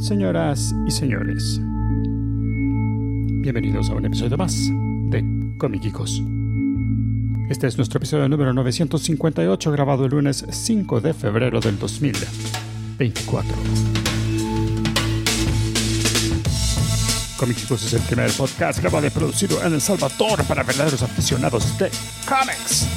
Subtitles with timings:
[0.00, 1.60] Señoras y señores,
[3.42, 4.56] bienvenidos a un episodio más
[5.10, 5.22] de
[5.58, 6.22] Comiquicos.
[7.50, 13.54] Este es nuestro episodio número 958, grabado el lunes 5 de febrero del 2024.
[17.36, 21.90] Comiquicos es el primer podcast grabado y producido en El Salvador para verdaderos aficionados de
[22.26, 22.88] cómics.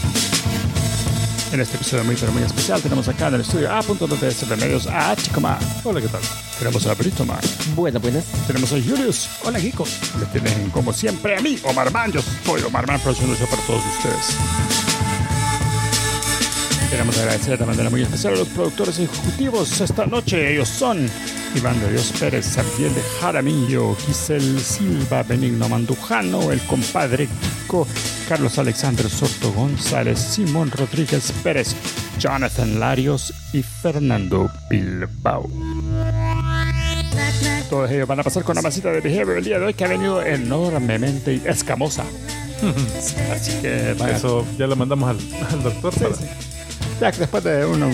[1.51, 3.81] En este episodio muy pero muy especial tenemos acá en el estudio A.
[3.81, 5.59] de Remedios a Chicoma.
[5.83, 6.21] Hola, ¿qué tal?
[6.59, 7.39] Tenemos a Brito Man.
[7.75, 8.25] Buenas, buenas.
[8.47, 9.29] Tenemos a Julius.
[9.43, 9.85] Hola, Kiko.
[10.19, 12.11] Le tienen como siempre a mí, Omar Man.
[12.11, 14.37] Yo soy Omar Man, produciendo para todos ustedes.
[16.89, 20.53] Queremos agradecer de manera muy especial a los productores ejecutivos esta noche.
[20.53, 21.09] Ellos son
[21.55, 27.87] Iván de Dios Pérez, Sabiel de Jaramillo, Giselle Silva, Benigno Mandujano, el compadre Kiko,
[28.29, 31.75] Carlos Alexander Soto González, Simón Rodríguez Pérez,
[32.19, 35.49] Jonathan Larios y Fernando Bilbao.
[37.73, 39.83] Todos ellos van a pasar con la masita de Behavior el día de hoy que
[39.83, 42.03] ha venido enormemente escamosa.
[43.33, 44.15] Así que vaya.
[44.15, 45.17] Eso ya lo mandamos al,
[45.51, 45.91] al doctor.
[45.95, 46.13] para-
[47.01, 47.89] Ya que después de uno,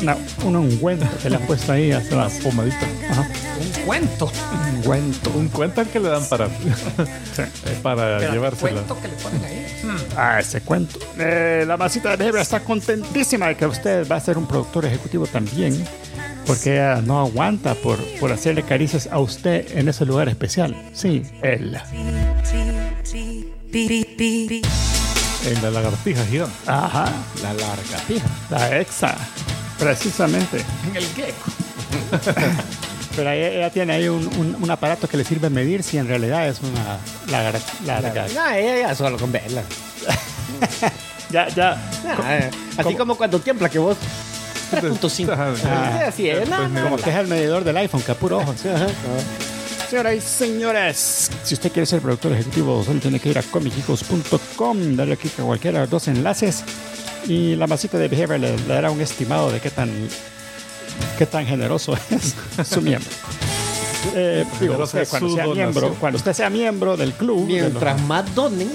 [0.00, 2.86] una, un ungüento que le han puesto ahí hace Una pomadita.
[3.10, 3.28] Ajá,
[3.60, 4.32] Un cuento.
[4.54, 5.30] un ungüento.
[5.36, 7.42] Un cuento que le dan para, Sí.
[7.82, 8.70] para Pero llevársela.
[8.72, 9.66] cuento que le ponen ahí.
[10.16, 10.98] Ah, ese cuento.
[11.18, 14.86] Eh, la masita de Behavior está contentísima de que usted va a ser un productor
[14.86, 15.84] ejecutivo también.
[16.48, 20.74] Porque ella no aguanta por, por hacerle caricias a usted en ese lugar especial.
[20.94, 21.78] Sí, él.
[25.44, 26.54] En la lagartija gigante.
[26.66, 27.04] Ajá,
[27.42, 28.26] La larga pija.
[28.50, 29.14] la exa.
[29.78, 30.64] Precisamente.
[30.90, 31.50] En el gecko.
[33.16, 35.98] Pero ella, ella tiene ahí un, un- un aparato que le sirve a medir si
[35.98, 36.98] en realidad es una
[37.30, 38.26] lagar- larga.
[38.34, 39.62] No, ella ya solo con verla.
[41.30, 41.72] Ya, ya.
[42.06, 43.98] Ah, eh, así como cuando tiembla que vos.
[44.70, 45.32] 3.5.
[45.32, 46.48] Ajá, Ah, así es.
[46.48, 48.54] No, Pues no, Como que es el medidor del iPhone, que a puro ojo.
[48.60, 48.86] Sí, ajá.
[49.88, 54.96] Señoras y señores, si usted quiere ser productor ejecutivo, solo tiene que ir a comicicos.com,
[54.96, 56.62] darle clic a cualquiera de los dos enlaces
[57.26, 59.90] y la masita de Behavior le, le dará un estimado de qué tan,
[61.16, 62.34] qué tan generoso es
[62.68, 63.08] su miembro.
[64.14, 65.72] Eh, digo, usted, es cuando, su sea donación.
[65.72, 68.70] miembro, cuando usted sea miembro del club, de los- Mientras más donen,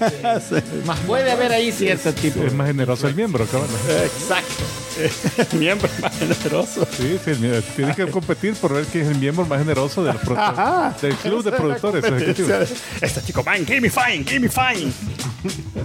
[0.86, 2.40] más puede haber ahí cierto tipo.
[2.44, 3.70] Es más generoso el miembro, cabrón.
[3.88, 4.62] Exacto.
[4.98, 6.86] El miembro más generoso.
[6.96, 10.16] Sí, sí, mira, tienes que competir por ver quién es el miembro más generoso del,
[10.16, 10.94] pro- Ajá.
[11.00, 12.70] del club de productores ejecutivos.
[13.00, 14.92] Este chico, man, give me fine, give me fine.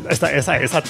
[0.10, 0.84] Esta, esa, esa,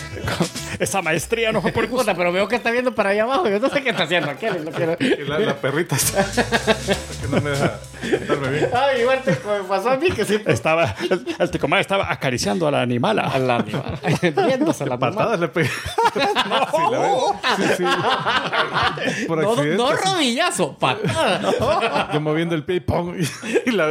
[0.79, 1.99] esa maestría no fue por gusto.
[2.03, 3.47] Puta, pero veo que está viendo para allá abajo.
[3.49, 4.63] Yo no sé qué está haciendo aquel.
[4.63, 4.95] No quiero...
[5.27, 6.25] La, la perrita está-
[7.21, 7.79] que no me deja
[8.27, 8.69] darme bien.
[8.73, 10.41] Ay, igual te pasó a mí que sí.
[10.45, 13.23] Estaba, el, el ticomán estaba acariciando a la animala.
[13.23, 13.99] Al animal.
[14.47, 15.15] Viéndose la mamá.
[15.15, 15.69] Patadas le pegué.
[16.09, 17.11] Sí, la ves.
[17.57, 19.25] Sí, sí.
[19.27, 19.77] Por No, accidente.
[19.77, 19.95] no sí.
[20.05, 22.09] rodillazo, patada.
[22.13, 23.13] Yo moviendo el pie y ¡pum!
[23.19, 23.89] Y, y la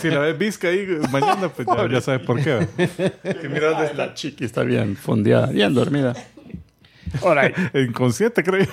[0.00, 2.66] Si la ves visca ahí mañana, pues ya, ya sabes por qué.
[2.76, 4.06] Que mira dónde está.
[4.06, 6.14] La chiqui está bien fondeada, bien dormida.
[7.22, 8.66] Ahora, Inconsciente, creo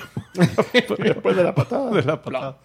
[1.02, 1.90] después de la patada.
[1.90, 2.56] De la patada.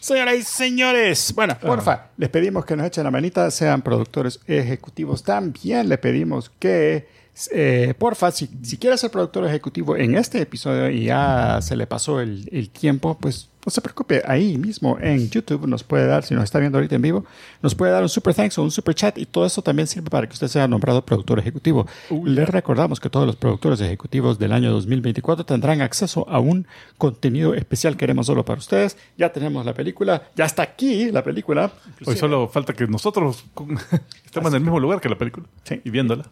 [0.00, 5.22] Señoras y señores, bueno, porfa, les pedimos que nos echen la manita, sean productores ejecutivos.
[5.22, 7.08] También le pedimos que,
[7.52, 11.86] eh, porfa, si, si quiere ser productor ejecutivo en este episodio y ya se le
[11.86, 16.24] pasó el, el tiempo, pues no se preocupe, ahí mismo en YouTube nos puede dar,
[16.24, 17.26] si nos está viendo ahorita en vivo,
[17.60, 20.08] nos puede dar un super thanks o un super chat y todo eso también sirve
[20.08, 21.86] para que usted sea nombrado productor ejecutivo.
[22.24, 27.52] Les recordamos que todos los productores ejecutivos del año 2024 tendrán acceso a un contenido
[27.52, 28.96] especial que haremos solo para ustedes.
[29.18, 31.70] Ya tenemos la película, ya está aquí la película.
[32.06, 33.44] Hoy solo falta que nosotros
[34.24, 35.46] estemos en el mismo lugar que la película.
[35.64, 35.80] Sí.
[35.84, 36.24] Y viéndola.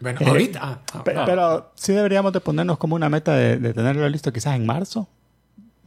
[0.00, 0.60] Bueno, ahorita.
[0.62, 1.24] ah, ah, Pe- ah.
[1.26, 5.08] Pero sí deberíamos de ponernos como una meta de, de tenerlo listo quizás en marzo.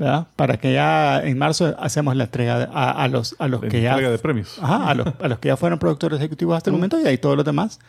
[0.01, 0.27] ¿Verdad?
[0.35, 3.69] Para que ya en marzo hacemos la entrega de- a, a los, a los La
[3.69, 4.57] que ya entrega de premios.
[4.61, 7.17] Ajá, a los, a los que ya fueron productores ejecutivos hasta el momento y ahí
[7.17, 7.79] todos los demás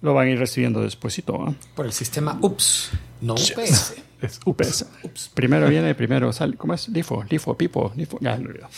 [0.00, 1.44] lo van a ir recibiendo despuésito.
[1.46, 1.54] ¿ah?
[1.74, 2.90] Por el sistema UPS,
[3.20, 3.94] no UPS.
[4.22, 4.86] Es UPS.
[5.34, 6.56] Primero viene, primero sale.
[6.56, 6.88] ¿Cómo es?
[6.88, 8.18] LIFO, LIFO, PIPO, LIFO.
[8.20, 8.68] Ya me olvidó.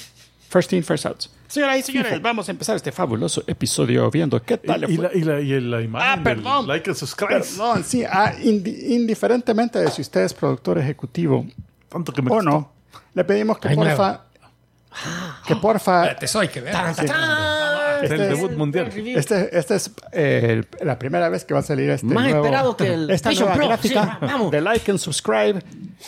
[0.48, 1.22] First in, first out.
[1.48, 4.96] Señoras y señores, vamos a empezar este fabuloso episodio viendo qué tal le Y, y
[4.96, 5.04] fue.
[5.04, 6.66] la, y, la, y la imagen Ah, del perdón.
[6.66, 7.40] like and subscribe.
[7.40, 11.46] Perdón, sí, ah, indi- indiferentemente de si usted es productor ejecutivo
[11.88, 12.72] Tanto que me o no,
[13.14, 14.22] le pedimos que Ay, porfa,
[15.46, 16.74] que porfa, Te soy que ver.
[16.74, 16.98] Es
[18.10, 18.88] el Este es- debut mundial.
[18.94, 22.76] este, este es eh, la primera vez que va a salir este Más nuevo, esperado
[22.76, 23.68] que el esta Vision nueva Pro.
[23.68, 24.50] gráfica Sí, vamos.
[24.50, 25.62] de like and subscribe.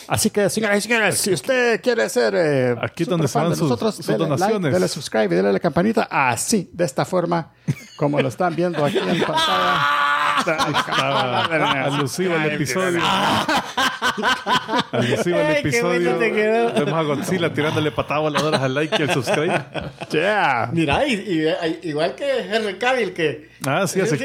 [0.06, 3.50] Así que, señoras y señores, si usted quiere ser eh, Aquí donde superfan se van
[3.50, 4.60] de sus- nosotros, sus dele donaciones.
[4.62, 7.52] like, dele subscribe y dele la campanita así, de esta forma,
[7.96, 9.80] como lo están viendo aquí en pantalla.
[10.38, 11.44] Estaba
[11.84, 13.00] alusivo al episodio.
[14.92, 16.00] Ay, qué episodio.
[16.00, 16.72] bueno te quedó.
[16.74, 19.64] Vemos a Godzilla tirándole patadas voladoras al like y al subscribe.
[20.10, 20.70] Yeah.
[20.72, 24.18] Mira, y, y- igual que Henry Cavill, que Ah, sí, hace.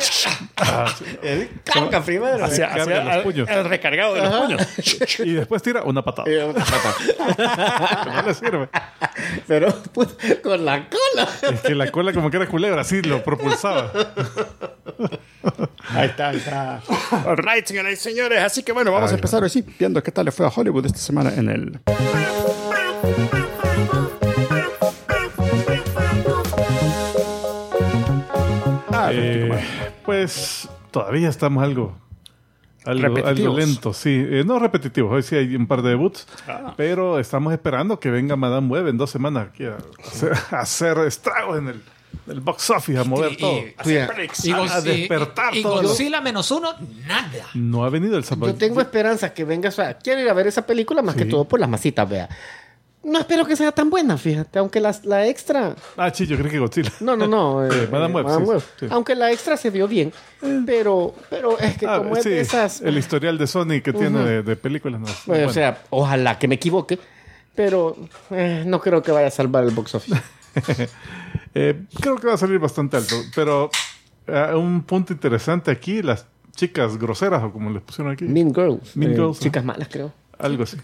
[0.57, 1.49] Ah, sí.
[1.63, 2.45] carga primero.
[2.45, 3.49] Hacia, hacia los el, puños.
[3.49, 5.19] el recargado de los puños.
[5.19, 6.29] Y después tira una patada.
[6.31, 8.05] Y otra pata.
[8.05, 8.69] No le sirve.
[9.47, 11.27] Pero puta, con la cola.
[11.51, 13.91] Es que la cola como que era culebra, así lo propulsaba.
[15.89, 16.81] Ahí está, ahí está.
[17.25, 18.41] All right, señoras y señores.
[18.41, 20.85] Así que bueno, vamos a empezar hoy sí, viendo qué tal le fue a Hollywood
[20.85, 21.79] esta semana en el.
[29.15, 29.63] Eh,
[30.05, 31.97] pues todavía estamos algo.
[32.85, 34.09] Algo, algo lento, sí.
[34.29, 36.27] Eh, no repetitivos, hoy sí hay un par de debuts.
[36.75, 40.97] Pero estamos esperando que venga Madame Web en dos semanas aquí a hacer, a hacer
[40.99, 41.81] estragos en el,
[42.27, 43.57] el box office, a mover Y- todo.
[43.57, 44.09] y- Cuida.
[44.43, 46.73] y a despertar y, y todo Godzilla menos uno,
[47.07, 47.45] nada.
[47.53, 48.51] No ha venido el sábado.
[48.51, 49.69] Yo tengo esperanza que venga.
[49.69, 51.29] O sea, quiero ir a ver esa película más que Sí.
[51.29, 52.27] todo por las masitas, vea.
[53.03, 54.59] No espero que sea tan buena, fíjate.
[54.59, 55.75] Aunque la, la extra.
[55.97, 56.91] Ah, sí, yo creo que Godzilla.
[57.01, 57.65] No, no, no.
[57.71, 58.85] Eh, Madame Web, Madame sí, sí.
[58.89, 60.13] Aunque la extra se vio bien.
[60.65, 62.81] Pero, pero es que Ah, como es sí, de esas.
[62.81, 65.01] el historial de Sony que tiene de, de películas.
[65.01, 65.47] No, es Bueno.
[65.49, 66.97] O sea, ojalá que me equivoque.
[67.55, 67.95] Pero
[68.31, 70.21] eh, no creo que vaya a salvar el box office.
[71.55, 73.15] Eh, creo que va a salir bastante alto.
[73.35, 73.69] Pero
[74.25, 78.25] eh, un punto interesante aquí, las chicas groseras, o como les pusieron aquí.
[78.25, 78.95] mean Girls.
[78.97, 80.11] Mean eh, Girls, Chicas malas, creo.
[80.39, 80.77] Algo así.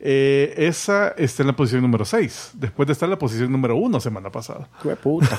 [0.00, 2.52] Eh, esa está en la posición número 6.
[2.54, 4.68] Después de estar en la posición número 1 semana pasada.
[4.82, 5.38] Qué puta.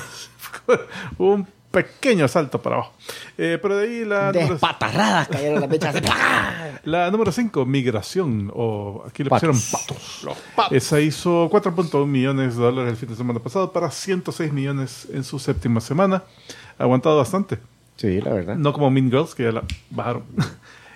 [1.18, 2.92] un pequeño salto para abajo.
[3.36, 5.94] Eh, pero de ahí la número, Despatarradas cayeron las mechas.
[6.84, 8.50] la número 5, migración.
[8.54, 9.70] O aquí le Patos.
[9.70, 10.72] pusieron patos.
[10.72, 15.24] Esa hizo 4.1 millones de dólares el fin de semana pasado para 106 millones en
[15.24, 16.22] su séptima semana.
[16.78, 17.58] Ha aguantado bastante.
[17.96, 18.56] Sí, la verdad.
[18.56, 20.22] No como Mean Girls, que ya la bajaron.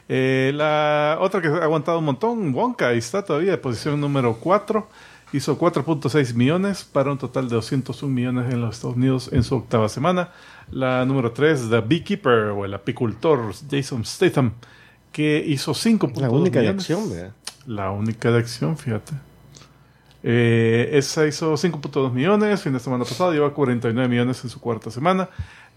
[0.09, 4.35] Eh, la otra que ha aguantado un montón, Wonka, ahí está todavía, de posición número
[4.35, 4.89] 4.
[5.31, 9.57] Hizo 4.6 millones para un total de 201 millones en los Estados Unidos en su
[9.57, 10.31] octava semana.
[10.71, 14.53] La número 3, The Beekeeper o el apicultor Jason Statham,
[15.13, 17.33] que hizo 5.2 La única de acción, ¿verdad?
[17.67, 19.13] La única de acción, fíjate.
[20.23, 24.91] Eh, esa hizo 5.2 millones, fin de semana pasado lleva 49 millones en su cuarta
[24.91, 25.29] semana.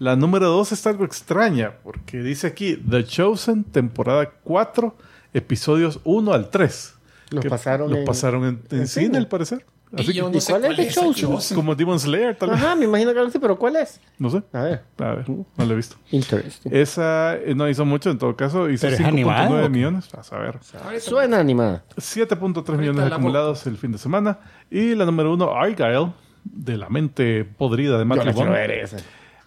[0.01, 4.95] La número 2 está algo extraña, porque dice aquí The Chosen, temporada 4,
[5.31, 6.95] episodios 1 al 3.
[7.29, 9.17] Los pasaron los en- pasaron en, en en cine, cine.
[9.19, 9.63] al parecer.
[9.93, 11.55] Así Y yo que- no ¿Y sé cuál es cuál The es Chosen?
[11.55, 12.57] Como Demon Slayer, tal vez.
[12.57, 13.99] Ajá, me imagino que algo así, pero ¿cuál es?
[14.17, 14.41] No sé.
[14.53, 14.81] A ver.
[14.97, 15.97] A ver, no lo he visto.
[16.09, 16.71] Interesting.
[16.73, 19.69] Esa eh, no hizo mucho, en todo caso, hizo ¿Pero es animada o 5.9 qué?
[19.69, 20.09] millones.
[20.15, 20.57] A saber.
[20.99, 21.83] Suena animada.
[21.95, 24.39] 7.3 millones la acumulados el fin de semana.
[24.71, 26.11] Y la número uno, Argyle,
[26.43, 28.23] de la mente podrida de Yo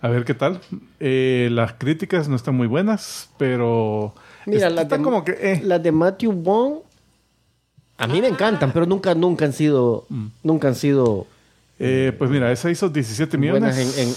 [0.05, 0.61] A ver qué tal.
[1.01, 4.15] Eh, las críticas no están muy buenas, pero
[4.45, 5.33] Mira, las están de, como que...
[5.41, 5.63] eh.
[5.65, 6.81] las de Matthew Vaughn
[7.97, 10.07] a mí me encantan, pero nunca, nunca han sido,
[10.43, 11.27] nunca han sido
[11.79, 14.09] Eh, pues mira, esa hizo 17 millones en,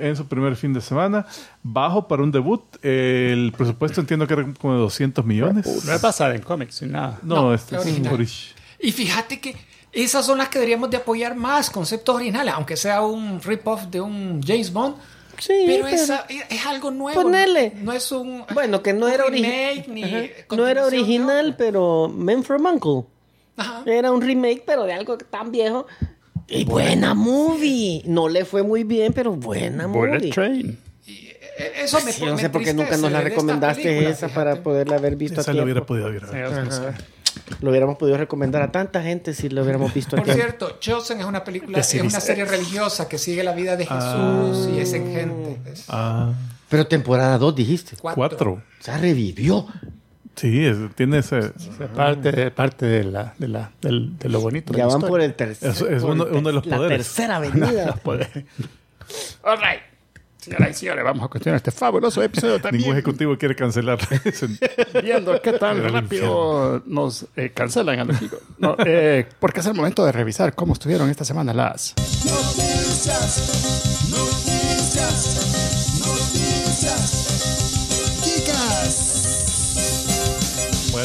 [0.00, 1.26] en- en su primer fin de semana.
[1.62, 2.62] Bajo para un debut.
[2.82, 5.84] El presupuesto entiendo que era como de 200 millones.
[5.86, 7.18] No es basada en cómics ni nada.
[7.22, 8.54] No, No, este es.
[8.80, 9.54] Y fíjate que
[9.92, 14.00] esas son las que deberíamos de apoyar más, conceptos originales, aunque sea un rip-off de
[14.00, 14.96] un James Bond.
[15.40, 17.20] Sí, pero, pero- esa es, es algo nuevo.
[17.20, 17.72] Ponele.
[17.76, 18.44] No, no es un.
[18.54, 20.22] Bueno, que no era, ori- remake, ni Ajá.
[20.56, 23.10] no era original, pero Men from Uncle.
[23.56, 23.82] Ajá.
[23.86, 25.86] Era un remake, pero de algo tan viejo.
[26.48, 28.02] Y buena movie.
[28.06, 30.30] No le fue muy bien, pero buena Bullet movie.
[30.30, 30.78] Train.
[31.06, 34.34] Eh, Eso me Sí, no sé por qué nunca nos la recomendaste película, esa fíjate.
[34.34, 35.64] para poderla haber visto Esa a lo tiempo.
[35.64, 36.22] hubiera podido ver.
[37.60, 41.26] Lo hubiéramos podido recomendar a tanta gente si lo hubiéramos visto Por cierto, Chosen es
[41.26, 45.12] una película, es una serie religiosa que sigue la vida de Jesús y es en
[45.14, 45.60] gente.
[45.70, 46.32] Es Ah,
[46.68, 47.96] Pero temporada 2 dijiste.
[48.00, 48.52] cuatro.
[48.52, 49.66] O sea, revivió.
[50.36, 51.38] Sí, es- tiene ese...
[51.38, 51.52] Es
[51.94, 54.72] parte, parte de, la, de, la, del- de lo bonito.
[54.72, 55.08] Ya la van historia.
[55.10, 55.70] por el tercer.
[55.70, 56.98] Es- uno- el ter- uno de los La poderes.
[56.98, 58.00] tercera avenida.
[59.42, 59.82] All right.
[60.40, 62.92] Señoras y señores, vamos a continuar este fabuloso episodio Ningún también.
[62.92, 63.98] ejecutivo quiere cancelar.
[65.02, 68.40] viendo qué tan rápido nos eh, cancelan a los chicos.
[68.58, 71.94] No, eh, porque es el momento de revisar cómo estuvieron esta semana las.
[72.24, 73.89] Noticias,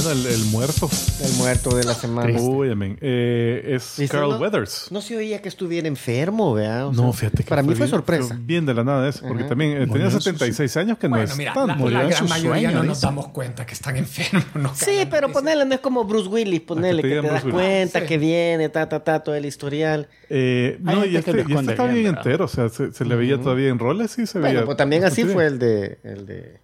[0.05, 0.89] bueno, el, el muerto.
[1.23, 2.39] El muerto de la semana.
[2.39, 2.97] Uy, amén.
[3.01, 3.95] Eh, es.
[4.09, 4.87] Carl No- Weathers.
[4.91, 6.87] No se oía que estuviera enfermo, ¿verdad?
[6.87, 8.37] O No, sea, fíjate que Para mí fue bien- sorpresa.
[8.39, 11.07] bien de la nada eso, porque también eh, tenía Murió en sus- 76 años que
[11.09, 11.67] no Bueno, es mira, tan.
[11.67, 14.45] la, murió la en gran su mayoría sueño, no nos damos cuenta que están enfermos.
[14.55, 17.55] nos Sí, pero ponele, no es como Bruce Willis, ponele, te que te das Bruce
[17.57, 18.05] cuenta Sí.
[18.05, 20.07] que viene, ta, ta, ta, todo el historial.
[20.29, 23.15] Eh, no, y que este, y este está bien, entero, o sea, se, se le
[23.15, 24.65] veía todavía en roles y se Bueno, veía.
[24.65, 26.59] pues también así bastante fue el de, el de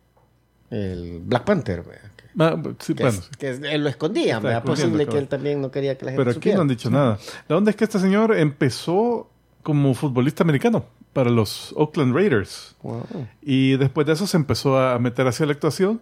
[0.69, 2.10] el Black Panther, ¿verdad?
[2.38, 4.35] Que Ah, sí, Que, bueno, es- que lo escondía.
[4.38, 4.57] Está ¿verdad?
[4.59, 6.55] escondiendo, posible que él también no quería que la gente Pero aquí supiera.
[6.57, 7.19] no han dicho nada.
[7.47, 9.29] La onda es que este señor empezó
[9.63, 12.75] como futbolista americano para los Oakland Raiders.
[12.83, 13.05] Wow.
[13.41, 16.01] Y después de eso se empezó a meter hacia la actuación.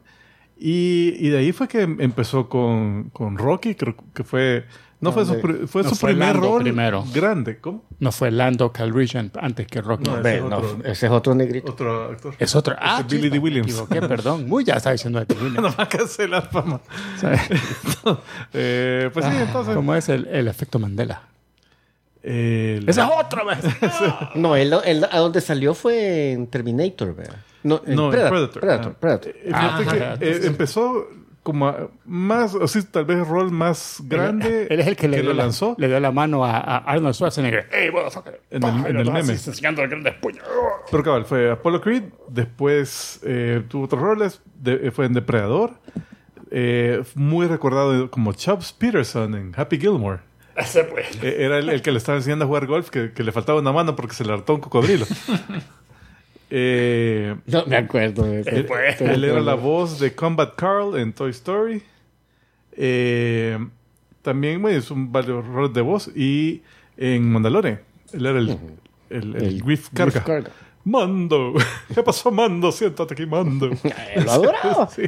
[0.58, 4.66] Y, y de ahí fue que em- empezó con, con Rocky, creo que fue...
[5.02, 5.36] No fue su,
[5.68, 7.06] fue No su fue primer Lando rol primero.
[7.14, 7.58] grande.
[7.60, 7.86] ¿Cómo?
[8.00, 10.10] No fue Lando Calrissian antes que Rocky.
[10.10, 11.72] No, Ve, ese es no, otro- ese es otro negrito.
[11.72, 12.34] Otro actor.
[12.38, 12.76] Es otro.
[12.78, 13.68] Ah, es Billy Dee Williams.
[13.68, 14.46] Me equivoqué, perdón.
[14.50, 15.62] Uy, ya estaba diciendo de Dee Williams.
[15.62, 16.82] No va a cancelar fama.
[17.18, 17.42] ¿Sabes?
[18.54, 19.76] Eh, pues sí, entonces...
[19.76, 21.22] ¿Cómo es el, el efecto Mandela?
[22.24, 23.60] el- Ese es otro, ¿ves?
[24.36, 27.38] No, él, él a donde salió fue en Terminator, ¿verdad?
[27.64, 28.60] No, en No, Predator.
[28.62, 28.62] Predator.
[28.62, 29.00] Predator, Ah.
[29.00, 29.32] Predator.
[29.32, 31.08] Eh, fíjate Ah, que, eh, empezó
[31.52, 35.34] como más, así tal vez rol más grande Él es el que, le, dio lo
[35.36, 35.76] la- lanzó.
[35.78, 37.68] le dio la mano a, a Arnold Schwarzenegger.
[37.72, 38.42] ¡Ey, motherfucker!
[38.50, 39.34] En el- en el meme.
[39.34, 39.90] enseñando el.
[40.92, 45.74] Pero cabal, fue Apollo Creed, después eh, tuvo otros roles, de- eh, fue en Depredador,
[46.52, 50.20] eh, muy recordado como Chubbs Peterson en Happy Gilmore.
[50.56, 51.08] Ese pues.
[51.24, 53.60] Eh, era el, el que le estaba enseñando a jugar golf, que, que le faltaba
[53.60, 55.06] una mano porque se le hartó un cocodrilo.
[56.50, 58.24] Eh, No me acuerdo.
[58.24, 58.50] de ese.
[58.60, 58.68] él,
[59.12, 61.82] él era la voz de Combat Carl en Toy Story.
[62.74, 63.58] Eh,
[64.22, 66.10] también bueno, hizo un- varios roles de voz.
[66.16, 66.62] Y
[66.98, 67.80] en Mandalorian,
[68.14, 68.50] él era el,
[69.10, 70.12] el, el El Griff Carga.
[70.12, 70.52] Griff Karga.
[70.86, 71.54] Mando,
[71.94, 72.72] ¿qué pasó, Mando?
[72.72, 73.68] Siéntate aquí, Mando.
[74.16, 74.88] Él lo adoraba.
[74.90, 75.04] Sí.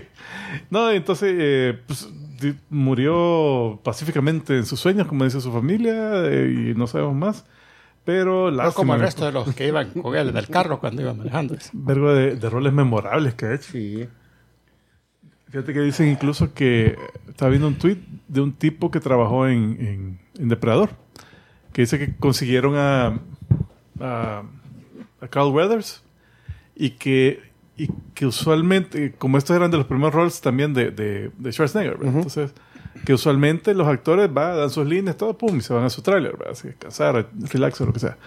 [0.69, 2.09] No, entonces eh, pues,
[2.69, 7.45] murió pacíficamente en sus sueños, como dice su familia, eh, y no sabemos más.
[8.03, 11.01] Pero No lástima, como el resto de los que iban con él del carro cuando
[11.01, 11.55] iba manejando.
[11.73, 13.71] vergo de, de roles memorables que ha hecho.
[13.71, 14.07] Sí.
[15.49, 16.95] Fíjate que dicen incluso que
[17.27, 20.91] estaba viendo un tweet de un tipo que trabajó en, en, en Depredador,
[21.73, 23.19] que dice que consiguieron a,
[23.99, 24.43] a,
[25.19, 26.03] a Carl Weathers
[26.73, 27.41] y que,
[27.75, 31.97] y que usualmente, como estos eran de los primeros roles también de, de, de Schwarzenegger,
[31.97, 32.15] ¿verdad?
[32.15, 32.53] entonces
[33.05, 36.01] que usualmente los actores va, dan sus líneas, todo, pum, y se van a su
[36.01, 36.51] tráiler, ¿verdad?
[36.53, 38.17] así descansar, relax o lo que sea.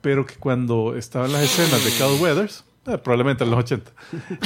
[0.00, 3.90] Pero que cuando estaban las escenas de Carl Weathers, eh, probablemente en los 80,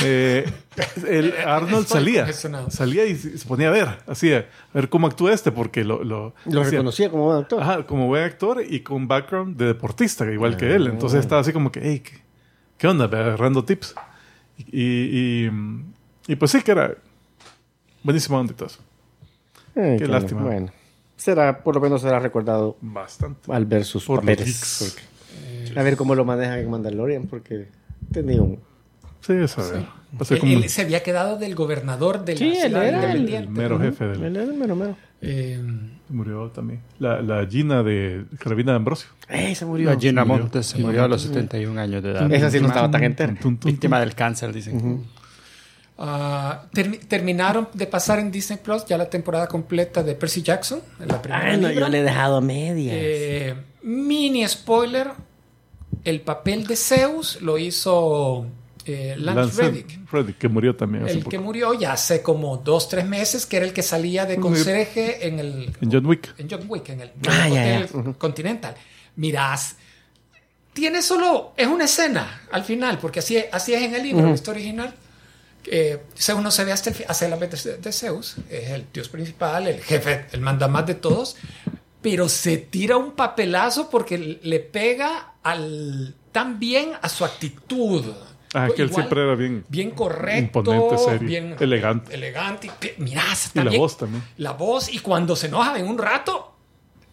[0.05, 0.50] eh,
[1.09, 2.27] el Arnold salía,
[2.71, 6.35] salía y se ponía a ver, así, a ver cómo actúa este, porque lo, lo,
[6.47, 7.62] Lo hacía- reconocía como buen actor.
[7.62, 10.87] Ajá, como buen actor y con background de deportista, igual que él.
[10.87, 12.23] Entonces estaba así como que, hey, ¿qué,
[12.79, 13.05] qué onda?
[13.05, 13.95] Agarrando tips.
[14.57, 16.95] Y, y, y, y pues sí que era
[18.03, 18.81] buenísimo onda y todo eso.
[19.82, 20.42] Ay, qué qué lástima.
[20.42, 20.70] Bueno,
[21.16, 23.52] será, por lo menos será recordado Bastante.
[23.52, 24.46] al ver sus Por los papeles.
[24.46, 24.94] geeks.
[24.94, 25.10] Porque-
[25.78, 27.68] a ver cómo lo manejan en Mandalorian, porque
[28.12, 28.58] tenía un...
[29.20, 29.60] Sí, eso.
[29.62, 32.70] Va a ser Él, como él se había quedado del gobernador de la Sí, él
[32.70, 34.25] ciudad era el- el mero jefe del...
[34.25, 34.96] Él era el mero mero.
[35.22, 35.62] Eh,
[36.08, 36.80] Murió también.
[36.99, 39.10] La, la Gina de Carabina de Ambrosio.
[39.28, 39.90] ¡Eh, se murió!
[39.90, 40.25] La Gina.
[40.25, 42.32] Montes se murió a los 71 años de edad.
[42.32, 43.37] Esa sí no estaba tan entera.
[43.64, 45.04] Víctima del cáncer, dicen.
[46.00, 50.80] Ah, termi- terminaron de pasar en Disney Plus ya la temporada completa de Percy Jackson,
[50.99, 51.87] en la primera Ah, no, libro.
[51.87, 52.97] yo le he dejado a medias.
[52.99, 55.09] Eh, mini spoiler:
[56.04, 58.47] el papel de Zeus lo hizo
[58.87, 60.11] eh, Lance, Lance Reddick.
[60.12, 63.59] Reddick, que murió también hace El que murió ya hace como dos, tres meses, que
[63.59, 66.35] era el que salía de conserje en el En John Wick.
[66.38, 68.75] en John Wick, en el Ah, ya, Hotel Continental.
[69.16, 69.76] Mirás,
[70.73, 74.33] tiene solo, es una escena al final, porque así, así es en el libro, la
[74.35, 74.95] historia original.
[75.67, 78.87] Eh, Zeus no se ve hasta el hacia la mente de, de Zeus, es el
[78.93, 81.37] dios principal, el jefe, el mandamás de todos,
[82.02, 88.05] pero se tira un papelazo porque le pega al, tan bien a su actitud.
[88.52, 89.64] Ah, que él siempre era bien.
[89.69, 92.14] bien correcto, Imponente, serio, bien elegante.
[92.14, 92.67] elegante.
[92.67, 93.81] y que- Mirá, Y está la bien.
[93.81, 94.25] voz también.
[94.38, 96.57] La voz, y cuando se enoja en un rato,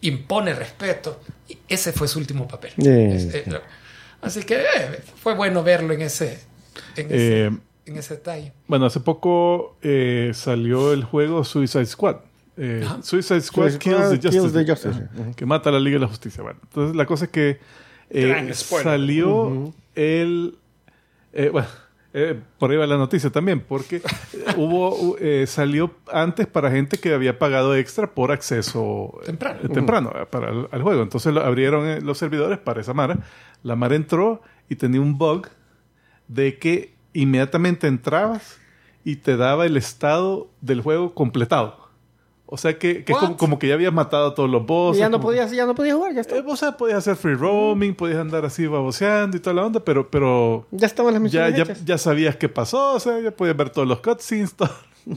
[0.00, 1.20] impone respeto.
[1.48, 2.72] Y ese fue su último papel.
[2.76, 3.14] Yeah.
[3.14, 3.60] Es- eh,
[4.22, 6.40] así que eh, fue bueno verlo en ese,
[6.96, 7.50] en ese, Eh,
[7.88, 8.52] en ese detalle.
[8.66, 12.16] Bueno, hace poco eh, salió el juego Suicide Squad.
[12.56, 15.94] Eh, Suicide Squad Suicide Kills Squad the Justice, Kills the que mata a la Liga
[15.96, 16.42] de la Justicia.
[16.42, 17.60] Bueno, entonces la cosa es que
[18.10, 20.56] eh, salió el...
[21.32, 21.68] eh, bueno,
[22.14, 24.02] eh, por ahí va la noticia también, porque
[24.56, 29.60] hubo eh, salió antes para gente que había pagado extra por acceso Temprano.
[29.68, 31.02] temprano para el, al juego.
[31.02, 33.18] Entonces lo abrieron los servidores para esa Mara.
[33.62, 35.48] La Mara entró y tenía un bug
[36.28, 38.58] de que inmediatamente entrabas
[39.04, 41.88] y te daba el estado del juego completado.
[42.50, 44.64] O sea que, que es como, como que ya habías matado a todos los Y
[44.66, 44.98] bosses.
[45.00, 46.42] ya no podías, ya no podías jugar, ya Eh, está.
[46.46, 50.10] o sea, podías hacer free roaming, podías andar así baboseando y toda la onda, pero,
[50.10, 51.84] pero Ya estaban las ya, misiones ya, hechas.
[51.84, 54.70] ya sabías qué pasó, o sea, ya podías ver todos los cutscenes, todo,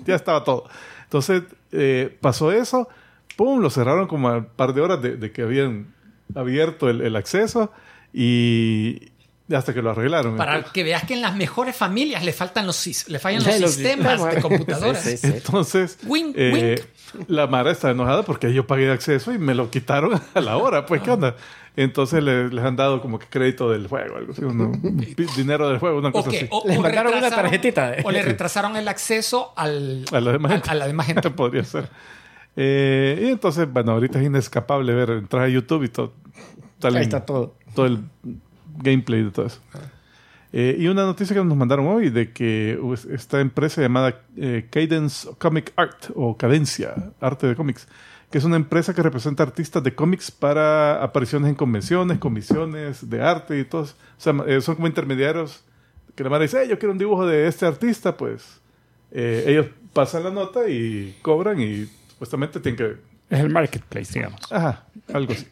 [0.05, 0.65] ya estaba todo.
[1.05, 2.89] Entonces, eh, pasó eso,
[3.37, 5.93] pum, lo cerraron como a un par de horas de, de que habían
[6.35, 7.71] abierto el, el acceso
[8.13, 9.11] y,
[9.55, 10.37] Hasta que lo arreglaron.
[10.37, 13.59] Para que veas que en las mejores familias le faltan los sis- le fallan los
[13.59, 14.35] los sistemas sistemas.
[14.35, 15.01] de computadoras.
[15.03, 15.33] Sí, sí, sí.
[15.37, 16.83] Entonces, Wink, eh,
[17.27, 20.85] la Mara está enojada porque yo pagué acceso y me lo quitaron a la hora.
[20.85, 21.35] Pues, ¿qué onda?
[21.75, 24.71] Entonces le- les han dado como que crédito del juego, algo así, uno-
[25.37, 26.45] dinero del juego, una O, cosa así.
[26.49, 27.95] o- Les mandaron una tarjetita.
[28.03, 30.69] O le retrasaron el acceso al, A la demás gente.
[30.69, 31.29] a, a la demás gente.
[31.31, 31.87] Podría ser.
[32.57, 36.13] Eh, y entonces, bueno, ahorita es inescapable ver, entrar a YouTube y todo.
[36.83, 37.55] Ahí está todo.
[37.75, 37.99] todo el
[38.81, 39.59] gameplay de todo eso.
[40.53, 42.77] Eh, y una noticia que nos mandaron hoy de que
[43.13, 47.87] esta empresa llamada eh, Cadence Comic Art o Cadencia, arte de cómics,
[48.29, 53.21] que es una empresa que representa artistas de cómics para apariciones en convenciones, comisiones de
[53.21, 53.83] arte y todo.
[53.83, 55.63] O sea, eh, son como intermediarios
[56.15, 58.59] que la madre dice, "Eh, yo quiero un dibujo de este artista, pues
[59.11, 62.97] eh, ellos pasan la nota y cobran y supuestamente tienen que
[63.33, 64.39] Es el marketplace, digamos.
[64.51, 64.83] Ajá,
[65.13, 65.47] algo así.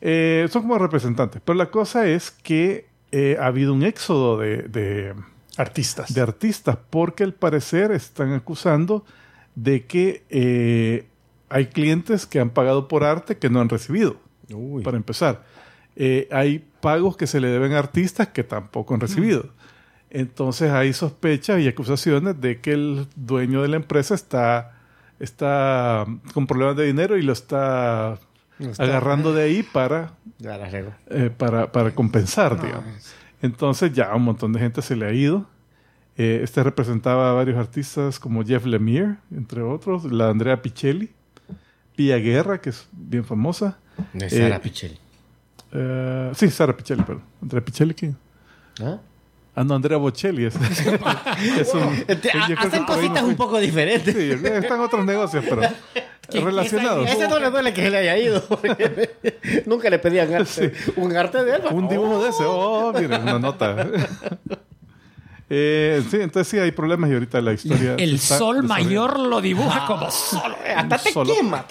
[0.00, 1.42] Eh, son como representantes.
[1.44, 5.14] Pero la cosa es que eh, ha habido un éxodo de, de,
[5.56, 6.14] Artistas.
[6.14, 9.04] de artistas porque al parecer están acusando
[9.56, 11.06] de que eh,
[11.48, 14.82] hay clientes que han pagado por arte que no han recibido, Uy.
[14.84, 15.42] para empezar.
[15.96, 19.48] Eh, hay pagos que se le deben a artistas que tampoco han recibido.
[20.10, 24.78] Entonces hay sospechas y acusaciones de que el dueño de la empresa está,
[25.18, 28.20] está con problemas de dinero y lo está,
[28.58, 28.84] está.
[28.84, 30.92] agarrando de ahí para, Ya la regó.
[31.10, 33.14] eh, para, para compensar, digamos.
[33.42, 35.46] Entonces ya un montón de gente se le ha ido.
[36.16, 41.10] Eh, este representaba a varios artistas como Jeff Lemire, entre otros, la Andrea Pichelli,
[41.94, 43.78] Pia Guerra, que es bien famosa.
[44.12, 44.98] No es Eh, Sara Pichelli.
[45.72, 47.22] Eh, sí, Sara Pichelli, perdón.
[47.40, 48.16] Andrea Pichelli, ¿quién?
[48.80, 48.98] ¿Ah?
[49.54, 50.44] Ah, no, Andrea Bocelli.
[50.44, 50.54] Es,
[51.58, 54.14] es un, que Hacen cositas no un poco diferentes.
[54.14, 55.62] Sí, están otros negocios, pero
[56.30, 57.08] relacionados.
[57.08, 58.42] Ese no le duele que se le haya ido.
[59.66, 60.72] Nunca le pedían arte.
[60.96, 61.62] Un arte de él.
[61.70, 62.44] Un dibujo de ese.
[62.46, 63.88] Oh, miren, una nota.
[65.50, 67.94] Eh, sí, entonces sí hay problemas y ahorita la historia.
[67.98, 70.54] El sol mayor lo dibuja como sol.
[70.76, 71.34] Hasta te Solo.
[71.34, 71.64] quema.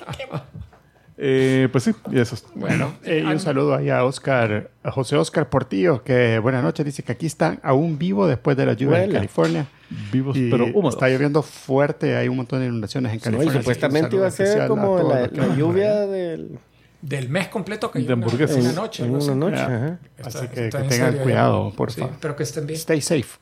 [1.20, 2.46] Eh, pues sí, y eso es.
[2.54, 6.86] Bueno, eh, y un saludo ahí a Oscar, a José Oscar Portillo, que buenas noches,
[6.86, 9.12] dice que aquí están aún vivo después de la lluvia en.
[9.12, 9.68] California.
[10.12, 10.96] Vivos Y pero húmedos.
[10.96, 13.50] está lloviendo fuerte, hay un montón de inundaciones en No, y California.
[13.50, 16.60] así que un supuestamente iba a ser como todos la, que la lluvia del,
[17.01, 18.58] Del mes completo que De yo una, hamburguesas.
[18.58, 19.06] una noche.
[19.06, 19.30] en así.
[19.30, 19.62] una noche.
[19.62, 20.00] Ajá.
[20.24, 22.14] Así Está- que, está que en tengan serio, cuidado, por Sí, favor.
[22.16, 22.77] Espero que estén bien.
[22.80, 23.40] Stay safe.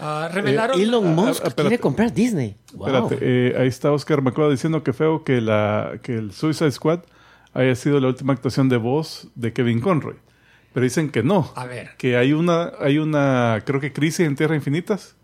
[0.00, 0.80] Ah, revelaron.
[0.80, 1.62] Elon ah, Musk ah, espérate.
[1.62, 2.56] quiere comprar Disney.
[2.72, 2.86] Wow.
[2.86, 7.00] Espérate, eh, ahí está Oscar McCloud diciendo que feo que, la, que el Suicide Squad
[7.52, 10.16] haya sido la última actuación de voz de Kevin Conroy.
[10.72, 11.52] Pero dicen que no.
[11.56, 11.90] A ver.
[11.98, 15.16] Que hay una, hay una, creo que crisis en Tierra Infinitas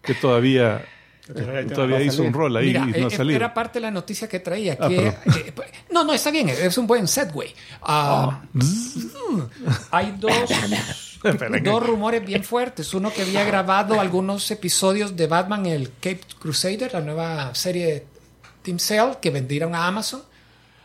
[0.00, 0.84] que todavía,
[1.74, 3.36] todavía hizo un rol ahí Mira, y no ha eh, salido.
[3.36, 4.76] era parte de la noticia que traía.
[4.80, 5.14] Ah, Que, eh,
[5.90, 7.54] no, no, está bien, es un buen segue.
[7.82, 9.40] Ah, mm,
[9.90, 10.32] hay dos,
[11.64, 12.92] dos rumores bien fuertes.
[12.94, 18.06] Uno que había grabado algunos episodios de Batman, el Cape Crusader, la nueva serie de
[18.62, 20.22] Team Cell que vendieron a Amazon.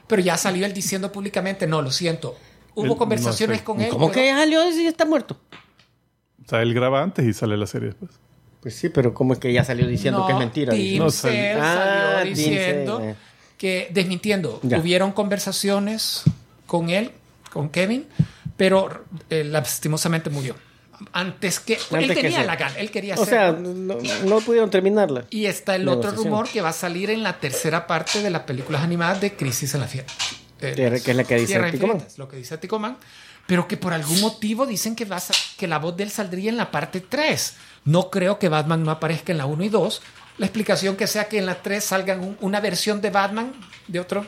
[0.08, 2.38] Pero ya salió él diciendo públicamente, no, lo siento.
[2.76, 3.64] Hubo conversaciones no sé.
[3.66, 3.90] con él.
[3.90, 5.38] ¿Cómo pero- que salió si está muerto?
[6.46, 8.12] O sea, él graba antes y sale la serie después.
[8.62, 10.72] Pues sí, pero ¿cómo es que ya salió diciendo No, que es mentira?
[10.74, 13.16] Team No, Cell salió- Ah, salió diciendo Cell, eh.
[13.58, 14.80] que, desmintiendo, Ya.
[14.80, 16.24] hubieron conversaciones
[16.66, 17.12] con él,
[17.52, 18.06] con Kevin,
[18.58, 20.56] pero eh, lastimosamente murió.
[21.14, 21.74] Antes que.
[21.74, 22.46] él Antes que tenía sea.
[22.48, 25.26] la gana, él quería O sea, no, no pudieron terminarla.
[25.30, 26.26] Y está el otro negociación.
[26.26, 29.74] rumor que va a salir en la tercera parte de las películas animadas de Crisis
[29.76, 30.08] en la Fiera.
[30.60, 31.98] Tierra- que es la que dice Tierra Tico Man.
[31.98, 32.98] Infinita, es lo que dice Tico Man.
[33.46, 36.10] Pero que por algún motivo dicen que, va a sa- que la voz de él
[36.12, 37.54] saldría en la parte 3.
[37.86, 40.02] No creo que Batman no aparezca en la 1 y 2.
[40.38, 43.54] La explicación que sea que en la 3 salgan un- una versión de Batman
[43.88, 44.26] de otro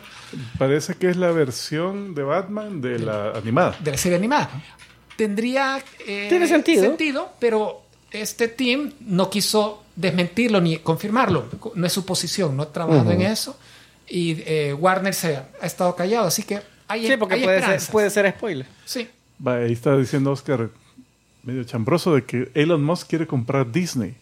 [0.58, 3.76] Parece que es la versión de Batman de la animada.
[3.80, 4.50] de la serie animada.
[5.16, 7.34] Tendría eh, Tiene sentido.
[7.40, 11.46] pero este team no quiso desmentirlo ni confirmarlo.
[11.76, 13.58] No es su posición, no ha trabajado en eso.
[14.08, 17.62] Y eh, Warner se ha, ha estado callado, así que hay, Sí, porque hay puede
[17.80, 18.66] ser, puede ser spoiler.
[18.86, 19.08] Sí.
[19.46, 20.70] Va, ahí está diciendo Oscar,
[21.44, 24.16] medio chambroso, de que Elon Musk quiere comprar Disney.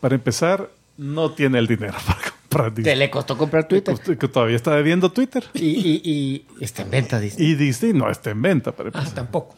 [0.00, 2.96] Para empezar, no tiene el dinero para comprar Que Disney.
[2.96, 3.96] le costó comprar Twitter.
[4.18, 5.42] Que todavía está debiendo Twitter.
[5.54, 7.46] Y, y, y está en venta Disney.
[7.48, 9.14] Y Disney no está en venta para Ah, empezar.
[9.14, 9.54] tampoco.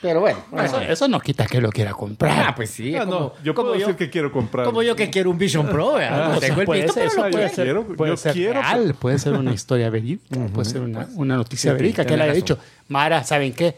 [0.00, 0.38] Pero bueno.
[0.62, 2.46] Eso, eso no quita que lo quiera comprar.
[2.50, 2.94] Ah, pues sí.
[2.94, 4.64] Ah, no, como, yo como puedo yo, decir que quiero comprar.
[4.64, 5.94] como yo que quiero un Vision Pro.
[5.94, 6.22] ¿verdad?
[6.24, 7.82] Ah, no o sea, tengo el puede visto, ser, pero eso lo yo quiero.
[7.84, 8.52] quiero, puede yo ser quiero.
[8.62, 12.22] real, puede ser una historia verídica, puede ser una, una noticia Sí, verídica que le
[12.22, 13.74] haya dicho, Mara, ¿saben qué?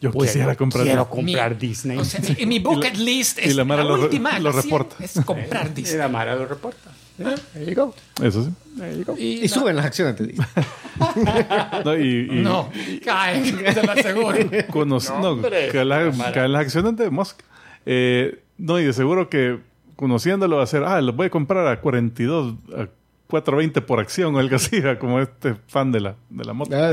[0.00, 0.84] Yo Voy quisiera comprar.
[0.84, 1.24] Quiero Disney.
[1.24, 1.98] comprar Mi- Disney.
[1.98, 4.02] O sea, en mi bucket Y la- list y es la la, Mara lo re-
[4.04, 4.96] última lo reporta.
[5.02, 5.98] es comprar y Disney.
[5.98, 6.90] la Mara lo reporta.
[7.16, 7.92] There you go.
[8.22, 8.50] Eso sí.
[8.78, 9.16] There you go.
[9.18, 10.44] Y la- suben las acciones, te digo.
[11.84, 12.70] No, y, y No,
[13.04, 14.36] caen, te lo aseguro.
[14.68, 15.40] conoc- no,
[15.72, 17.40] caen las, caen las acciones de Musk.
[17.86, 19.58] Eh, no, y de seguro que
[19.96, 22.86] conociéndolo va a ser, ah, lo voy a comprar a 42, a
[23.28, 26.90] 420 por acción o algo así, como este fan de la, de la moto, Ah,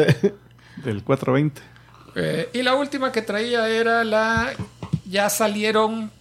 [0.83, 1.61] del 420.
[2.15, 4.53] Eh, y la última que traía era la.
[5.09, 6.11] Ya salieron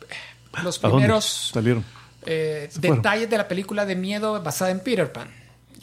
[0.62, 1.84] los ¿A dónde primeros salieron?
[2.26, 5.28] eh, detalles de la película de miedo basada en Peter Pan.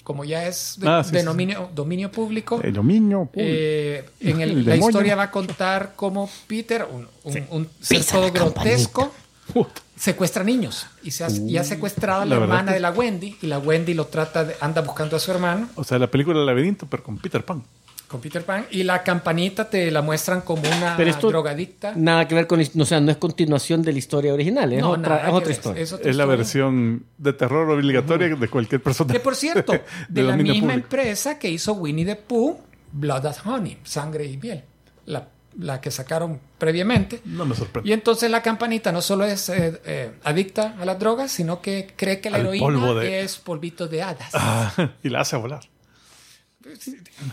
[0.04, 1.26] Como ya es de, Ah, sí, de sí.
[1.26, 2.60] dominio, dominio público.
[2.63, 3.30] El dominio.
[3.36, 4.89] eh, en el- El la demonio.
[4.89, 8.62] historia va a contar cómo Peter, un, un, un ser todo campanita.
[8.63, 9.13] grotesco,
[9.95, 13.38] secuestra niños y, se ha, y ha secustrado a la, hermana que- de la Wendy
[13.41, 16.38] y la Wendy lo trata de, anda buscando a su hermano O sea, la película
[16.39, 17.63] del laberinto, pero con Peter Pan.
[18.12, 22.28] Con Peter Pan y la campanita te la muestran como una Pero esto- drogadicta Nada
[22.28, 22.60] que ver con.
[22.62, 25.82] O sea, no es continuación de la historia original, es No, otra, es otra historia.
[25.82, 29.13] es otra Es la versión de terror obligatoria de cualquier persona.
[29.13, 29.74] que por cierto
[30.10, 30.71] de, la misma público.
[30.74, 32.58] empresa que hizo Winnie the Pooh
[32.91, 34.63] Blood and Honey Sangre y miel
[35.06, 35.28] la,
[35.60, 37.89] la que sacaron previamente No me sorprende.
[37.89, 41.93] y entonces la campanita no solo es eh, eh, adicta a las drogas sino que
[41.95, 44.71] cree que la Al heroína polvo de- es polvito de hadas Ah,
[45.04, 45.62] y la hace volar.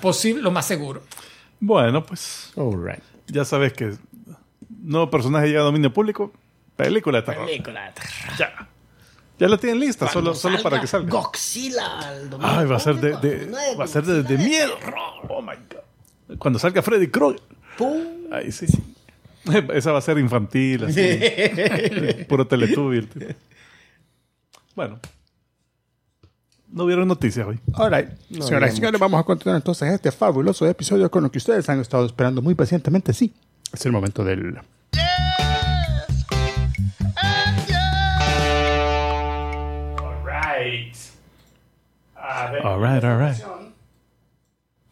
[0.01, 1.03] Posible lo más seguro
[1.61, 3.03] Bueno, pues All right.
[3.27, 3.95] ya sabes que
[4.83, 6.33] nuevo personaje llega a dominio público,
[6.77, 7.47] película de terror.
[7.47, 7.93] Película.
[8.39, 8.69] Ya.
[9.39, 11.09] Ya la tienen lista, solo, solo para que salga.
[11.11, 11.99] Godzilla.
[12.01, 14.73] al domingo Ay, va a ser de, de- va a ser de, de miedo.
[15.29, 16.37] Oh my god.
[16.39, 17.41] Cuando salga Freddy Krueger.
[17.77, 18.33] Pum.
[18.33, 18.67] Ahí sí.
[19.75, 22.25] Esa va a ser infantil, así.
[22.29, 22.99] Puro Teletubby.
[22.99, 23.27] el tipo.
[24.75, 24.99] Bueno.
[26.71, 27.59] No hubieron noticias hoy.
[27.75, 28.11] All right.
[28.43, 31.81] Señoras y señores, vamos a continuar entonces este fabuloso episodio con lo que ustedes han
[31.81, 33.13] estado esperando muy pacientemente.
[33.15, 33.33] Sí,
[33.73, 34.59] es el momento del...
[42.63, 43.37] All right, all right.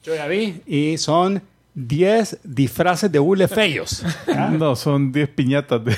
[0.03, 0.63] Yo ya vi.
[0.67, 1.43] Y son
[1.75, 4.03] 10 disfraces de hule feos.
[4.53, 5.97] No, son 10 piñatas de,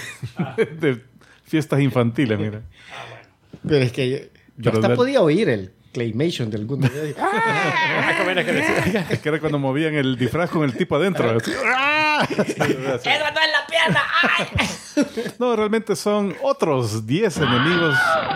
[0.80, 1.02] de
[1.44, 2.62] fiestas infantiles, mira.
[3.66, 6.86] Pero es que yo, hasta podía oír el claymation del alguno.
[9.10, 11.30] Es que era cuando movían el disfraz con el tipo adentro.
[11.38, 11.50] así.
[11.50, 11.64] ¡Eso
[12.36, 12.64] no es
[13.04, 14.02] la pierna!
[14.38, 14.46] ¡Ay!
[15.38, 17.94] No, realmente son otros 10 enemigos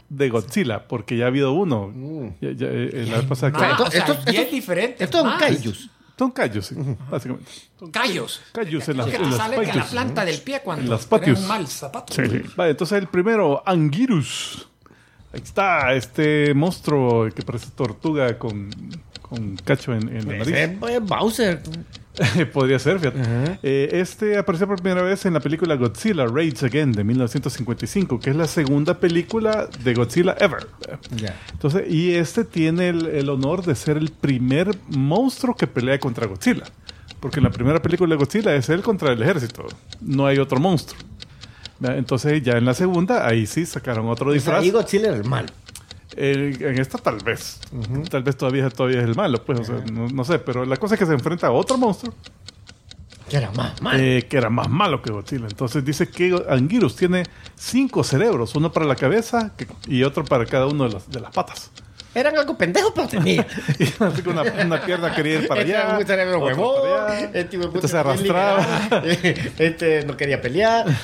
[0.08, 1.92] de Godzilla, porque ya ha habido uno.
[2.40, 5.00] Ya- ya, eh, la vez pasada que- Más, esto- o sea, esto- 10 esto- diferentes
[5.00, 5.40] Estos son más.
[5.40, 5.90] kaijus.
[6.16, 6.76] Son callos, sí,
[7.10, 7.50] básicamente.
[7.90, 9.90] callos Callos en las, que en las salen en la patios.
[9.90, 11.40] planta del pie cuando En las patios.
[11.40, 12.14] un mal zapato
[12.54, 14.68] Vale, entonces el primero, Anguirus.
[15.32, 18.68] Ahí está, este monstruo que parece tortuga con,
[19.22, 20.54] con cacho en, en la nariz.
[20.54, 21.62] Ese es Bowser.
[22.52, 23.58] Podría ser, fíjate.
[23.62, 28.30] Eh, este apareció por primera vez en la película Godzilla Rage Again de 1955, que
[28.30, 30.66] es la segunda película de Godzilla ever.
[31.52, 36.26] Entonces, y este tiene el, el honor de ser el primer monstruo que pelea contra
[36.26, 36.64] Godzilla.
[37.20, 39.64] Porque en la primera película de Godzilla es él contra el ejército.
[40.00, 41.00] No hay otro monstruo.
[41.82, 44.62] Entonces, ya en la segunda, ahí sí sacaron otro disfraz.
[44.62, 45.48] Ahí Godzilla era el malo.
[46.16, 47.58] En esta tal vez.
[48.10, 50.38] Tal vez todavía, todavía es el malo, pues, o sea, no, no sé.
[50.38, 52.12] Pero la cosa es que se enfrenta a otro monstruo
[53.30, 53.98] Que era más malo.
[53.98, 55.46] eh, que era más malo que Godzilla.
[55.46, 57.22] Entonces dice que Anguirus tiene
[57.54, 59.52] cinco cerebros, uno para la cabeza
[59.86, 61.70] y otro para cada uno de las, de las patas.
[62.14, 63.46] Eran algo pendejos, pero tenía.
[63.78, 65.98] Y así que una, una pierna quería ir para Este allá.
[67.32, 69.00] Este, hijo de puta Este se arrastraba.
[69.02, 69.52] liberal.
[69.58, 70.84] Este no quería pelear.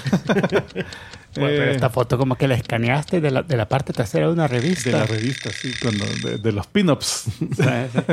[1.34, 4.26] Bueno, pero Eh, esta foto como que la escaneaste de la, de la parte trasera
[4.26, 4.90] de una revista.
[4.90, 7.24] de la revista, sí, cuando, de, de los pin-ups.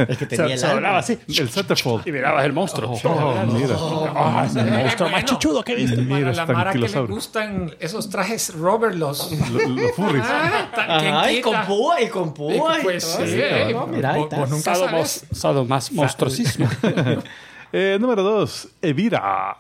[0.10, 0.74] Es que tenía se, el se alma.
[0.76, 1.18] doblaba así.
[1.30, 2.06] el Centerfold.
[2.06, 2.92] Y mirabas el monstruo.
[3.04, 3.76] Oh, mira.
[4.16, 5.28] Ah, es el monstruo más Bueno.
[5.40, 6.00] chichudo que he visto.
[6.02, 10.24] Mira, la Mara que le gustan esos trajes Robert los Lo- Los furries.
[10.28, 12.54] Ah, tan- ¿quién Ajá, y con púa, y con púa.
[12.86, 14.40] Pues todo sí, eh, No, mira, ahí vos- está.
[14.42, 15.26] vos nunca sabes.
[15.32, 16.70] sadomas monstruosismo.
[17.78, 19.58] Eh, número dos, Evira,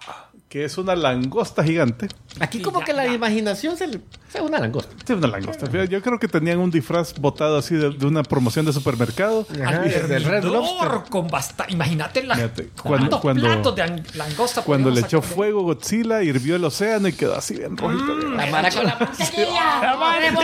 [0.47, 2.07] que es una langosta gigante.
[2.39, 3.13] Aquí Y como ya, que la ya.
[3.13, 4.01] imaginación se le...
[4.33, 4.93] Es una langosta.
[5.07, 5.65] Sí, una langosta.
[5.85, 9.47] Yo creo que tenían un disfraz botado así de, de una promoción de supermercado.
[9.63, 10.77] Ajá, del Red Lobster.
[10.87, 11.71] Alrededor con bastante.
[11.71, 14.61] Imagínate la, cuántos cuando- cuando- platos de an- langosta.
[14.63, 18.13] Cuando le echó fuego Godzilla, hirvió el océano y quedó así bien rojito.
[18.31, 19.95] La mara con la mantequilla.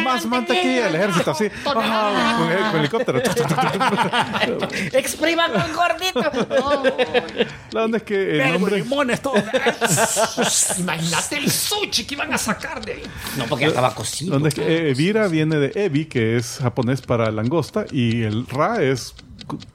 [0.02, 1.48] Más mantequilla, el ejército así.
[1.66, 3.22] Ajá, con, con helicóptero.
[4.94, 6.22] Expriman un gordito.
[6.62, 6.84] No.
[7.72, 8.78] La onda es que el nombre...
[8.78, 9.34] limones, todo.
[10.78, 11.50] Imagínate el
[11.86, 13.04] sushi que iban a sacar de ahí.
[13.38, 14.36] No, porque ya estaba cocido.
[14.36, 18.48] onda es que eh, Evira viene de Evi, que es japonés para langosta, y el
[18.48, 19.16] Ra es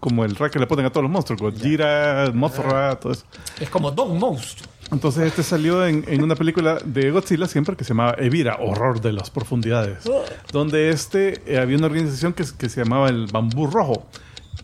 [0.01, 1.41] como el Ra que le ponen a todos los monstruos.
[1.41, 3.25] Gojira, Mothra, todo eso.
[3.61, 4.69] Es como Don Monstruo.
[4.93, 9.01] Entonces este salió en, en una película de Godzilla siempre que se llamaba Evira, Horror
[9.01, 10.05] de las Profundidades.
[10.53, 14.07] Donde este eh, había una organización que, que se llamaba el Bambú Rojo,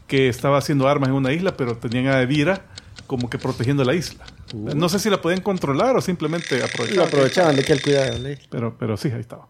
[0.06, 2.66] que estaba haciendo armas en una isla, pero tenían a Evira
[3.12, 4.24] como que protegiendo la isla.
[4.54, 7.04] No sé si la podían controlar o simplemente Lo aprovechar.
[7.08, 8.18] aprovechaban de que el cuidado.
[8.20, 8.38] ¿le?
[8.48, 9.48] Pero, pero sí, ahí estaba.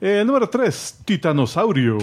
[0.00, 1.98] Eh, número 3, Titanosaurio.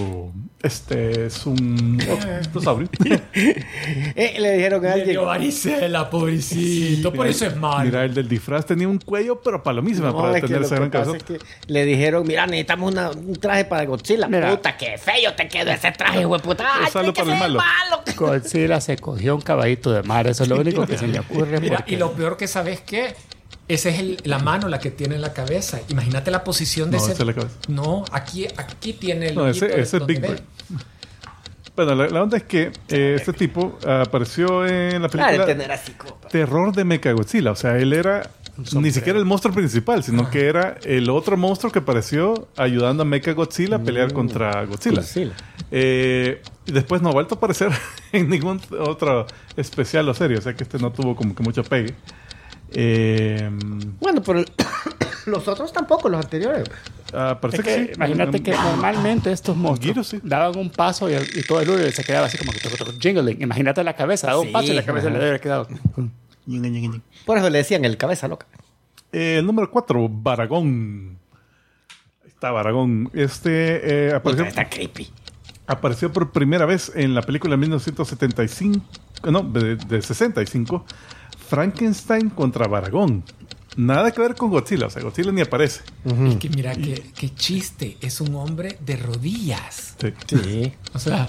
[0.64, 1.98] Este es un
[2.54, 2.88] dinosaurio.
[3.34, 5.10] Eh, le dijeron a Le alguien.
[5.10, 7.12] dio varicela, pobrecito.
[7.14, 7.86] por eso es malo.
[7.86, 10.66] Mira, el del disfraz tenía un cuello, pero palomísima No, para es que tener lo
[10.68, 11.18] esa que gran cabeza.
[11.18, 14.28] es que le dijeron, mira, necesitamos una- un traje para Godzilla.
[14.28, 14.52] Mira.
[14.52, 16.66] Puta, qué feo te quedó ese traje, güey, puta.
[16.76, 17.60] Ay, que para el ser malo.
[17.60, 18.04] malo.
[18.16, 21.60] Godzilla se cogió un caballito de mar, eso es lo único que se me ocurre.
[21.60, 23.16] Mira, porque- y lo peor que sabes qué,
[23.74, 25.80] esa es el- la mano la que tiene en la cabeza.
[25.90, 27.14] Imagínate la posición de No, ese.
[27.14, 27.56] esa es la cabeza.
[27.68, 29.36] No, aquí, aquí tiene el.
[29.36, 30.28] No, ese, es Big ve.
[30.30, 30.42] Bird.
[31.76, 35.72] Bueno, la, la onda es que eh, este tipo apareció en la película de tener
[35.72, 36.28] así, copa.
[36.28, 37.52] Terror de Mechagodzilla.
[37.52, 38.30] O sea, él era
[38.74, 43.06] ni siquiera el monstruo principal, sino que era el otro monstruo que apareció ayudando a
[43.06, 44.98] Mechagodzilla a pelear contra Godzilla.
[44.98, 45.32] Godzilla.
[45.72, 47.72] Eh, y después no ha vuelto a aparecer
[48.12, 50.38] en ningún otro especial o serie.
[50.38, 51.96] O sea que este no tuvo como que mucho pegue.
[52.74, 53.50] Eh,
[54.00, 54.44] Bueno, pero
[55.26, 56.70] los otros tampoco, los anteriores.
[57.14, 57.92] ah, parece Es que, que, sí.
[57.96, 60.20] imagínate que normalmente estos monstruos sí.
[60.24, 62.60] daban un paso y, y todo el ure se quedaba así como que
[63.00, 63.42] jingling.
[63.42, 65.18] Imagínate la cabeza, daba un Sí, paso y la cabeza ajá.
[65.18, 65.68] le había quedado.
[67.26, 68.48] Por eso le decían el cabeza loca.
[69.12, 71.18] Eh, el número 4, Baragón.
[72.24, 73.10] Ahí está Baragón.
[73.14, 75.10] Este eh, apareció, está creepy.
[75.68, 78.82] apareció por primera vez en la película de 1975,
[79.30, 80.86] no, de, de 65,
[81.52, 83.26] Frankenstein contra Baragón.
[83.76, 85.82] Nada que ver con Godzilla, o sea, Godzilla ni aparece.
[86.06, 87.98] Y que mira, qué, qué chiste.
[88.00, 89.96] Es un hombre de rodillas.
[90.00, 90.14] Sí.
[90.28, 90.74] Sí.
[90.94, 91.28] O sea,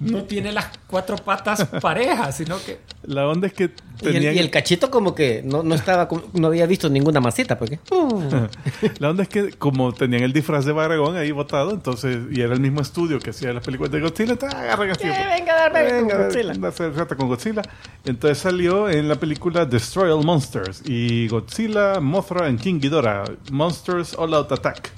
[0.00, 2.78] no tiene las cuatro patas parejas, sino que.
[3.04, 3.64] La onda es que
[4.02, 4.34] Y el, tenían...
[4.34, 7.78] y el cachito como que no, no estaba como- no había visto ninguna masita, porque
[8.98, 12.54] La onda es que como tenían el disfraz de Baragón ahí botado, entonces, y era
[12.54, 15.04] el mismo estudio que hacía las películas de Godzilla, entonces agarran así.
[15.06, 16.52] venga a darme con Venga, Godzilla.
[16.52, 17.62] anda a hacer rata con Godzilla.
[18.04, 24.14] Entonces salió en la película Destroy All Monsters y Godzilla, Mothra and King Ghidorah, Monsters
[24.18, 24.90] All Out Attack.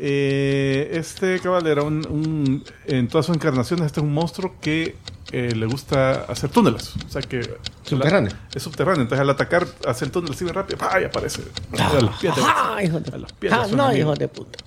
[0.00, 4.96] Eh, este cabal era un, un- en todas sus encarnaciones, este es un monstruo que
[5.32, 6.94] eh, le gusta hacer túneles.
[7.06, 7.40] O sea que
[7.82, 8.32] Subterráneo.
[8.54, 9.02] es subterráneo.
[9.02, 11.00] Entonces al atacar hace el túnel así bien rápido, ¡pah!
[11.00, 11.42] y aparece
[11.78, 14.28] a los pies de Ah, hijo de a los pies de Ah, no, hijo de
[14.28, 14.58] puta.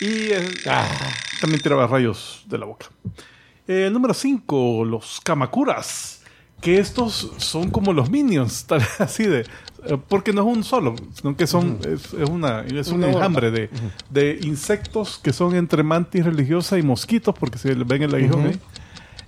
[0.00, 0.48] Y eh,
[1.40, 2.86] también tiraba rayos de la boca.
[3.66, 6.22] Eh, número 5, los Kamakuras.
[6.60, 9.44] Que estos son como los minions, tal así de.
[9.84, 11.78] Eh, porque no es un solo, sino que son.
[11.86, 13.70] Es, es una, es un enjambre de,
[14.10, 18.58] de insectos que son entre mantis religiosa y mosquitos, porque se ven el aguijón ahí.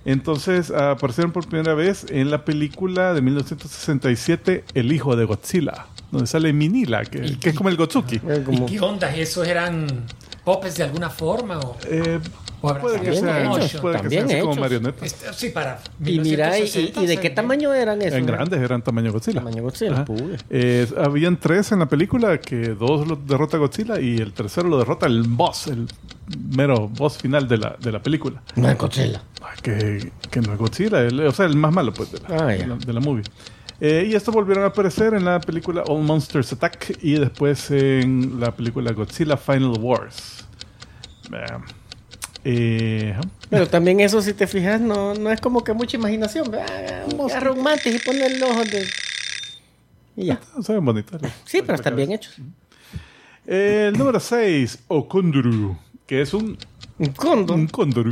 [0.03, 6.25] Entonces aparecieron por primera vez en la película de 1967, El hijo de Godzilla, donde
[6.27, 8.15] sale Minila, que, que es como el Gotsuki.
[8.27, 9.15] Eh, ¿Y qué onda?
[9.15, 10.05] ¿Esos eran
[10.43, 11.59] popes de alguna forma?
[11.59, 12.19] O, Eh,
[12.61, 14.59] puede que sido sean, hechos, puede que también sean así como hechos.
[14.61, 15.03] marionetas.
[15.03, 15.79] Este, sí, para.
[16.05, 17.35] Y mira, y, 1960 y de qué ve.
[17.35, 18.19] tamaño eran esos?
[18.19, 19.39] En grandes eran tamaño Godzilla.
[19.39, 20.05] Tamaño Godzilla.
[20.49, 24.77] Eh, habían tres en la película, que dos lo derrota Godzilla y el tercero lo
[24.77, 25.87] derrota el boss, el
[26.55, 28.41] mero boss final de la, de la película.
[28.55, 29.21] No es Godzilla.
[29.41, 32.27] Ah, Que, que no es Godzilla, el- o sea, el más malo pues, de la,
[32.29, 33.23] Ah, de la, de la movie.
[33.83, 38.39] Eh, y estos volvieron a aparecer en la película All Monsters Attack y después en
[38.39, 40.45] la película Godzilla Final Wars.
[41.33, 41.45] Eh,
[42.43, 43.15] eh.
[43.49, 46.53] Pero también eso, si te fijas, no, no es como que mucha imaginación.
[46.53, 48.85] Agarra un y pone el ojo de...
[50.15, 50.39] Y ya.
[50.61, 51.21] Se ven bonitas.
[51.45, 52.35] Sí, pero están bien hechos.
[53.45, 56.57] El número 6, Okonduru, que es un,
[57.01, 57.55] Un cóndor.
[57.57, 58.11] un cóndor.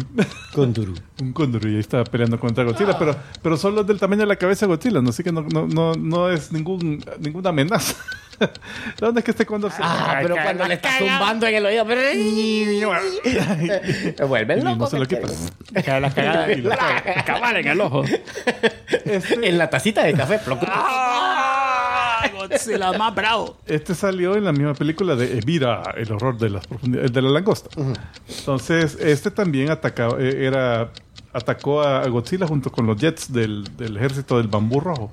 [0.52, 0.88] Cóndor.
[1.21, 4.25] un cóndor y ahí está peleando contra Godzilla, pero, pero solo es del tamaño de
[4.28, 5.12] la cabeza de Godzilla, ¿no?
[5.12, 7.93] así que no, no, no, no es ningún, ninguna amenaza.
[8.99, 9.78] la onda es que este cóndor se...
[9.84, 10.99] Ah, pero Ay, cuando le está caga.
[11.17, 11.86] zumbando en el oído.
[11.86, 12.02] Pero...
[14.28, 14.88] Vuelven Y no loco.
[14.88, 15.06] se lo.
[15.08, 15.21] Cae
[16.58, 16.63] y
[17.25, 18.04] cabal en el ojo.
[19.06, 20.39] En la tacita de café.
[20.39, 20.60] ploc.
[22.21, 22.29] ¡Ah!
[22.34, 23.58] Godzilla más bravo.
[23.65, 27.29] Este salió en la misma película de Evira, el horror de las profundidades de la
[27.29, 27.69] langosta.
[28.39, 30.91] Entonces, este también atacaba, eh, era,
[31.34, 35.12] atacó a Godzilla junto con los jets del, del ejército del bambú rojo.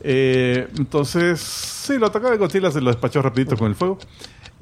[0.00, 3.98] Eh, entonces, sí, lo atacaba y Godzilla, se lo despachó rapidito con el fuego.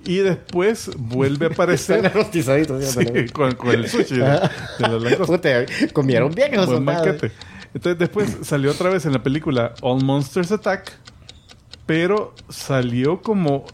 [0.04, 5.26] Y después vuelve a aparecer sí, con, con el sushi de, de la langosta.
[5.26, 7.06] Puta, comieron bien esos Buen soldados.
[7.06, 7.32] banquete.
[7.74, 10.92] Entonces después salió otra vez en la película All Monsters Attack,
[11.86, 13.64] pero salió como,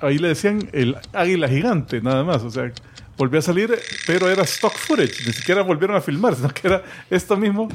[0.00, 2.42] ahí le decían el águila gigante, nada más.
[2.42, 2.70] O sea,
[3.16, 6.82] volvió a salir, pero era stock footage, ni siquiera volvieron a filmar, sino que era
[7.08, 7.68] esto mismo.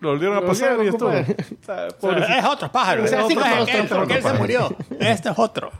[0.00, 1.10] Lo volvieron a pasar y pobrecito.
[1.10, 3.04] es otro pájaro.
[3.04, 4.76] Es otro pájaro, porque él se murió.
[4.98, 5.70] Este es otro.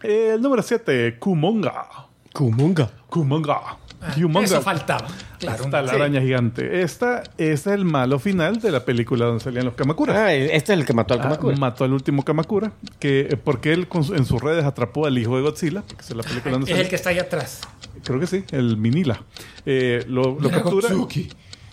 [0.00, 1.88] El número 7, Kumonga.
[2.32, 2.90] Kumunga.
[3.08, 3.78] Kumonga.
[4.00, 4.14] Ah.
[4.42, 5.06] Eso faltaba.
[5.38, 5.96] Claro, Está la sí.
[5.96, 6.82] araña gigante.
[6.82, 10.16] Esta es el malo final de la película donde salían los Kamakuras.
[10.16, 11.56] Ah, este es el que mató al Ah, Kamakura.
[11.56, 15.36] mató al último Kamakura, que, eh, porque él con en sus redes atrapó al hijo
[15.36, 17.60] de Godzilla, porque es la película donde Es el que está ahí atrás.
[18.04, 19.20] Creo que sí, el Minila.
[19.64, 20.88] Eh, lo, captura.
[20.88, 21.28] Gotsuki.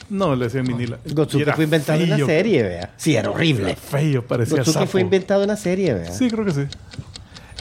[0.10, 0.98] No, le decían Minila.
[1.06, 2.94] Gotsuki fue inventado en una serie, vea.
[2.98, 3.72] Sí, era horrible.
[3.72, 4.88] Era feo, parecía Gotsuki sapo.
[4.88, 6.12] fue inventado en una serie, vea.
[6.12, 6.62] Sí, creo que sí.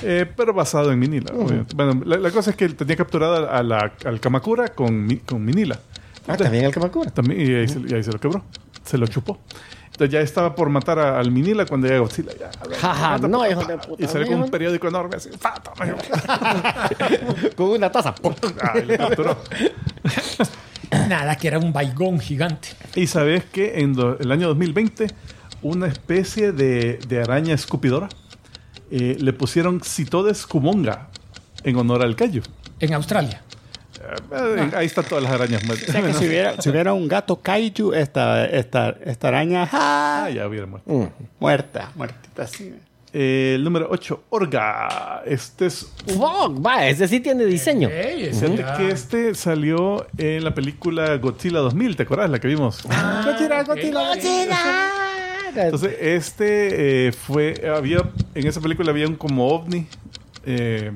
[0.03, 1.33] Eh, pero basado en Minila.
[1.75, 5.45] Bueno, la, la cosa es que él tenía capturado a la- al Kamakura con, con
[5.45, 5.79] Minila.
[6.27, 7.11] Ah, también el Kamakura.
[7.11, 8.45] También, y, ahí se, y ahí se lo quebró.
[8.85, 9.39] Se lo chupó.
[9.87, 12.33] Entonces ya estaba por matar a- al Minila cuando llega Godzilla.
[12.39, 15.29] Ya, Jaja, mata, no, hijo de puta, Y sale con un periódico enorme así.
[15.41, 15.95] pa, toma,
[17.57, 18.15] Con una taza.
[18.63, 19.37] Ah, y lo capturó.
[21.09, 22.69] Nada, que era un baigón gigante.
[22.95, 25.07] Y sabes que en do- el año 2020,
[25.63, 28.09] una especie de, de araña escupidora
[28.93, 31.09] eh, le pusieron Citodes cumonga
[31.65, 32.43] en honor al callo.
[32.79, 33.43] En Australia.
[34.33, 35.63] Eh, Ahí están todas las arañas.
[35.69, 40.25] O sea que si hubiera, si hubiera un gato kaiju, esta, esta, esta araña ¡ja!
[40.25, 40.91] Ah, ya hubiera muerto.
[40.93, 41.07] Mm.
[41.39, 42.75] muerta, muertita así.
[43.15, 45.23] Eh, el número 8, Orga.
[45.27, 47.89] Este es Fuck, va, ese sí tiene diseño.
[47.91, 52.31] Ey, ese Fíjate ya- que este salió en la película Godzilla 2000, ¿te acuerdas?
[52.31, 52.81] La que vimos.
[52.89, 53.63] Ah, Godzilla.
[53.63, 54.59] Godzilla, Godzilla.
[55.57, 57.71] Entonces, este eh, fue.
[57.77, 58.11] Había.
[58.35, 59.87] En esa película había un como ovni.
[60.45, 60.93] eh,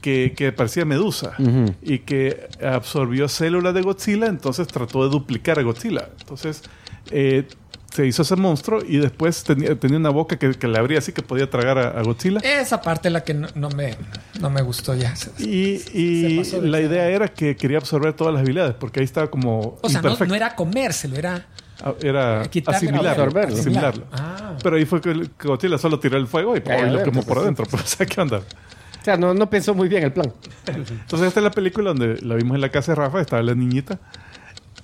[0.00, 1.34] que, que parecía medusa
[1.82, 6.08] y que absorbió células de Godzilla, entonces trató de duplicar a Godzilla.
[6.20, 6.62] Entonces
[7.10, 7.46] eh,
[7.92, 11.12] se hizo ese monstruo y después tenía, tenía una boca que, que le abría así
[11.12, 12.40] que podía tragar a, a Godzilla.
[12.40, 13.94] Esa parte la que no, no me,
[14.40, 15.12] no me gustó ya.
[15.38, 19.76] Y, y la idea era que quería absorber todas las habilidades, porque ahí estaba como
[19.82, 21.46] O sea, no era comérselo, era...
[21.82, 23.10] Ah, era Quitarle asimilarlo.
[23.10, 23.56] absorberlo.
[23.56, 24.04] asimilarlo.
[24.12, 24.56] Ah.
[24.62, 27.38] Pero ahí fue que Godzilla solo tiró el fuego y, y lo quemó por pues,
[27.44, 27.66] adentro.
[27.70, 28.38] Pero, o sea, ¿qué onda?
[28.38, 30.30] O sea, no, no pensó muy bien el plan.
[30.66, 33.54] Entonces, esta es la película donde la vimos en la casa de Rafa, estaba la
[33.54, 33.98] niñita.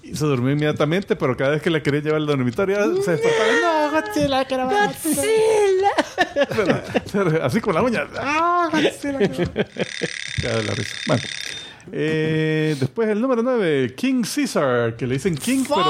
[0.03, 3.45] Y se durmió inmediatamente, pero cada vez que la quería llevar al dormitorio, se despertaba.
[3.63, 4.69] No, Godzilla, que era
[6.57, 6.83] Pero,
[7.13, 8.07] pero, así con la uña.
[8.19, 9.19] ¡Ah, Godzilla!
[9.19, 10.97] Caga la risa.
[11.07, 11.23] Bueno.
[11.93, 15.85] Eh, después el número 9, King Caesar, que le dicen King, pero,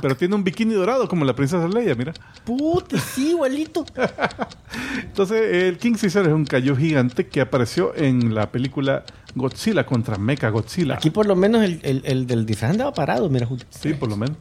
[0.00, 2.12] pero tiene un bikini dorado como la princesa Leia, mira.
[2.44, 3.84] Puta, sí, igualito.
[5.02, 10.16] Entonces, el King Caesar es un cayó gigante que apareció en la película Godzilla contra
[10.18, 10.94] Mecha Godzilla.
[10.94, 13.64] Aquí por lo menos el, el, el del disfraz andaba parado, mira, Julio.
[13.70, 14.36] Sí, por lo menos.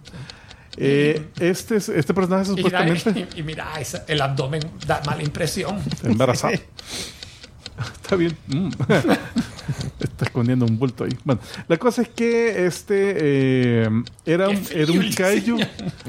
[0.77, 5.01] Eh, este, es- este personaje Y mira, supuestamente y, y mira, esa- el abdomen da
[5.05, 5.77] mala impresión.
[6.03, 6.53] embarazado.
[8.01, 8.35] Está bien.
[8.47, 8.69] Mm.
[9.99, 11.11] Está escondiendo un bulto ahí.
[11.23, 13.89] Bueno, la cosa es que este eh,
[14.25, 14.99] era, un, era un.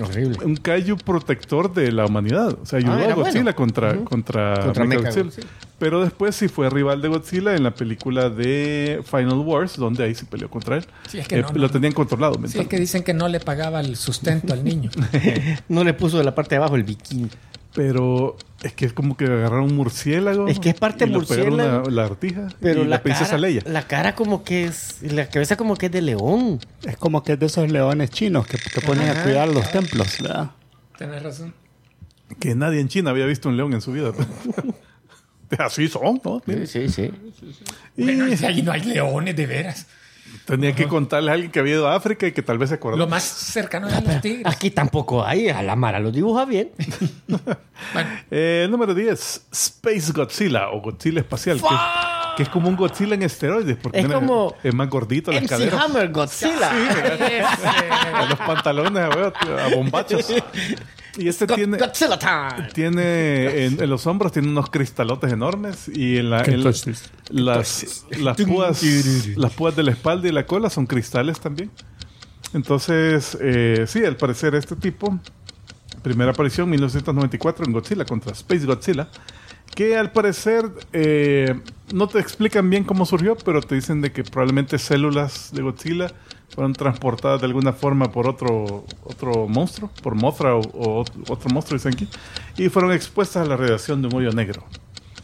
[0.03, 0.39] Horrible.
[0.45, 2.59] un kaiju protector de la humanidad.
[2.61, 3.55] O sea, ayudó Ah, a Godzilla bueno.
[3.57, 5.25] contra, contra, Contra Mechagodzilla.
[5.25, 5.49] Mechagodzilla.
[5.83, 10.15] Pero después sí fue rival de Godzilla en la película de Final Wars, donde ahí
[10.15, 10.87] se peleó contra él.
[11.09, 12.41] Sí, es que no, lo tenían controlado.
[12.47, 14.93] Sí, es que dicen que no le pagaba el sustento al niño.
[15.69, 17.29] No le puso de la parte de abajo el bikini.
[17.75, 20.47] Pero es que es como que agarraron un murciélago.
[20.47, 21.91] Es que es parte y murciélago.
[21.91, 22.47] la artija.
[22.61, 23.63] Pero y la, la, princesa cara, Leia.
[23.67, 26.61] la cara como que es, la cabeza como que es de león.
[26.85, 30.19] Es como que es de esos leones chinos que, que ponen a cuidar los templos,
[30.21, 30.53] ¿verdad?
[30.97, 31.53] Tienes razón.
[32.39, 34.13] Que nadie en China había visto un león en su vida.
[35.59, 36.43] Así son, ¿no?
[36.47, 36.67] Mira.
[36.67, 37.11] Sí, sí,
[37.97, 39.87] Y Bueno, ahí no hay leones, de veras.
[40.47, 42.77] tenía que contarle a alguien que había ido a África y que tal vez se
[42.77, 42.97] acordó.
[42.97, 44.47] Lo más cercano eran los tigres.
[44.47, 45.49] Aquí tampoco hay.
[45.51, 46.71] A la Mara lo dibuja bien.
[47.93, 51.61] Bueno, Eh, número 10, Space Godzilla o Godzilla espacial.
[51.61, 51.81] Que es,
[52.37, 53.77] que es como un Godzilla en esteroides.
[53.77, 55.81] Porque Es como es más gordito, las MC caderas.
[55.83, 56.71] Hammer Godzilla.
[58.15, 60.33] a los pantalones, a, ver, a bombachos.
[61.19, 62.69] Y este Go- tiene, Godzilla time.
[62.73, 68.07] tiene en, en los hombros tiene unos cristalotes enormes y en, la, en Entonces, las,
[68.19, 68.83] las púas
[69.37, 71.71] las púas de la espalda y la cola son cristales también.
[72.55, 75.19] Entonces, eh, sí, al parecer este tipo,
[76.03, 79.09] primera aparición 1994 en Godzilla contra Space Godzilla,
[79.75, 81.59] que al parecer eh,
[81.95, 86.13] no te explican bien cómo surgió, pero te dicen de que probablemente células de Godzilla
[86.55, 91.51] fueron transportadas de alguna forma por otro otro monstruo, por Mothra o, o ot- otro
[91.51, 92.09] monstruo, dicen aquí,
[92.57, 94.65] y fueron expuestas a la radiación de un hoyo negro.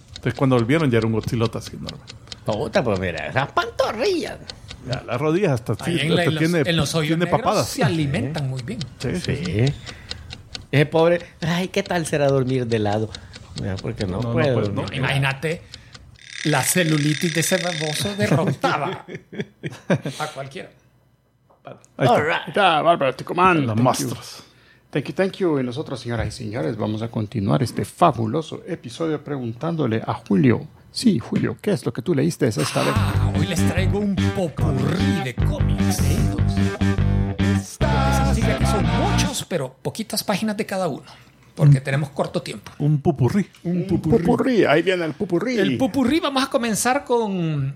[0.09, 1.99] Entonces cuando volvieron ya era un Godzillota así enorme.
[2.45, 4.39] Puta, pues mira, esas pantorrillas.
[4.87, 7.25] Ya, las rodillas hasta, sí, en, la- hasta en los, tiene, en los hoyos tiene
[7.27, 7.69] negros papadas.
[7.69, 8.79] se alimentan muy bien.
[8.99, 9.65] Sí, sí.
[10.71, 11.21] Ese pobre.
[11.41, 13.11] Ay, ¿qué tal será dormir de lado?
[13.61, 14.61] Mira, porque no, No, no puedo.
[14.61, 14.75] dormir.
[14.91, 14.97] no.
[14.97, 15.63] Imagínate,
[16.45, 19.05] la celulitis de ese baboso derrotaba
[20.19, 20.71] a cualquiera.
[21.97, 22.15] Ahí está.
[22.15, 22.55] All right.
[22.55, 23.75] Ya, Bárbara, te comando.
[23.75, 24.45] Los monstruos.
[24.91, 25.59] Thank you, thank you.
[25.59, 30.67] Y nosotros, señoras y señores, vamos a continuar este fabuloso episodio preguntándole a Julio.
[30.91, 32.95] Sí, Julio, ¿qué es lo que tú leíste esta vez?
[32.95, 36.01] Ah, hoy les traigo un popurrí de cómics.
[36.01, 36.19] ¿eh?
[38.59, 41.05] Que son muchos, pero poquitas páginas de cada uno.
[41.55, 42.73] Porque tenemos corto tiempo.
[42.79, 43.47] Un pupurrí.
[43.65, 44.65] Un pupurrí.
[44.65, 45.59] Ahí viene el pupurrí.
[45.59, 47.75] El popurrí vamos a comenzar con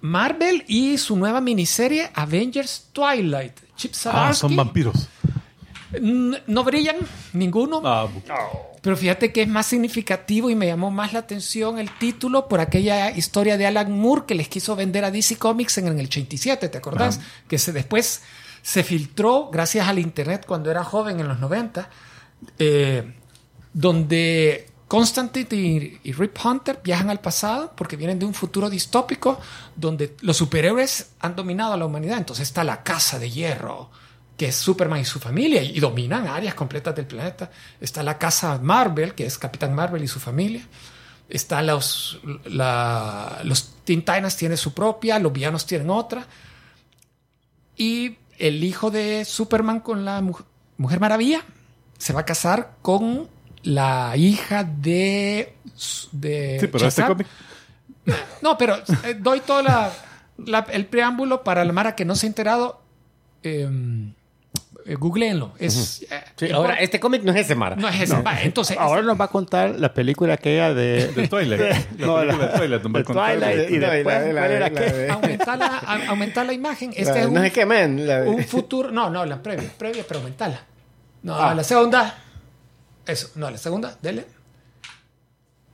[0.00, 3.54] Marvel y su nueva miniserie Avengers Twilight.
[3.76, 5.08] Chip Ah, son vampiros.
[6.00, 6.96] No brillan
[7.32, 7.80] ninguno.
[7.84, 8.06] Ah,
[8.82, 12.60] Pero fíjate que es más significativo y me llamó más la atención el título por
[12.60, 16.68] aquella historia de Alan Moore que les quiso vender a DC Comics en el 87,
[16.68, 17.20] ¿te acordás?
[17.48, 18.22] Que se, después
[18.62, 21.88] se filtró gracias al Internet cuando era joven en los 90,
[22.58, 23.14] eh,
[23.72, 29.38] donde Constantine y, Rip Hunter viajan al pasado porque vienen de un futuro distópico
[29.76, 32.16] donde los superhéroes han dominado a la humanidad.
[32.18, 33.90] Entonces está la Casa de Hierro,
[34.36, 37.50] que es Superman y su familia, y dominan áreas completas del planeta.
[37.80, 40.62] Está la Casa Marvel, que es Capitán Marvel y su familia.
[41.28, 46.26] Está los, la- los Teen tienen su propia, los villanos tienen otra.
[47.76, 50.34] Y el hijo de Superman con la mu-
[50.78, 51.42] Mujer Maravilla
[51.98, 53.28] se va a casar con
[53.62, 55.54] la hija de...
[56.12, 57.26] de sí, pero este cómic.
[58.42, 59.92] No, pero eh, doy todo la-
[60.38, 62.80] la- el preámbulo para la Mara que no se ha enterado.
[63.42, 63.68] Eh,
[64.86, 65.52] eh, googleenlo.
[65.58, 67.76] Es, eh, Sí, ahora, este cómic no es ese, Mara.
[67.76, 68.22] no es ese.
[68.22, 71.08] Va, entonces, Ahora nos va a contar la película aquella de...
[71.12, 71.60] De Twilight.
[71.98, 72.82] No, película la- de Twilight.
[72.84, 73.38] nos va a de contar.
[73.38, 73.70] Twilight.
[73.70, 76.90] Y después, la- aumentar la, a- aumentar la imagen.
[76.96, 78.06] Este la- es un, no sé qué, man.
[78.06, 78.90] la- un futuro.
[78.90, 80.60] No, no, la previa, previa, pero aumentarla.
[81.22, 81.54] No, Ah.
[81.54, 82.14] la segunda.
[83.08, 84.26] Eso, no, la segunda, dele.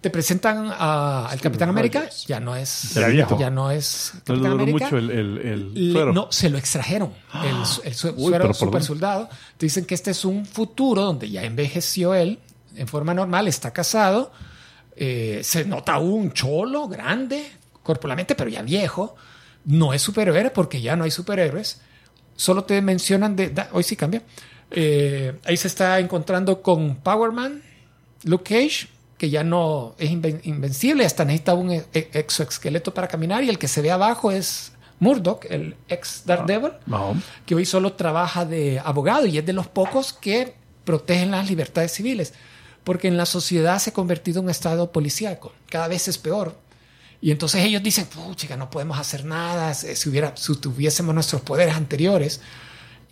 [0.01, 2.09] Te presentan a- al Capitán América.
[2.27, 2.93] Ya no es.
[2.95, 3.39] Ya viejo.
[3.39, 4.13] Ya no es.
[4.15, 4.85] No le Capitán duró América.
[4.85, 6.13] mucho el, el, el Le- suero.
[6.13, 7.13] no, se lo extrajeron.
[7.43, 7.57] El,
[7.89, 9.29] el su- Uy, suero pero ¿por super soldado.
[9.57, 12.39] Te dicen que este es un futuro donde ya envejeció él
[12.77, 14.31] en forma normal, está casado.
[14.97, 17.51] eh, se nota un cholo grande,
[17.83, 19.17] corporalmente, pero ya viejo.
[19.65, 21.81] No es superhéroe porque ya no hay superhéroes.
[22.37, 23.49] Solo te mencionan de.
[23.51, 24.23] da- hoy sí cambia.
[24.71, 27.63] Eh, ahí se está encontrando con Power Man,
[28.25, 28.89] Luke Cage,
[29.19, 33.45] que ya no es inven- invencible, hasta necesita un e- e- exoesqueleto para caminar.
[33.45, 37.15] Y el que se ve abajo es Murdoch, el ex Daredevil, No.
[37.47, 40.55] que hoy solo trabaja de abogado y es de los pocos que
[40.85, 42.35] protegen las libertades civiles.
[42.83, 45.53] Porque en la sociedad se ha convertido en un estado policíaco.
[45.71, 46.57] Cada vez es peor.
[47.23, 51.41] Y entonces ellos dicen, pucha, no podemos hacer nada si, si hubiera, si tuviésemos nuestros
[51.41, 52.43] poderes anteriores.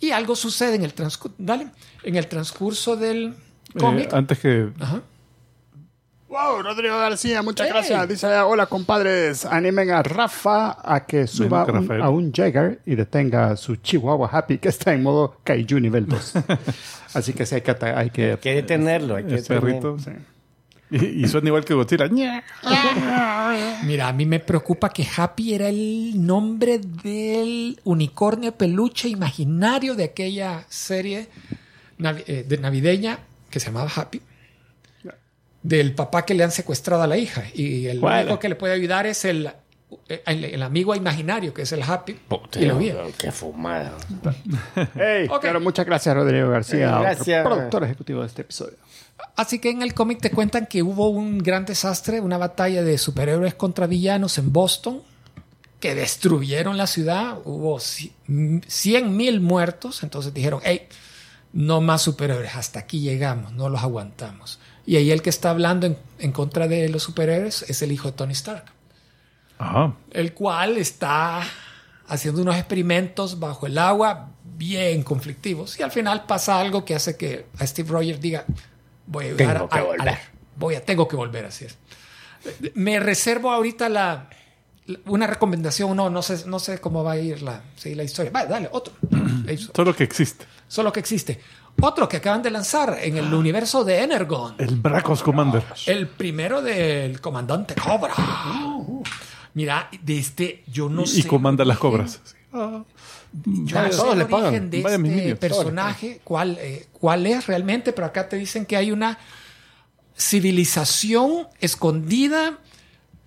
[0.03, 1.67] Y algo sucede en el transcurso, dale,
[2.03, 3.27] en el transcurso del
[3.73, 4.13] Eh, cómic.
[4.13, 4.69] antes que.
[4.79, 5.01] Ajá.
[6.27, 7.73] Wow, Rodrigo García, muchas Hey.
[7.73, 8.09] gracias.
[8.09, 13.55] Dice, hola compadres, animen a Rafa a que suba un- a un Jagger y detenga
[13.55, 16.33] su Chihuahua Happy que está en modo Kaiju nivel 2.
[17.13, 17.71] Así que sí hay que...
[17.95, 19.15] Hay que Hay que detenerlo.
[19.15, 19.95] Hay que El perrito.
[19.95, 20.32] detenerlo.
[20.93, 22.07] Y, y suena igual que Godzilla.
[23.83, 30.03] Mira, a mí me preocupa que Happy era el nombre del unicornio peluche imaginario de
[30.05, 31.27] aquella serie
[31.99, 33.19] navi- eh, de navideña
[33.49, 34.21] que se llamaba Happy.
[35.61, 37.43] Del papá que le han secuestrado a la hija.
[37.53, 39.49] Y el único que le puede ayudar es el,
[40.09, 42.13] eh, el, el amigo imaginario, que es el Happy.
[42.13, 42.91] Puta, y lo vi.
[43.17, 43.93] Qué fumada.
[44.95, 45.29] Hey,
[45.61, 47.45] muchas gracias Rodrigo García, gracias.
[47.45, 48.75] productor ejecutivo de este episodio.
[49.35, 52.97] Así que en el cómic te cuentan que hubo un gran desastre, una batalla de
[52.97, 55.01] superhéroes contra villanos en Boston,
[55.79, 60.87] que destruyeron la ciudad, hubo 100 mil muertos, entonces dijeron, hey,
[61.51, 64.59] no más superhéroes, hasta aquí llegamos, no los aguantamos.
[64.85, 68.09] Y ahí el que está hablando en, en contra de los superhéroes es el hijo
[68.11, 68.65] de Tony Stark,
[69.57, 69.95] Ajá.
[70.11, 71.41] el cual está
[72.07, 77.17] haciendo unos experimentos bajo el agua bien conflictivos y al final pasa algo que hace
[77.17, 78.45] que a Steve Rogers diga,
[79.07, 80.17] voy a ayudar Tengo que a- a- volver.
[80.57, 81.77] voy a, tengo que volver, así es.
[82.75, 84.29] Me reservo ahorita la,
[85.05, 88.31] una recomendación, no, no sé, no sé cómo va a ir la, seguir la historia.
[88.31, 88.93] Vale, dale, otro.
[89.75, 90.45] Solo que existe.
[90.67, 91.39] Solo que existe.
[91.81, 94.55] Otro que acaban de lanzar en el universo de Energon.
[94.59, 95.63] El Bracos Commander.
[95.87, 98.13] El primero del comandante Cobra.
[99.55, 101.21] Mira, de este, yo no sé.
[101.21, 102.21] y comanda las cobras.
[103.45, 104.69] Yo no todos el pagan.
[104.69, 108.91] de Vaya, este personaje, cuál, eh, cuál es realmente, pero acá te dicen que hay
[108.91, 109.17] una
[110.15, 112.59] civilización escondida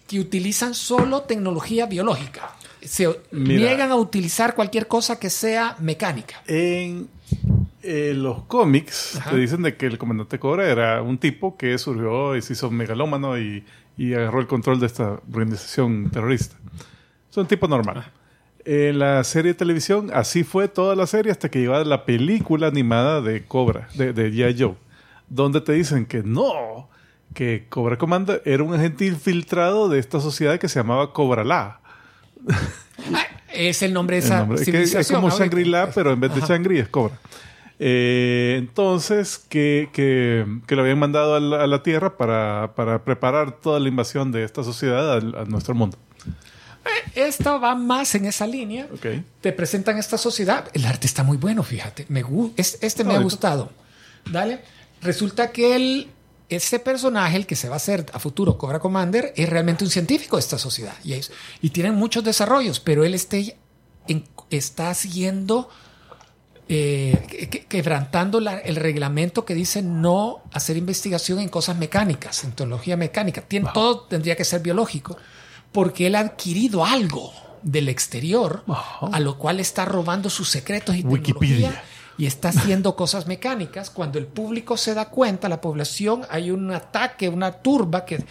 [0.07, 2.55] que utilizan solo tecnología biológica.
[2.83, 3.57] Se Mira.
[3.61, 6.41] niegan a utilizar cualquier cosa que sea mecánica.
[6.47, 7.09] En
[7.83, 9.31] eh, los cómics Ajá.
[9.31, 12.71] te dicen de que el comandante Cobra era un tipo que surgió y se hizo
[12.71, 13.65] megalómano y,
[13.97, 16.57] y agarró el control de esta organización terrorista.
[17.29, 18.13] Es un tipo normal.
[18.67, 22.05] En la serie de televisión, así fue toda la serie hasta que llegó a la
[22.05, 24.57] película animada de Cobra, de, de G.I.
[24.61, 24.75] Joe,
[25.29, 26.89] donde te dicen que no,
[27.33, 31.81] que Cobra Commander era un agente infiltrado de esta sociedad que se llamaba Cobra La.
[33.15, 35.31] Ah, es el nombre de El esa nombre, que es como.
[35.31, 36.41] Shangri-La, pero en vez de.
[36.41, 37.19] Shangri es Cobra.
[37.79, 43.05] Eh, entonces, que, que, que lo habían mandado a la, a la Tierra para, para
[43.05, 45.99] preparar toda la invasión de esta sociedad al- a, nuestro mundo.
[46.87, 48.87] Eh, Esto va más en esa línea.
[48.93, 49.07] Ok.
[49.41, 50.69] Te presentan esta sociedad.
[50.73, 52.07] El arte está muy bueno, fíjate.
[52.09, 52.23] Me
[52.57, 53.71] es- este me ha gustado.
[54.31, 54.61] Dale.
[55.03, 56.09] Resulta que el,
[56.49, 59.91] ese personaje, el que se va a hacer a futuro Cobra Commander, es realmente un
[59.91, 60.95] científico de esta sociedad.
[61.05, 61.31] Y, es-
[61.61, 63.15] y tienen muchos desarrollos, pero él
[64.09, 65.69] en- está haciendo,
[66.69, 72.43] eh, que- que- quebrantando la- el reglamento que dice no hacer investigación en cosas mecánicas,
[72.45, 73.43] en tecnología mecánica.
[73.73, 75.17] Todo tendría que ser biológico,
[75.77, 79.09] porque él ha adquirido algo del exterior, Ajá.
[79.13, 81.57] a lo cual está robando sus secretos y Wikipedia.
[81.57, 81.83] tecnología
[82.17, 83.91] y está haciendo cosas mecánicas.
[83.91, 88.25] Cuando el público se da cuenta, la población, hay un ataque, una turba que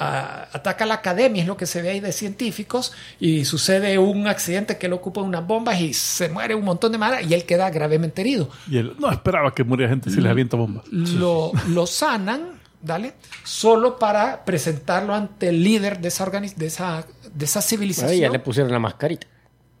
[0.00, 2.90] ah, ataca a la academia, es lo que se ve ahí de científicos,
[3.20, 6.98] y sucede un accidente que él ocupa unas bombas y se muere un montón de
[6.98, 8.50] mara y él queda gravemente herido.
[8.68, 10.84] Y él no esperaba que muriera gente si les avienta bombas.
[10.88, 13.14] Lo, lo sanan, ¿dale?
[13.44, 18.10] Solo para presentarlo ante el líder de esa, de esa, de esa civilización.
[18.10, 19.26] Ahí ya le pusieron la mascarita.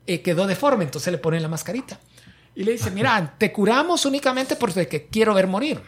[0.06, 1.98] eh, quedó deforme, entonces le ponen la mascarita.
[2.54, 5.80] Y le dice, mira, te curamos únicamente porque quiero ver morir.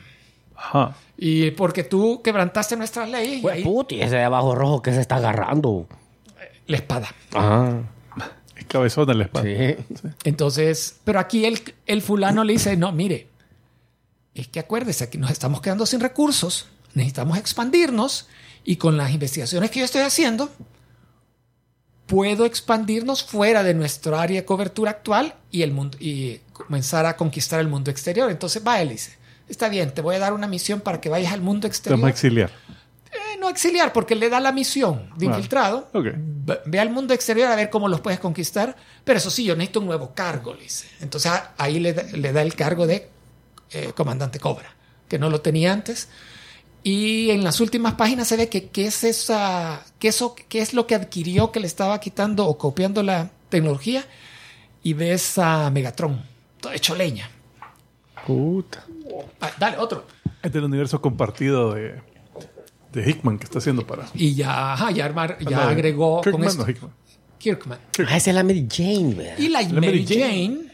[0.56, 0.94] Ajá.
[1.16, 4.92] Y porque tú quebrantaste nuestras leyes y Pues ahí puti, ese de abajo rojo que
[4.92, 5.86] se está agarrando.
[6.66, 7.08] la espada.
[7.34, 7.78] Ah,
[8.56, 9.48] Es cabezón en la espalda.
[9.50, 10.12] sí.
[10.24, 13.26] Entonces, pero aquí el, el fulano le dice, no, mire,
[14.34, 18.28] es que acuérdese que nos estamos quedando sin recursos, necesitamos expandirnos
[18.64, 20.50] y con las investigaciones que yo estoy haciendo,
[22.06, 27.16] puedo expandirnos fuera de nuestro área de cobertura actual y, el mundo, y comenzar a
[27.16, 28.30] conquistar el mundo exterior.
[28.30, 29.16] Entonces, va, él dice,
[29.48, 31.98] está bien, te voy a dar una misión para que vayas al mundo Te exterior.
[32.00, 32.50] vamos a exiliar.
[33.12, 35.88] Eh, no exiliar, porque le da la misión de infiltrado.
[35.92, 36.06] ok.
[36.16, 38.76] Ve- Ve al mundo exterior a ver cómo los puedes conquistar.
[39.04, 40.86] Pero eso sí, yo necesito un nuevo cargo, le dice.
[41.00, 43.08] Entonces ahí le, da- le da el cargo de
[43.72, 44.74] eh, comandante Cobra,
[45.08, 46.08] que no lo tenía antes.
[46.82, 50.72] Y en las últimas páginas se ve que qué es esa, que eso, qué es
[50.72, 54.04] lo que adquirió que le estaba quitando o copiando la tecnología.
[54.82, 56.22] Y ves a Megatron,
[56.60, 57.28] todo hecho leña.
[58.26, 58.84] Puta.
[59.40, 60.06] Ah, dale, otro.
[60.42, 62.00] Es del universo compartido de,
[62.92, 64.06] de Hickman que está haciendo para.
[64.14, 66.62] Y ya, ajá, ya, armar- ya agregó Kirkman, con esto.
[66.64, 66.92] no, Hickman.
[67.38, 67.78] Kirkman.
[68.06, 69.38] Ah, esa es la Mary Jane, ¿verdad?
[69.38, 70.69] Y la, La Mary Mary Jane, Jane.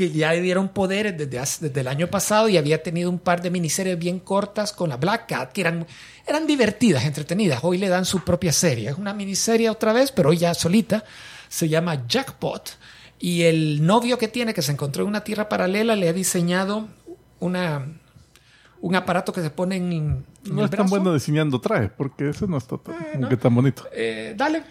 [0.00, 3.18] Que ya le dieron poderes desde, hace- desde el año pasado y había tenido un
[3.18, 5.86] par de miniseries bien cortas con la Black Cat, que eran,
[6.26, 7.60] eran divertidas, entretenidas.
[7.62, 8.88] Hoy le dan su propia serie.
[8.88, 11.04] Es una miniserie otra vez, pero hoy ya solita.
[11.50, 12.78] Se llama Jackpot.
[13.18, 16.88] Y el novio que tiene, que se encontró en una tierra paralela, le ha diseñado
[17.38, 17.86] una,
[18.80, 22.30] un aparato que se pone en, en No el es tan bueno diseñando trajes, porque
[22.30, 23.84] ese no está tan, que tan bonito.
[23.92, 24.62] Eh, dale.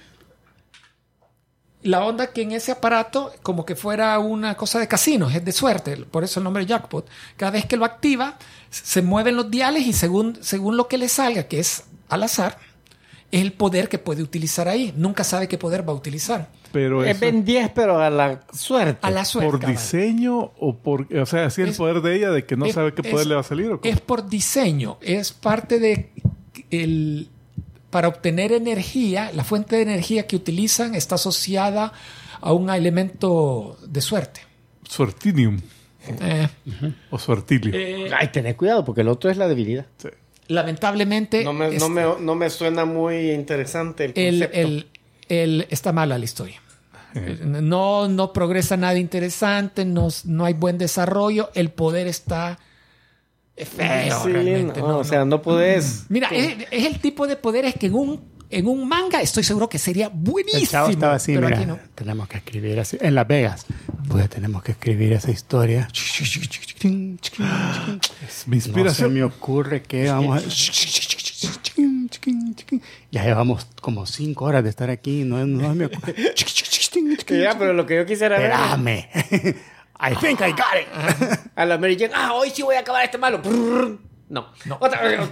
[1.81, 5.51] La onda que en ese aparato, como que fuera una cosa de casinos, es de
[5.53, 7.07] suerte, por eso el nombre jackpot.
[7.37, 8.37] Cada vez que lo activa,
[8.69, 12.57] se mueven los diales y según, según lo que le salga, que es al azar,
[13.31, 14.93] es el poder que puede utilizar ahí.
[14.97, 16.49] Nunca sabe qué poder va a utilizar.
[16.73, 18.99] Pero Es Ben 10, pero a la suerte.
[19.01, 19.49] A la suerte.
[19.49, 19.75] por cabal.
[19.75, 21.07] diseño o por.
[21.15, 23.21] O sea, así el Es- poder de ella de que no es- sabe qué poder
[23.21, 23.79] es- le va a salir o?
[23.83, 26.11] Es por diseño, es parte de
[26.71, 27.29] el
[27.89, 31.91] para obtener energía, la fuente de energía que utilizan está asociada
[32.41, 34.41] a un elemento de suerte.
[34.87, 35.59] Suertinium
[36.21, 36.47] Eh,
[37.11, 37.71] o suertilio.
[37.75, 39.85] eh, Ay, tened cuidado, porque el otro es la debilidad.
[39.97, 40.09] Sí.
[40.47, 44.57] lamentablemente No me, es- no, me, no me suena muy interesante el el, concepto.
[44.59, 44.87] el-
[45.29, 46.59] el- está mala la historia.
[47.43, 52.59] No, no progresa nada interesante, no, no hay buen desarrollo, el poder está
[53.59, 54.79] es feo Sí, realmente.
[54.81, 56.05] no, no, o sea, no podés.
[56.09, 59.69] Mira, es, es el tipo de poderes que en un, en un manga estoy seguro
[59.69, 60.61] que sería buenísimo.
[60.61, 61.79] El chavo estaba así, pero mira, aquí no.
[61.95, 62.97] tenemos que escribir así.
[63.01, 63.65] En Las Vegas,
[64.07, 65.87] pues tenemos que escribir esa historia.
[65.93, 66.81] Es
[68.47, 69.13] mi No se inspiración.
[69.13, 70.49] me ocurre que vamos a...
[73.11, 76.15] Ya llevamos como cinco horas de estar aquí, no, no me ocurre.
[77.29, 79.55] Ya, pero lo que yo quisiera ver Espérame.
[80.01, 80.87] I think I got it.
[81.55, 83.41] a la Mary Jane, ah, hoy sí voy a acabar este malo.
[84.29, 84.77] No, no.
[84.79, 85.19] Otra vez.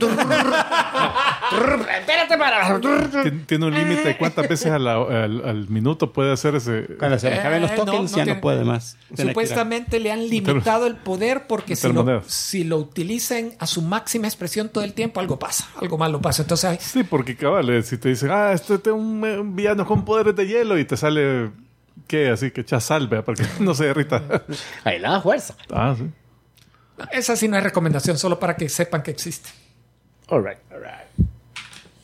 [1.99, 2.79] Espérate para.
[2.79, 6.87] Tien- Tiene un límite de cuántas veces a la- al, al minuto puede hacer ese.
[6.97, 8.97] Cuando se le acaben los Eh, no, tokens, no ya tiene- no puede más.
[9.07, 12.25] Tiene que Supuestamente le han limitado el poder porque si lo, monedas.
[12.27, 16.41] si lo utilizan a su máxima expresión todo el tiempo, algo pasa, algo malo pasa.
[16.41, 19.85] Entonces, Sí, porque cabal, eh, si te dicen, ah, este es un, eh, un villano
[19.85, 21.51] con poderes de hielo y te sale
[22.07, 22.29] ¿qué?
[22.29, 24.23] Así que echa sal, vea, para que no se derrita.
[24.83, 25.55] Ahí le da fuerza.
[25.71, 26.09] ah, sí.
[27.11, 29.49] Esa sí no es recomendación, solo para que sepan que existe.
[30.29, 30.57] All right.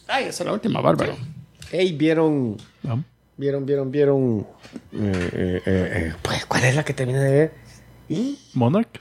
[0.07, 1.15] Ay, esa es la última, bárbaro.
[1.71, 2.97] Hey, vieron, Ah.
[3.37, 4.47] vieron, vieron, vieron.
[4.91, 7.53] eh, eh, eh, eh, pues, ¿cuál es la que terminé de ver?
[8.09, 8.37] ¿Y?
[8.53, 8.99] Monarch.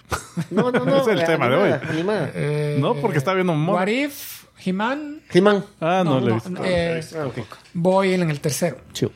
[0.51, 1.03] No, no, no.
[1.03, 1.73] Es el eh, tema de hoy.
[1.73, 2.31] animada, Animada.
[2.35, 3.89] Eh, No, porque está viendo un What.
[3.89, 5.65] If, He-Man, He-Man.
[5.81, 6.65] Ah, no, no, le he no, visto.
[6.65, 7.39] eh, Ah, ok.
[7.75, 8.79] voy en el tercero.
[8.95, 9.13] Chido.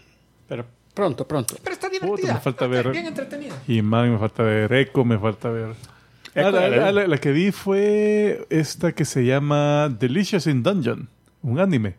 [0.97, 1.55] Pronto, pronto.
[1.63, 2.35] Pero está Puta, divertida.
[2.35, 2.91] me falta ver.
[2.91, 3.55] Bien entretenida.
[3.69, 5.75] Y man, me falta ver Echo, me falta ver.
[6.35, 10.63] Ah, Echo, la, la- la- la que vi fue esta que se llama Delicious in
[10.63, 11.09] Dungeon,
[11.43, 11.97] un anime.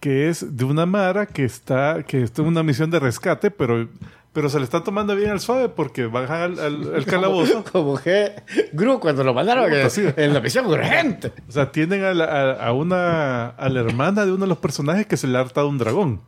[0.00, 3.88] Que es de una Mara que está, que está en una misión de rescate, pero,
[4.32, 7.64] pero se le está tomando bien al suave porque bajan al, al- al calabozo.
[7.72, 8.32] Como que
[8.72, 10.02] Gru cuando lo mandaron Puta, en, sí.
[10.16, 11.32] en la misión urgente.
[11.48, 14.58] O sea, tienen a, la, a, a una a la hermana de uno de los
[14.58, 16.20] personajes que se le ha hartado un dragón.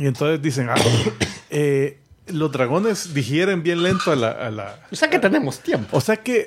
[0.00, 0.74] Y entonces dicen, ah,
[1.50, 1.98] eh,
[2.28, 5.96] los dragones digieren bien lento a la, a la- O sea que tenemos tiempo.
[5.96, 6.46] O sea que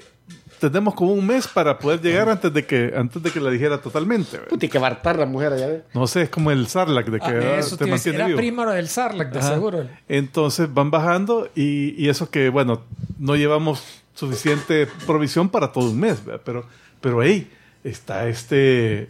[0.59, 3.81] tenemos como un mes para poder llegar antes de que antes de que la dijera
[3.81, 4.37] totalmente.
[4.39, 5.67] Puti, que bartar la mujer allá.
[5.67, 5.81] ¿ves?
[5.93, 8.37] No sé, es como el Sarlacc de que Ah, ah, eso te mantiene era vivo.
[8.37, 9.53] primo del Sarlacc, de Ajá.
[9.53, 9.87] seguro.
[10.07, 12.81] Entonces van bajando y, y eso que, bueno,
[13.19, 13.83] no llevamos
[14.15, 16.41] suficiente provisión para todo un mes, ¿verdad?
[16.45, 16.65] pero,
[17.01, 17.51] pero ahí
[17.83, 19.09] está este,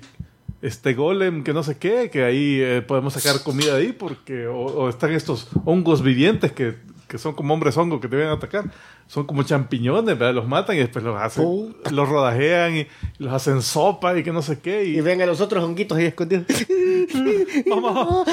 [0.64, 4.48] este golem que no sé qué, que ahí eh, podemos sacar comida de ahí, porque,
[4.48, 6.78] o, o están estos hongos vivientes que,
[7.10, 8.72] que son como hombres hongos que te vienen a atacar,
[9.08, 10.34] son como champiñones, ¿verdad?
[10.34, 11.92] los matan y después los hacen, Puta.
[11.92, 12.88] los rodajean y
[13.18, 14.86] los hacen sopa y que no sé qué.
[14.86, 16.46] Y Y, ven a los otros honguitos ahí escondidos.
[17.68, 18.24] Mamá.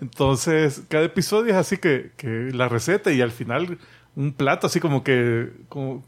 [0.00, 3.78] Entonces, cada episodio es así que, que la receta y al final
[4.16, 5.52] un plato así como que...
[5.68, 6.02] Como,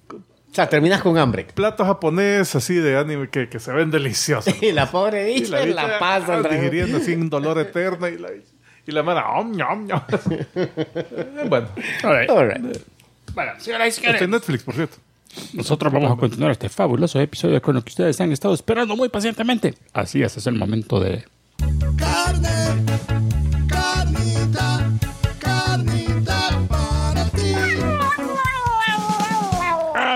[0.50, 1.46] O sea, terminas con hambre.
[1.54, 4.54] plato japonés así de anime que, que se ven deliciosos.
[4.62, 6.42] Y la pobre Y bicha la, bicha, pasa.
[6.42, 8.28] digiriendo así un dolor eterno y la,
[8.86, 9.20] y la mano...
[9.38, 10.00] om, ñom, ñom.
[10.56, 11.68] Eh, bueno,
[12.02, 12.30] All right.
[12.30, 12.78] All right.
[13.34, 14.96] Bueno, señoras y está señores, en Netflix, por cierto.
[15.52, 19.08] nosotros vamos a continuar este fabuloso episodio con lo que ustedes han estado esperando muy
[19.10, 19.74] pacientemente.
[19.92, 21.24] Así es, es el momento de...
[21.98, 22.48] Carne,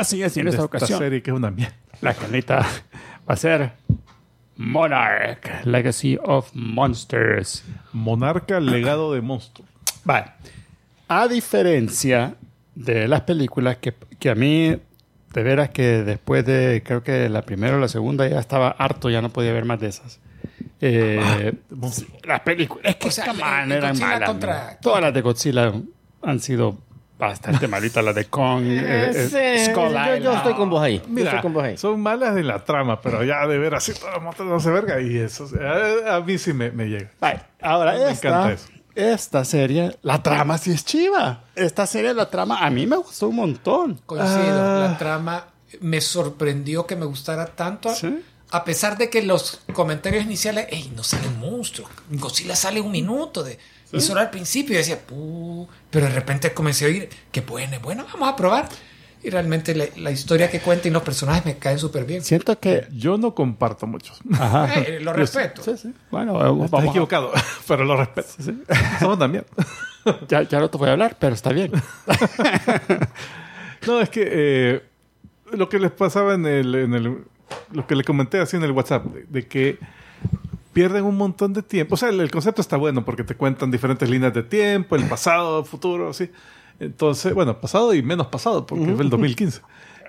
[0.03, 1.74] Así es, y en De esta esta ocasión serie que es una mierda.
[2.00, 3.72] la caneta va a ser
[4.57, 7.64] Monarch, Legacy of Monsters.
[7.92, 9.66] Monarca, legado de monstruo.
[10.05, 10.26] Vale.
[11.09, 12.34] A diferencia
[12.74, 14.76] de las películas que, que a mí,
[15.34, 19.11] de veras que después de, creo que la primera o la segunda ya estaba harto,
[19.11, 20.20] ya no podía ver más de esas.
[20.80, 21.55] Eh,
[22.24, 23.32] las películas, es que O sea,
[23.64, 24.28] el eran Godzilla malas.
[24.28, 24.78] contra-.
[24.80, 25.72] Todas las de Godzilla
[26.22, 26.78] han sido
[27.18, 30.98] bastante malitas, las de Kong, eh, eh, Skull yo, estoy con vos ahí.
[30.98, 31.76] yo Mira, estoy con vos ahí.
[31.76, 34.70] son malas en la trama, pero ya de ver así todas las motos no se
[34.70, 35.48] verga y eso.
[35.60, 37.10] A, a mí sí me, me llega.
[37.20, 38.66] Vale, ahora Me esta, encanta eso.
[38.94, 41.44] esta serie, la trama sí es chiva.
[41.54, 44.00] Esta serie, la trama, a mí me gustó un montón.
[44.06, 44.60] Coincido.
[44.60, 44.88] Ah.
[44.90, 45.46] La trama
[45.80, 47.94] me sorprendió que me gustara tanto.
[47.94, 48.22] Sí.
[48.50, 51.88] A pesar de que los comentarios iniciales, ey, no sale un monstruo.
[52.10, 53.58] Godzilla sale un minuto de.
[53.93, 58.05] Y solo al principio decía, "Puh", pero de repente comencé a oír que bueno, bueno,
[58.12, 58.68] vamos a probar.
[59.24, 62.24] Y realmente la, la historia que cuenta y los personajes me caen súper bien.
[62.24, 62.88] Siento que...
[62.90, 64.18] Yo no comparto muchos.
[64.32, 64.80] Ajá.
[64.80, 65.62] Eh, lo respeto.
[65.62, 65.95] Sí, sí.
[66.11, 67.30] Bueno, eh, Estás vamos a- equivocado,
[67.68, 68.28] pero lo respeto.
[68.99, 69.45] Somos también.
[70.28, 71.70] ya, ya no te voy a hablar, pero está bien.
[73.86, 74.82] No, es que eh,
[75.53, 77.18] lo que les pasaba en el, en el.
[77.72, 79.78] Lo que le comenté así en el WhatsApp, de, de que
[80.73, 81.95] pierden un montón de tiempo.
[81.95, 85.05] O sea, el, el concepto está bueno porque te cuentan diferentes líneas de tiempo, el
[85.09, 86.31] pasado, el futuro, así.
[86.81, 89.61] Entonces, bueno, pasado y menos pasado, porque fue el 2015.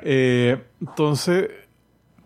[0.02, 1.50] Eh, entonces,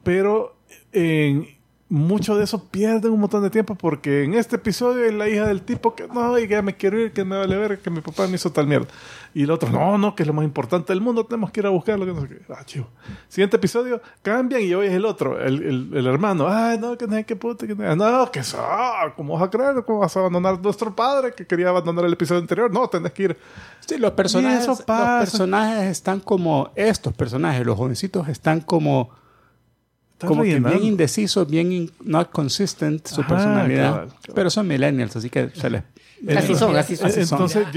[0.03, 0.57] pero
[0.91, 1.56] en
[1.89, 5.47] mucho de eso pierden un montón de tiempo porque en este episodio es la hija
[5.47, 7.89] del tipo que no, y que ya me quiero ir, que me vale ver, que
[7.89, 8.87] mi papá me hizo tal mierda.
[9.33, 11.65] Y el otro, no, no, que es lo más importante del mundo, tenemos que ir
[11.65, 12.05] a buscarlo.
[12.05, 12.41] Que no sé qué.
[12.49, 12.87] Ah, chivo.
[13.29, 16.47] Siguiente episodio, cambian y hoy es el otro, el, el, el hermano.
[16.49, 18.57] Ay, no, que no, que puta, que no, no, que eso,
[19.15, 19.83] ¿cómo vas a creer?
[19.85, 22.71] ¿Cómo vas a abandonar a nuestro padre que quería abandonar el episodio anterior?
[22.71, 23.37] No, tenés que ir.
[23.79, 26.71] Sí, los personajes, los personajes están como...
[26.75, 29.11] Estos personajes, los jovencitos, están como...
[30.19, 34.07] Como que bien indecisos, bien in- not consistent su Ajá, personalidad.
[34.33, 35.83] Pero son millennials, así que se les...
[36.35, 37.07] Así son, así son.
[37.07, 37.43] Así son.
[37.43, 37.67] Entonces,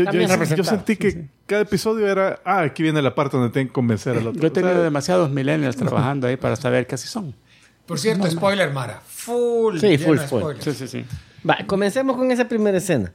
[0.56, 4.16] yo, sentí que cada episodio era, ah, aquí viene la parte donde tienen que convencer
[4.16, 4.40] al otro.
[4.40, 7.34] Yo he tenido O sea, demasiados millennials trabajando ahí para saber qué así son.
[7.84, 9.02] Por cierto, spoiler, Mara.
[9.04, 9.78] Full.
[9.78, 10.56] Sí, full spoiler.
[10.62, 10.78] spoilers.
[10.78, 11.04] sí, sí.
[11.48, 13.12] Va, comencemos con esa primera escena.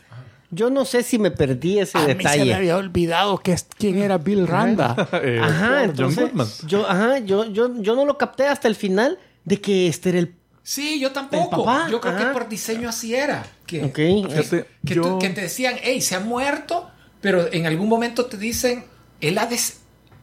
[0.56, 2.54] Yo no sé si me perdí ese A mí se me detalle.
[2.54, 4.96] había olvidado que es, quién era Bill Randa.
[5.24, 6.48] eh, Ajá, John entonces Goodman.
[6.68, 10.20] yo, ajá, yo, yo, yo no lo capté hasta el final de que este era
[10.20, 11.44] el Sí, yo tampoco.
[11.44, 12.28] El papá, yo creo ajá.
[12.28, 13.46] que por diseño así era.
[13.68, 13.94] Que, Ok.
[13.94, 16.90] que, Fíjate, que yo- tú- que te decían, hey, se ha muerto,
[17.22, 18.86] Pero en algún momento te dicen,
[19.20, 19.80] él ha des-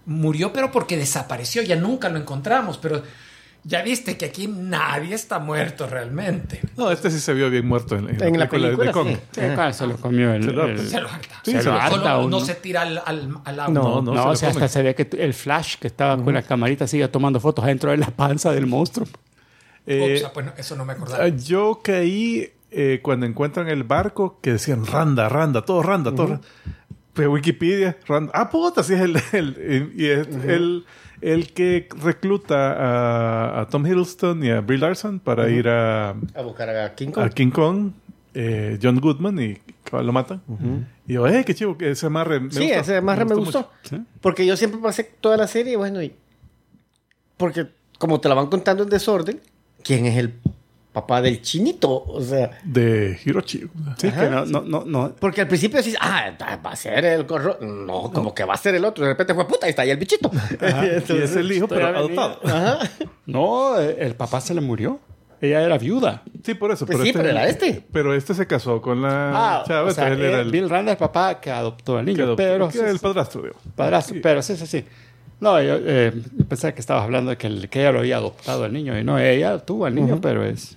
[0.07, 2.79] murió, pero porque desapareció, ya nunca lo encontramos.
[2.79, 3.03] Pero
[3.65, 6.61] ya viste que aquí nadie está muerto realmente.
[6.77, 9.09] No, este sí se vio bien muerto en, En la de película, Kong.
[9.09, 9.17] sí.
[9.33, 10.43] Sí, claro, se lo comió el...
[10.45, 11.41] Se lo- el- Se lo harta.
[11.45, 12.29] Sí, se se lo lo- harta Solo uno.
[12.39, 13.73] no se tira al, al, al agua.
[13.75, 16.35] No, No, No, se o sea, hasta se ve que el flash que estaba con
[16.35, 19.07] la camarita sigue tomando fotos adentro de la panza del monstruo.
[19.87, 21.25] Eh, Ups, ah, pues no, eso no me acordaba.
[21.25, 26.27] Ah, Yo caí eh, cuando encuentran el barco que decían Randa, Randa, todo Randa, todo
[26.29, 26.47] Randa.
[27.13, 28.33] Pues Wikipedia, Randa.
[28.35, 30.85] Ah, puta, sí es el, el, y es el,
[31.23, 36.43] el que recluta a, a Tom Hiddleston y a Brie Larson para ir a, A
[36.43, 37.25] buscar a King Kong.
[37.25, 37.91] a King Kong,
[38.35, 39.59] eh, John Goodman, y
[39.93, 40.43] lo matan.
[41.07, 42.41] Y yo, eh, qué chivo, que ese amarre.
[42.41, 43.71] me sí, gustó, ese más me gustó.
[43.91, 44.05] mucho.
[44.21, 46.15] Porque yo siempre pasé toda la serie, bueno, y.
[47.37, 47.67] Porque
[47.99, 49.41] como te la van contando en desorden,
[49.83, 50.35] ¿quién es el
[50.93, 52.05] papá del chinito?
[52.07, 52.51] O sea.
[52.65, 53.65] De Hiroshi.
[53.99, 54.21] Sí, Ajá.
[54.25, 55.15] que no, no, no, no.
[55.19, 56.33] Porque al principio decís, ah,
[56.65, 57.59] va a ser el corro.
[57.61, 59.05] No, como que va a ser el otro.
[59.05, 60.31] De repente fue puta, ahí está ahí el bichito.
[61.09, 62.41] y es el hijo, pero adoptado.
[62.45, 62.79] Ajá.
[63.27, 65.01] No, eh, el papá se le murió.
[65.41, 66.23] Ella era viuda.
[66.45, 66.87] Sí, por eso.
[66.87, 67.83] Pues sí, pero era este.
[67.93, 69.91] Pero este se casó con la chava.
[69.91, 72.13] o sea, entonces él era eh, el, Bill Rand el papá que adoptó al que
[72.13, 73.57] niño, adoptó- pero que era el padrastro, digo.
[73.75, 74.85] padrastro, pero sí, sí, sí.
[75.41, 76.13] No, yo eh,
[76.49, 79.03] pensé que estabas hablando de que, el- que ella lo había adoptado al niño y
[79.03, 80.77] no, ella tuvo al niño, pero es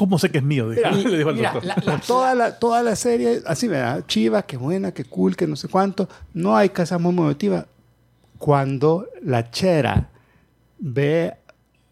[0.00, 0.64] ¿Cómo sé que es mío?
[0.68, 1.66] Mira, le dijo al mira, doctor.
[1.68, 5.36] la- la- toda la toda la serie así me da chiva, qué buena, qué cool,
[5.36, 6.08] que no sé cuánto.
[6.32, 7.66] No hay casa muy emotiva
[8.38, 10.08] cuando la chera
[10.78, 11.34] ve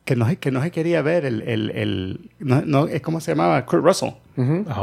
[0.09, 3.21] que no, se- que no se quería ver el, el, el no, no, es ¿cómo
[3.21, 3.67] se llamaba?
[3.67, 4.09] Kurt Russell.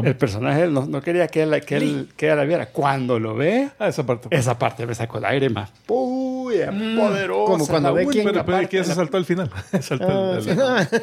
[0.04, 2.68] El personaje no, no quería que él, que, él, que ella la viera.
[2.68, 4.28] Cuando lo ve, Ah, esa parte.
[4.30, 5.72] esa parte me sacó lágrimas.
[5.88, 7.52] Uy, es poderosa.
[7.52, 9.50] Como cuando ve quién- pero, pero que se saltó al final.
[9.82, 10.50] saltó Ah, el, sí.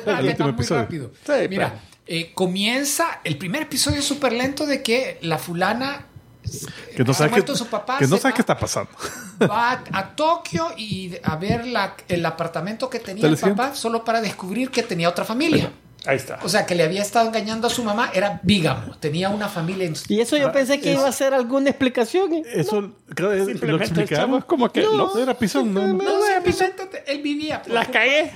[0.06, 0.82] el- último episodio.
[0.82, 1.10] rápido.
[1.26, 1.74] Sí, Mira,
[2.06, 6.06] eh, comienza el primer episodio es súper lento de que la fulana
[6.96, 8.90] Que no sabe muerto qué, su papá, que no se sabe va- qué está pasando.
[9.48, 14.04] va a, a Tokio y a ver la- el apartamento que tenía el papá solo
[14.04, 15.70] para descubrir que tenía otra familia.
[16.04, 16.40] Ahí está.
[16.42, 19.86] O sea, que le había estado engañando a su mamá, era bígamo, tenía una familia
[19.86, 22.32] en Y eso yo pensé que iba a ser alguna explicación.
[22.34, 22.42] ¿eh?
[22.56, 24.34] Eso creo, lo Simplemente el chavo explicaron.
[24.40, 24.82] es como que...
[24.82, 25.72] No, era pisón.
[25.72, 26.00] No, No,
[26.44, 27.62] simplemente él vivía.
[27.68, 28.32] Las cagué.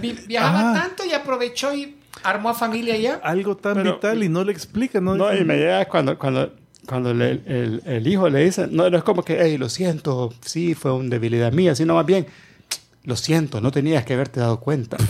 [0.00, 0.74] Vi- Viajaba Ah.
[0.74, 3.20] tanto y aprovechó y armó a familia allá.
[3.24, 5.00] Algo tan Pero- vital y no le explica.
[5.00, 6.52] No, No, y me llega cuando, cuando,
[6.86, 10.32] cuando le- el, el hijo le dice, no, no es como que, hey, lo siento,
[10.44, 12.26] sí, fue una debilidad mía, sino más bien,
[13.04, 14.96] lo siento, no tenías que haberte dado cuenta.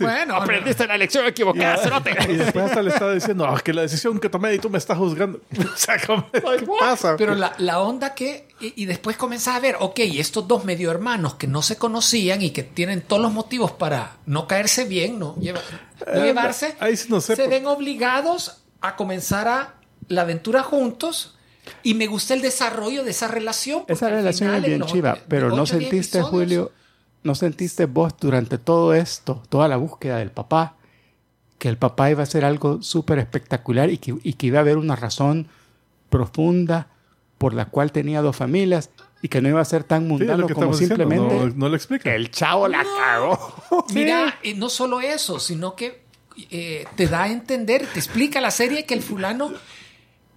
[0.00, 2.16] Bueno, Aprendiste la lección equivocada, cerote.
[2.28, 4.78] Y después hasta le estaba diciendo, ah, que la decisión que tomé y tú me
[4.78, 5.40] estás juzgando.
[5.72, 6.40] O sea, ¿cómo- ¿qué
[6.80, 7.16] pasa?
[7.16, 8.48] Pero la, la onda que.
[8.60, 12.42] Y, y después comenzás a ver, ok, estos dos medio hermanos que no se conocían
[12.42, 15.60] y que tienen todos los motivos para no caerse bien, no, Lleva-
[16.12, 19.74] no Eh, llevarse, ahí sí no sé, se por- ven obligados a comenzar a
[20.08, 21.34] la aventura juntos.
[21.84, 23.84] Y me gusta el desarrollo de esa relación.
[23.86, 26.72] Esa relación final, es en bien los chiva, pero no sentiste, episodios, Julio,
[27.22, 30.74] no sentiste vos durante todo esto, toda la búsqueda del papá,
[31.58, 34.62] que el papá iba a hacer algo súper espectacular y que, y que iba a
[34.62, 35.46] haber una razón
[36.10, 36.88] profunda
[37.38, 38.90] por la cual tenía dos familias
[39.22, 42.12] y que no iba a ser tan mundano como diciendo, simplemente No, no lo explica.
[42.12, 43.86] el chavo la cagó.
[43.94, 46.02] Mira, eh, no solo eso, sino que
[46.50, 49.52] eh, te da a entender, te explica la serie que el fulano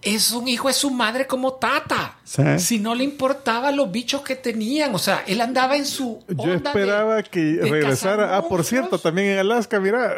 [0.01, 2.17] es un hijo de su madre como tata.
[2.23, 2.43] Sí.
[2.59, 6.23] Si no le importaban los bichos que tenían, o sea, él andaba en su.
[6.27, 8.37] Yo onda esperaba de- que de regresara.
[8.37, 10.13] Ah, por cierto, también en Alaska, mira.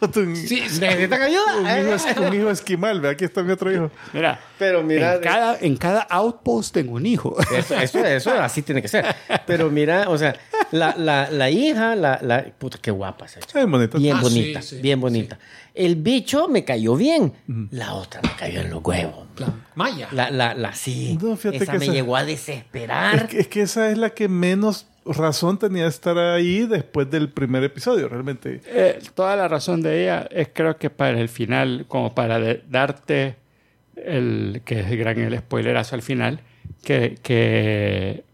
[0.16, 0.80] un, Sí, sí.
[0.80, 1.56] ¿Necesitan ayuda?
[1.58, 3.90] un hijo, es- un hijo esquimal, ve, aquí está mi otro hijo.
[4.12, 7.36] Mira, Pero mira, en, cada, en cada outpost tengo un hijo.
[7.54, 9.04] Eso, eso, eso así tiene que ser.
[9.46, 10.34] Pero mira, o sea,
[10.72, 12.44] la, la, la hija, la, la.
[12.58, 13.26] Puta, qué guapa.
[13.54, 13.98] Ay, bonito.
[13.98, 15.38] Bien Ah, bonita, sí, sí, bien bonita.
[15.74, 17.32] El bicho me cayó bien.
[17.70, 19.26] La otra me cayó en los huevos.
[19.38, 20.08] La Maya.
[20.12, 21.16] La, la, la sí.
[21.22, 23.28] No, esa que me esa- llegó a Es desesperar.
[23.28, 27.28] que, es que esa es la que menos razón tenía de estar ahí después del
[27.30, 28.60] primer episodio, realmente.
[28.66, 32.62] Eh, toda la razón de ella es creo que para el final, como para de-
[32.68, 33.36] darte
[33.96, 36.40] el que es el gran el spoilerazo al final,
[36.82, 38.24] que, que,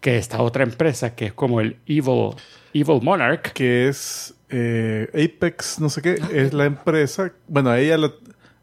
[0.00, 2.30] que esta otra empresa que es como el Evil,
[2.74, 7.32] Evil Monarch, Que es eh, Apex, no sé qué, es la empresa.
[7.48, 8.12] Bueno, a ella la,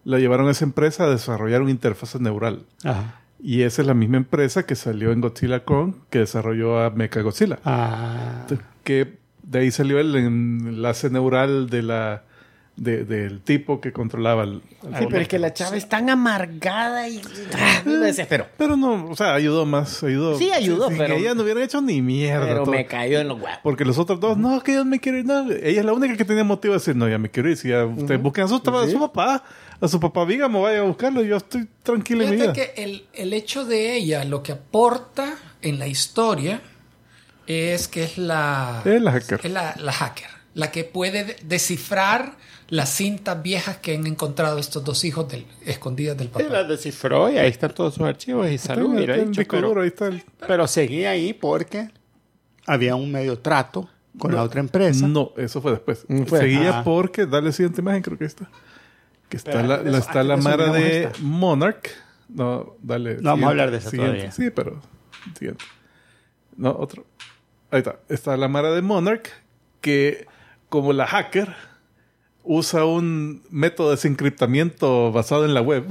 [0.06, 2.64] la llevaron a esa empresa a desarrollar una interfaz neural.
[2.84, 3.20] Ajá.
[3.46, 7.60] Y esa es la misma empresa que salió en Godzilla Kong, que desarrolló a Mechagodzilla.
[7.66, 8.46] Ah,
[8.86, 12.24] Que de ahí salió el enlace neural de la,
[12.76, 14.62] de- del tipo que controlaba el...
[14.84, 17.22] el Sí, pero es que la chava es tan amargada y
[17.56, 18.48] ah, me desesperó.
[18.58, 20.38] Pero no, o sea, ayudó más, ayudó.
[20.38, 22.46] Sí, ayudó, Sin pero- ella no hubiera hecho ni mierda.
[22.48, 22.72] Pero todo.
[22.72, 23.60] me cayó en los huevos.
[23.62, 25.26] Porque los otros dos, no, que yo me quiero ir.
[25.26, 25.52] No.
[25.52, 27.58] Ella es la única que tenía motivo de decir, no, ya me quiero ir.
[27.58, 29.44] Si ya ustedes buscan a su, a su papá,
[29.80, 31.22] a su papá Vígamo, vaya a buscarlo.
[31.22, 32.54] Yo estoy tranquilo en mi vida.
[32.56, 36.60] Fíjate que el, el hecho de ella, lo que aporta en la historia,
[37.46, 39.42] es que es la, Es la hacker.
[39.44, 42.34] es la, la hacker, la que puede de- descifrar
[42.70, 46.64] las cintas viejas que han encontrado estos dos hijos del, escondidas del papá.
[46.64, 49.36] descifró y ahí están todos sus archivos y salud, Está en- hubiera está en el
[49.36, 51.90] dicho, pero, duro, ahí está el- pero seguía ahí porque
[52.66, 55.08] había un medio trato con la otra empresa.
[55.08, 56.06] No, eso fue después.
[56.28, 56.40] Fue.
[56.40, 56.84] Seguía Ah.
[56.84, 58.50] porque, dale la siguiente imagen, creo que está.
[59.30, 61.20] Que está Pero la, eso- está antes la eso Mara de esta.
[61.22, 61.90] Monarch.
[62.30, 63.16] No, dale.
[63.16, 64.14] No vamos a hablar de esa siguiente.
[64.18, 64.32] todavía.
[64.32, 64.80] Sí, pero
[65.38, 65.66] siguiente.
[66.56, 67.06] No, otro.
[67.72, 68.00] Ahí está.
[68.10, 69.30] Está la Mara de Monarch
[69.82, 70.28] que,
[70.70, 71.56] como la hacker,
[72.44, 75.86] usa un método de desencriptamiento basado en la web.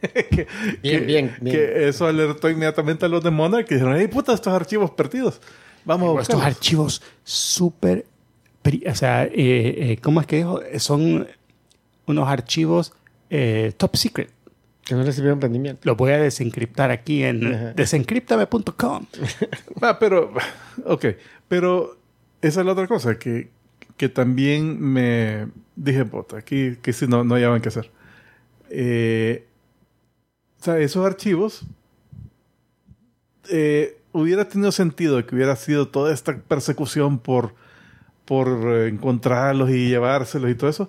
[0.00, 0.46] que,
[0.82, 1.56] Bien, que- bien, bien.
[1.56, 5.40] que eso alertó inmediatamente a los de Monarch que dijeron, hey puta, estos archivos perdidos.
[5.84, 8.04] Vamos a Estos archivos súper...
[8.90, 10.60] O sea, eh, eh, ¿cómo es que dijo?
[10.78, 11.26] Son
[12.06, 12.92] unos archivos
[13.30, 14.30] eh, top secret.
[14.84, 15.80] Que no recibieron rendimiento.
[15.84, 19.06] Los voy a desencriptar aquí en desencriptame.com.
[19.80, 20.32] Ah, pero,
[20.84, 21.06] ok,
[21.48, 21.96] pero
[22.42, 23.48] esa es la otra cosa, que,
[24.00, 27.90] que también me dije, puta, aquí que si no, no hallaban qué hacer.
[28.70, 29.44] Eh,
[30.58, 31.66] o sea, esos archivos
[33.50, 37.52] eh, hubiera tenido sentido que hubiera sido toda esta persecución por,
[38.24, 40.88] por eh, encontrarlos y llevárselos y todo eso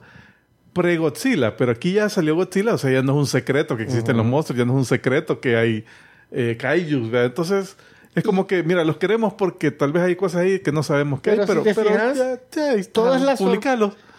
[0.71, 4.15] pre-Godzilla, pero aquí ya salió Godzilla, o sea, ya no es un secreto que existen
[4.15, 5.83] los monstruos, ya no es un secreto que hay
[6.31, 7.25] eh, kaijus, ¿verdad?
[7.25, 7.75] Entonces,
[8.15, 11.21] es como que, mira, los queremos porque tal vez hay cosas ahí que no sabemos
[11.21, 12.23] qué Pero hay, pero, te pero fijas, ya,
[12.55, 13.39] ya, están, todas las.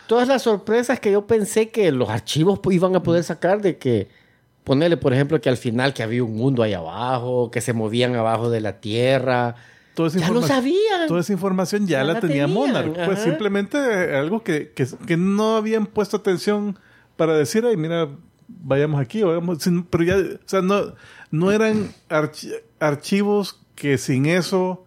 [0.08, 4.08] Todas las sorpresas que yo pensé que los archivos iban a poder sacar de que
[4.64, 8.14] ponerle, por ejemplo, que al final que había un mundo ahí abajo, que se movían
[8.14, 9.54] abajo de la tierra.
[9.94, 11.06] Toda esa Ya lo sabían.
[11.06, 12.92] Toda esa información ya, Ya la, la tenía Monarch.
[12.94, 13.24] Pues ajá.
[13.24, 16.78] simplemente eh, algo que, que, que no habían puesto atención
[17.16, 18.08] para decir, ay, mira,
[18.48, 19.58] vayamos aquí, o vayamos.
[19.88, 20.94] Pero ya, o sea, no,
[21.30, 24.84] no eran archi- archivos que sin eso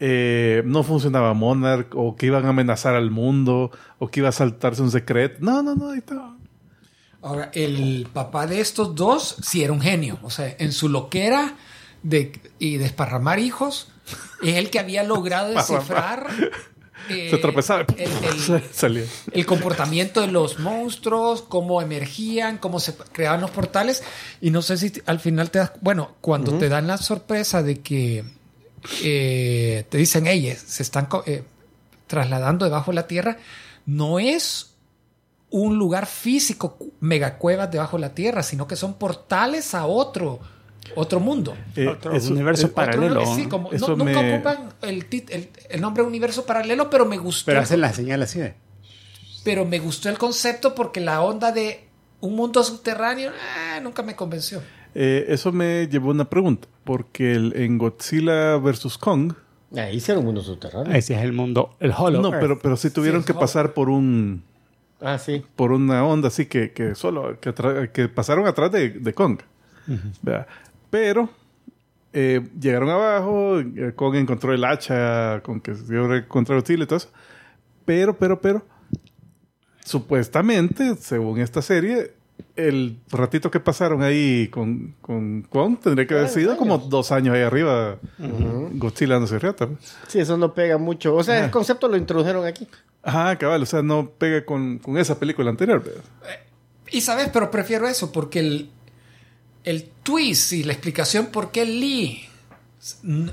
[0.00, 4.32] eh, no funcionaba Monarch, o que iban a amenazar al mundo, o que iba a
[4.32, 5.36] saltarse un secreto.
[5.40, 6.34] No, no, no, ahí está.
[7.22, 10.18] Ahora, el papá de estos dos sí era un genio.
[10.22, 11.54] O sea, en su loquera
[12.02, 13.92] de, y desparramar hijos,
[14.42, 16.26] es el que había logrado descifrar
[17.08, 17.84] eh, Se tropezaba.
[17.96, 19.04] el- el- Salía.
[19.32, 24.02] el comportamiento de los monstruos, cómo emergían, cómo se creaban los portales.
[24.40, 25.72] Y no sé si al final te das.
[25.80, 28.24] Bueno, cuando te dan la sorpresa de que
[29.02, 31.44] eh, te dicen, ellos se están eh,
[32.06, 33.38] trasladando debajo de la tierra,
[33.86, 34.68] no es
[35.50, 40.40] un lugar físico, cu- megacuevas debajo de la tierra, sino que son portales a otro,
[40.96, 41.54] otro mundo.
[41.76, 43.20] Eh, Otro eso- universo eh, paralelo.
[43.22, 47.06] Otro- sí, como- no- nunca me- ocupan el, tit- el- el nombre universo paralelo, pero
[47.06, 47.46] me gustó.
[47.46, 48.54] Pero hacen la señal así de...
[49.44, 51.84] pero me gustó el concepto porque la onda de
[52.20, 54.62] un mundo subterráneo eh, nunca me convenció.
[54.94, 58.98] Eh, eso me llevó a una pregunta, porque el- en Godzilla vs.
[58.98, 59.32] Kong,
[59.74, 60.92] Ahí hicieron un mundo subterráneo.
[60.94, 62.40] Ese es el mundo, el Hollow no, Earth.
[62.42, 64.44] pero, pero sí tuvieron Sí, que pasar por un
[65.00, 65.42] Ah, sí.
[65.56, 69.38] por una onda así que, que solo que, pasaron atrás de, de Kong.
[70.20, 70.46] ¿verdad?
[70.92, 71.30] Pero
[72.12, 76.86] eh, llegaron abajo, eh, Kong encontró el hacha con que se dio contra Godzilla y
[76.86, 77.08] todo eso.
[77.86, 78.62] Pero, pero, pero,
[79.82, 82.12] supuestamente, según esta serie,
[82.56, 86.58] el ratito que pasaron ahí con, con Kong tendría que haber sido años.
[86.58, 87.96] como dos años ahí arriba,
[88.74, 89.70] Godzilla no se riata.
[90.08, 91.14] Sí, eso no pega mucho.
[91.14, 92.68] O sea, el concepto lo introdujeron aquí.
[93.02, 95.82] Ajá, cabal, o sea, no pega con, con esa película anterior.
[95.82, 96.02] ¿verdad?
[96.90, 98.70] Y sabes, pero prefiero eso porque el,
[99.64, 102.28] el twist y la explicación por qué Lee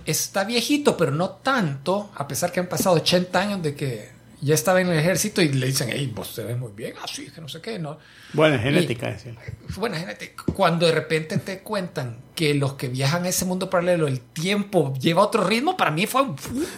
[0.06, 4.10] está viejito, pero no tanto, a pesar que han pasado 80 años de que
[4.42, 7.30] ya estaba en el ejército y le dicen, hey, vos te ves muy bien, así
[7.30, 7.98] que no sé qué, ¿no?
[8.34, 9.36] Buena genética, decía.
[9.76, 14.08] Bueno, imagínate, cuando de repente te cuentan que los que viajan a ese mundo paralelo,
[14.08, 16.36] el tiempo lleva otro ritmo, para mí fue un...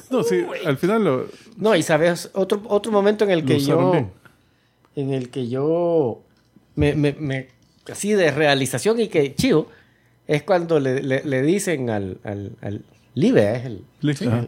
[0.09, 1.27] No, sí, al final lo,
[1.57, 3.91] No, y sabes, otro, otro momento en el que yo.
[3.91, 4.11] bien.
[4.95, 6.23] En el que yo.
[6.75, 7.47] Me, me, me-
[7.91, 9.67] así de realización y que chido.
[10.27, 12.83] Es cuando le, le- le dicen al, al, al
[13.15, 13.83] Live, es el,
[14.27, 14.45] ajá.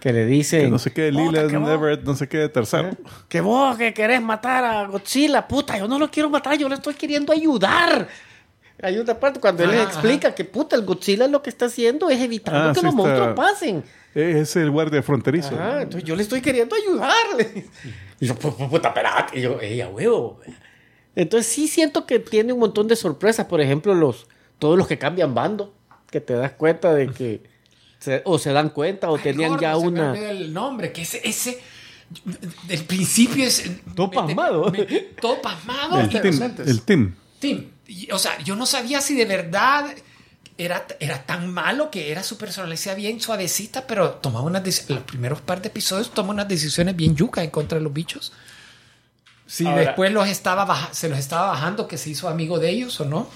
[0.00, 0.62] que le dicen.
[0.62, 2.90] Que no sé qué, "Puta, Lila, que vos- Everett, no sé qué, tercero.
[3.28, 6.76] Que vos que querés matar a Godzilla, puta, yo no lo quiero matar, yo le
[6.76, 8.08] estoy queriendo ayudar.
[8.82, 11.66] Hay una parte cuando él les Ajá, explica que puta, el Godzilla lo que está
[11.66, 13.84] haciendo es evitando Ah, que sí los está- monstruos pasen.
[14.14, 15.54] Es el guardia fronterizo.
[15.54, 17.66] Ajá, entonces yo le estoy queriendo ayudarle.
[18.20, 19.38] Y yo, pu- pu- puta, espérate.
[19.38, 20.40] Y yo, ella, huevo.
[21.16, 23.46] Entonces sí siento que tiene un montón de sorpresas.
[23.46, 24.26] Por ejemplo, los,
[24.60, 25.74] todos los que cambian bando,
[26.10, 27.42] que te das cuenta de que
[27.98, 30.16] se- o se dan cuenta o Ay, tenían gordo, ya una...
[30.30, 31.58] el nombre, que ese, ese
[32.68, 33.64] del principio es...
[33.94, 34.70] Todo pasmado.
[34.70, 34.84] me-
[35.20, 35.98] todo pasmado.
[36.00, 37.14] el, team, el team.
[37.40, 39.86] Tim, y, o sea, yo no sabía si de verdad
[40.58, 45.40] era, era tan malo que era su personalidad bien suavecita, pero tomaba unas los primeros
[45.40, 48.32] par de episodios toma unas decisiones bien yuca en contra de los bichos.
[49.46, 53.00] Si Ahora- después los estaba se los estaba bajando, que se hizo amigo de ellos
[53.00, 53.28] o no.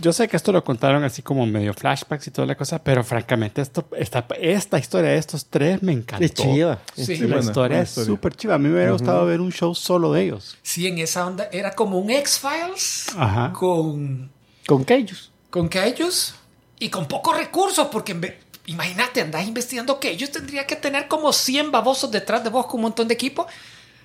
[0.00, 3.02] Yo sé que esto lo contaron así como medio flashbacks y toda la cosa, pero
[3.04, 6.24] francamente esto, esta, esta historia de estos tres me encantó.
[6.24, 6.78] Es chiva.
[6.94, 7.04] Sí.
[7.06, 8.54] Sí, La buena, historia buena es súper chiva.
[8.56, 10.58] A mí me hubiera gustado ver un show solo de ellos.
[10.62, 13.06] Sí, en esa onda era como un X-Files
[13.54, 14.30] con,
[14.66, 15.30] Con ellos.
[15.50, 16.34] con que ellos
[16.78, 18.34] y con pocos recursos, porque en
[18.66, 22.76] imagínate, andás investigando que ellos tendrían que tener como 100 babosos detrás de vos con
[22.76, 23.46] un montón de equipo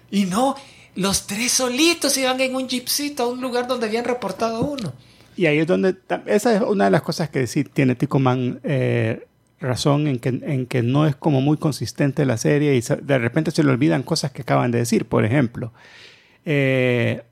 [0.10, 0.56] y no,
[0.96, 4.94] los tres solitos iban en un jeepcito a un lugar donde habían reportado uno.
[5.36, 8.60] Y ahí es donde, esa es una de las cosas que sí tiene Tico Man
[8.64, 9.26] eh,
[9.60, 13.50] razón en que, en que no es como muy consistente la serie y de repente
[13.52, 15.06] se le olvidan cosas que acaban de decir.
[15.06, 15.74] Por ejemplo,
[16.46, 17.24] eh,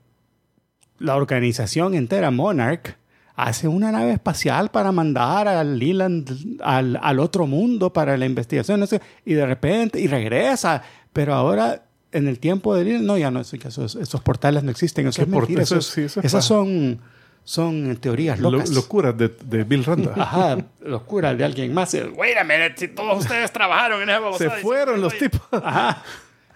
[0.98, 2.96] la organización entera, Monarch,
[3.36, 8.84] hace una nave espacial para mandar al Leland al, al otro mundo para la investigación,
[9.24, 10.82] y de repente, y regresa,
[11.12, 11.82] pero ahora
[12.12, 15.28] en el tiempo de no, ya no, esos, esos portales no existen, eso ¿Qué es
[15.28, 17.00] mentira, por- eso eso es- es- sí, eso es esas son,
[17.44, 18.70] son teorías Lo- locas.
[18.70, 20.12] locuras de, de Bill Randa.
[20.16, 21.94] Ajá, locura de alguien más.
[22.14, 25.40] Wait a minute, si todos ustedes trabajaron en esa Se fueron los tipos.
[25.50, 26.02] Ajá.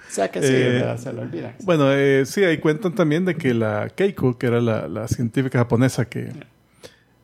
[0.09, 1.57] O sea que sí, Eh, se lo olvidan.
[1.65, 5.59] Bueno, eh, sí, ahí cuentan también de que la Keiko, que era la, la científica
[5.59, 6.33] japonesa que,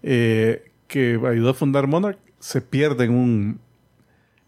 [0.02, 3.60] eh, que ayudó a fundar Monarch, se pierde en un,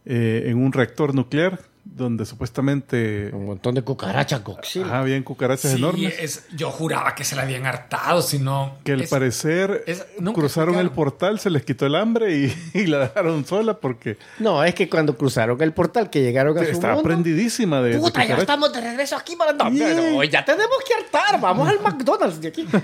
[0.05, 1.61] eh, en un reactor nuclear
[1.97, 4.85] donde supuestamente Un montón de cucarachas Godzilla.
[4.87, 6.15] ajá, habían cucarachas Sí, enormes.
[6.19, 10.75] es- yo juraba que se la habían hartado, sino que al es- parecer es- cruzaron
[10.77, 14.75] el portal, se les quitó el hambre y, y la dejaron sola porque No, es
[14.75, 18.07] que cuando cruzaron el portal que llegaron a su estaba mundo, prendidísima de, de Puta,
[18.07, 18.41] ya cucarachas.
[18.41, 19.53] estamos de regreso aquí para...
[19.53, 21.41] No, no, ya tenemos que hartar.
[21.41, 22.67] Vamos al McDonald's de aquí.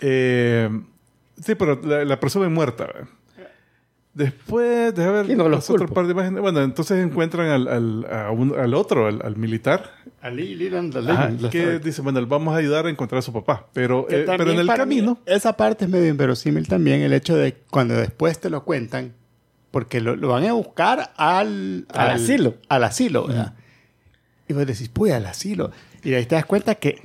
[0.00, 0.70] Eh,
[1.44, 2.84] sí, pero la, la presumen muerta.
[2.86, 3.08] ¿verdad?
[4.18, 5.94] Después, déjame ver Y no otras culpo.
[5.94, 6.40] par de imágenes.
[6.42, 9.90] Bueno, entonces encuentran al, al, a un- al otro, al, al militar,
[10.90, 13.68] the que dice, bueno, vamos a ayudar a encontrar a su papá.
[13.72, 15.18] Pero, eh, pero en el para mí camino...
[15.24, 19.12] esa parte es medio inverosímil también, el hecho de cuando después te lo cuentan,
[19.70, 22.54] porque lo, lo van a buscar al, Al asilo.
[22.68, 23.54] Al asilo, ¿verdad?
[24.48, 25.70] Y vos decís, puy, al asilo.
[26.02, 27.02] Y de ahí te das cuenta que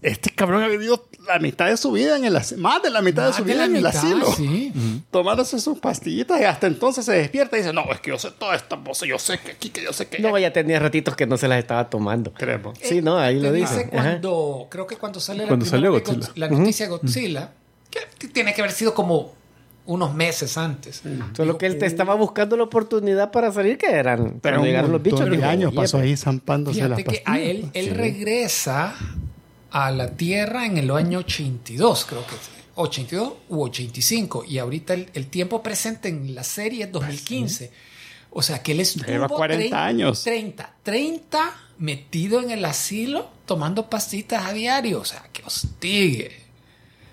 [0.00, 3.02] este cabrón ha vivido la mitad de su vida en el asilo, más de la
[3.02, 4.32] mitad de Más su de vida la en el mitad, asilo.
[4.32, 4.72] sí.
[5.10, 8.30] Tomándose sus pastillitas y hasta entonces se despierta y dice, no, es que yo sé
[8.38, 10.18] todas estas voces, yo sé que aquí, que yo sé que...
[10.20, 12.32] No, ya tenía ratitos que no se las estaba tomando.
[12.32, 12.78] Creemos.
[12.82, 13.80] Sí, no, ahí Te lo dice.
[13.82, 13.90] Ajá.
[13.90, 16.26] cuando, creo que cuando sale la, Cuando primera salió Godzilla.
[16.28, 17.50] Godz- la noticia de Godzilla,
[18.18, 19.34] que tiene que haber sido como
[19.86, 21.00] unos meses antes.
[21.36, 24.40] Solo que él te estaba buscando la oportunidad para salir, que eran.
[24.42, 25.30] Pero llegaron los bichos.
[25.30, 26.08] dijo, años "Oye, pasó pues".
[26.08, 27.28] ahí zampándose las que pastillas.
[27.28, 27.90] a él, él Sí.
[27.92, 28.94] regresa
[29.70, 34.94] a la Tierra en el año 82, creo que es, 82 u 85, y ahorita
[34.94, 37.70] el, el tiempo presente en la serie es 2015.
[38.30, 40.22] O sea que él estuvo Lleva 40 años.
[40.22, 45.00] 30, 30 metido en el asilo tomando pastitas a diario.
[45.00, 46.32] O sea, que hostigue.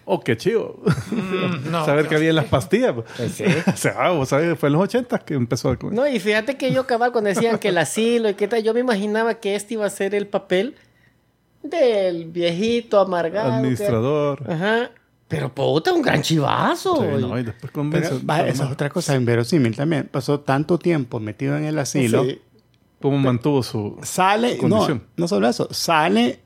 [0.03, 0.81] Oh, qué chido.
[1.11, 2.93] Mm, no, Saber qué que había en las pastillas.
[3.15, 3.45] Pues sí.
[3.73, 5.95] o sea, vos sabés, fue en los 80 que empezó con...
[5.95, 8.73] No, y fíjate que yo, cabal, cuando decían que el asilo y qué tal, yo
[8.73, 10.75] me imaginaba que este iba a ser el papel
[11.63, 13.49] del viejito amargado.
[13.49, 14.43] que- administrador.
[14.51, 14.91] Ajá.
[15.27, 16.97] Pero puta, un gran chivazo.
[16.97, 18.09] Sí, y- no, y después convence.
[18.09, 20.07] Pero, va, esa es otra cosa inverosímil también.
[20.11, 22.23] Pasó tanto tiempo metido en el asilo.
[22.25, 22.39] Sí.
[23.01, 23.97] ¿Cómo mantuvo su...
[24.03, 25.03] Sale, no, Condición.
[25.17, 26.39] no solo eso, sale,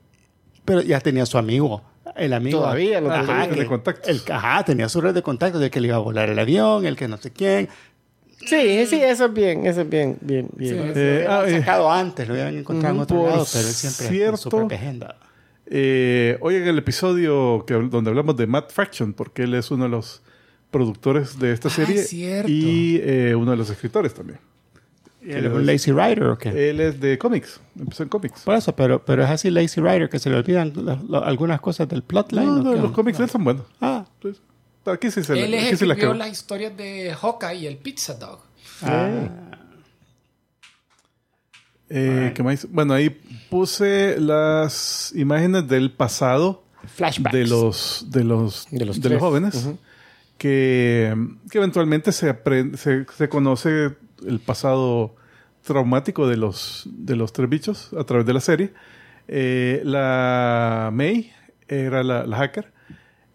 [0.64, 1.82] pero ya tenía su amigo.
[2.16, 2.60] El amigo.
[2.60, 4.08] Todavía lo ajá, que- de contactos.
[4.08, 6.84] El, ajá, tenía su red de contactos de que le iba a volar el avión,
[6.86, 7.68] el que no sé quién.
[8.44, 10.74] Sí, sí, eso es bien, eso es bien, bien, bien.
[10.74, 10.76] Sí.
[10.78, 13.68] Lo Eh, hubieran ah, eh, sacado antes, lo hubieran encontrado en Ujú, otro lado, pero
[13.68, 14.36] él siempre es cierto.
[14.38, 15.16] su propia agenda.
[15.66, 19.84] Eh, hoy en el episodio que, donde hablamos de Matt Fraction, porque él es uno
[19.84, 20.22] de los
[20.70, 24.38] productores de esta Ah, serie es y eh, uno de los escritores también.
[25.20, 26.70] ¿Él es un lazy writer o qué?
[26.70, 28.42] Él es de cómics, empezó en cómics.
[28.44, 30.72] Por eso, pero, pero es así lazy writer que se le olvidan
[31.24, 32.46] algunas cosas del plotline.
[32.46, 33.66] No, ¿o no, los cómics de él son buenos.
[33.80, 34.40] Ah, Pues,
[34.92, 38.14] aquí sí se Él le, es el que las historias de Hawkeye y el Pizza
[38.14, 38.40] Dog.
[38.82, 39.28] ah.
[41.90, 42.66] Eh, ¿qué más?
[42.70, 43.08] Bueno, ahí
[43.48, 47.34] puse las imágenes del pasado Flashbacks.
[47.34, 49.68] de los, de los, De de los jóvenes
[50.36, 51.14] que,
[51.50, 55.16] que eventualmente se, aprende, se, se conoce el pasado
[55.62, 58.72] traumático de los, de los tres bichos a través de la serie.
[59.26, 61.32] Eh, la May
[61.68, 62.72] era la, la hacker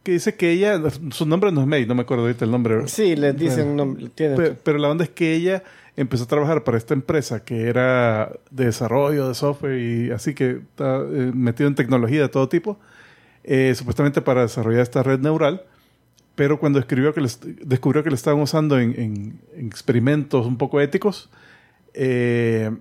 [0.04, 0.82] que dice que ella,
[1.12, 2.88] su nombre no es May, no me acuerdo ahorita el nombre.
[2.88, 4.10] Sí, les dicen un nombre.
[4.14, 5.64] tiene- Pe- Pero, la onda es que ella
[5.96, 10.62] empezó a trabajar para esta empresa que era de desarrollo de software y así que
[10.72, 12.78] está eh, metido en tecnología de todo tipo,
[13.44, 15.62] eh, supuestamente para desarrollar esta red neural.
[16.36, 20.58] Pero cuando escribió que les- descubrió que le estaban usando en, en- en experimentos un
[20.58, 21.30] poco éticos,
[21.94, 22.72] eh,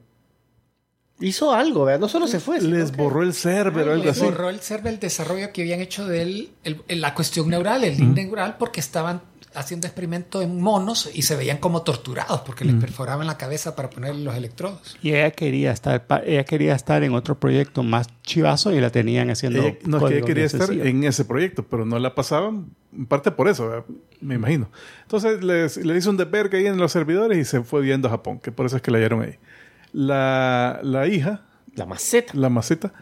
[1.23, 2.01] Hizo algo, ¿verdad?
[2.01, 2.61] No solo se fue.
[2.61, 4.25] les borró el server o algo Les así.
[4.25, 7.85] borró el server el desarrollo que habían hecho de él, el- el- la cuestión neural,
[7.85, 9.23] el link neural, porque estaban
[9.55, 13.91] haciendo experimentos en monos y se veían como torturados porque les perforaban la cabeza para
[13.91, 14.97] ponerle los electrodos.
[15.03, 18.89] Y ella quería estar, pa- ella quería estar en otro proyecto más chivazo y la
[18.91, 19.61] tenían haciendo.
[19.61, 23.05] Ella- no, es que ella quería estar en ese proyecto, pero no la pasaban, en
[23.05, 23.85] parte por eso, ¿verdad?
[24.23, 24.71] me imagino.
[25.03, 28.13] Entonces les, le hizo un desvergue ahí en los servidores y se fue viendo a
[28.13, 29.35] Japón, que por eso es que la hallaron ahí.
[29.93, 31.43] La, la hija,
[31.75, 32.33] La maceta.
[32.35, 32.93] la maceta,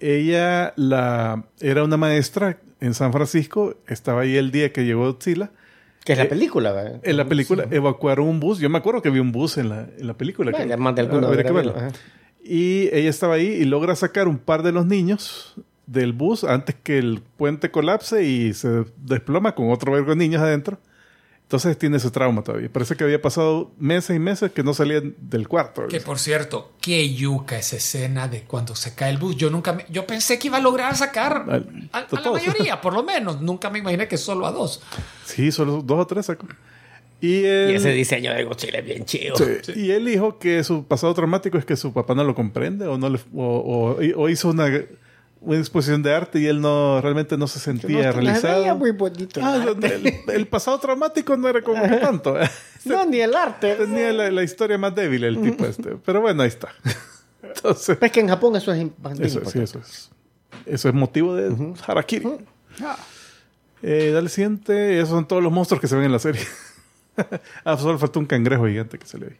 [0.00, 5.50] ella la, era una maestra en San Francisco, estaba ahí el día que llegó Godzilla.
[6.04, 7.00] Que es la Eh, película, ¿verdad?
[7.02, 9.88] En la película evacuaron un bus, yo me acuerdo que vi un bus en la,
[9.98, 10.52] en la película.
[10.52, 11.74] Bueno, que- más de alguna habría que verlo.
[12.44, 15.54] Y ella estaba ahí y logra sacar un par de los niños
[15.86, 20.42] del bus antes que el puente colapse y se desploma con otro vergo de niños
[20.42, 20.78] adentro.
[21.46, 22.68] Entonces tiene ese trauma todavía.
[22.72, 25.86] Parece que había pasado meses y meses que no salían del cuarto.
[25.86, 29.36] Que por cierto, qué yuca esa escena de cuando se cae el bus.
[29.36, 32.80] Yo nunca me- yo pensé que iba a lograr sacar Al- a, a la mayoría,
[32.80, 33.40] por lo menos.
[33.40, 34.82] Nunca me imaginé que solo a dos.
[35.24, 36.48] Sí, solo dos o tres sacó.
[37.20, 39.36] Y, el, Y ese diseño de Godzilla es bien chido.
[39.36, 42.86] sí, y él dijo que su pasado traumático es que su papá no lo comprende
[42.88, 44.66] o no le, o, o- o hizo una,
[45.46, 48.60] una exposición de arte y él no realmente no se sentía No, realizado.
[48.60, 49.40] veía muy bonito.
[49.40, 49.94] el Ah, arte.
[49.94, 52.36] el, el pasado traumático no era como que tanto.
[52.84, 53.74] no, ni el arte.
[53.76, 55.96] Tenía la, la historia más débil el tipo este.
[56.04, 56.68] Pero bueno, ahí está.
[57.42, 59.64] Entonces, Es que en Japón eso es bastante eso, sí, importante.
[59.64, 60.10] eso es.
[60.66, 62.28] Eso es motivo de Harakiri.
[63.82, 64.96] Eh, dale siguiente.
[64.98, 66.42] Esos son todos los monstruos que se ven en la serie.
[67.64, 69.36] ah, solo faltó un cangrejo gigante que salió ahí.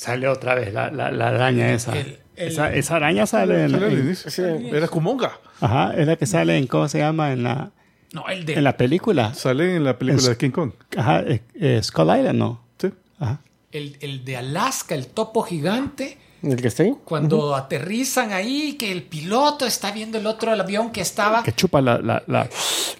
[0.00, 1.92] Sale otra vez la, la, la araña esa.
[1.92, 2.72] El- el- esa.
[2.72, 4.30] esa araña sale en, en- inicio.
[4.30, 4.42] sí.
[4.72, 5.38] Era Kumonga.
[5.60, 7.32] Ajá, es la que sale en, ¿cómo se llama?
[7.32, 7.70] En la,
[8.14, 9.34] No, el de en la película.
[9.34, 10.72] Sale en la película Es- de King Kong.
[10.96, 12.62] Ajá, eh, Skull Island, ¿no?
[12.80, 12.88] Sí.
[13.18, 13.40] Ajá.
[13.72, 16.16] el, el de Alaska, el topo gigante.
[16.42, 16.94] ¿El que está ahí?
[17.04, 21.42] Cuando aterrizan ahí, que el piloto está viendo el otro avión que estaba.
[21.42, 22.48] Que chupa la, la, la-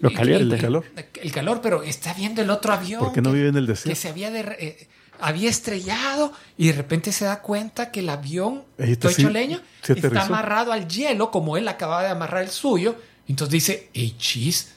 [0.00, 0.56] lo caliente.
[0.56, 0.84] y- calor.
[1.22, 3.00] El calor, pero está viendo el otro avión.
[3.00, 3.98] ¿Por qué no que- vive en el Que desierto?
[4.02, 4.86] se había, derre- eh,
[5.22, 8.64] había estrellado y de repente se da cuenta que el avión,
[8.98, 12.96] todo sí, leña, está amarrado al hielo, como él acaba de amarrar el suyo.
[13.28, 14.72] Entonces dice, hey, chis,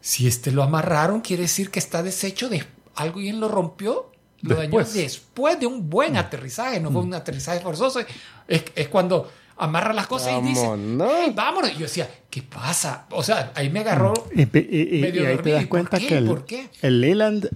[0.00, 2.64] si este lo amarraron, quiere decir que está deshecho de
[2.94, 4.10] alguien lo rompió.
[4.40, 4.94] Lo dañó Después.
[4.94, 7.98] después de un buen aterrizaje, no fue un aterrizaje forzoso.
[8.46, 11.10] Es, es cuando amarra las cosas y dice, Vámonos.
[11.12, 11.70] "Hey, vámonos.
[11.72, 13.06] Y yo decía, ¿qué pasa?
[13.10, 15.54] O sea, ahí me agarró Y, y- y- Medio y ahí te dormido.
[15.56, 16.68] das ¿Y por cuenta que el, ¿Por qué?
[16.82, 17.50] el Leland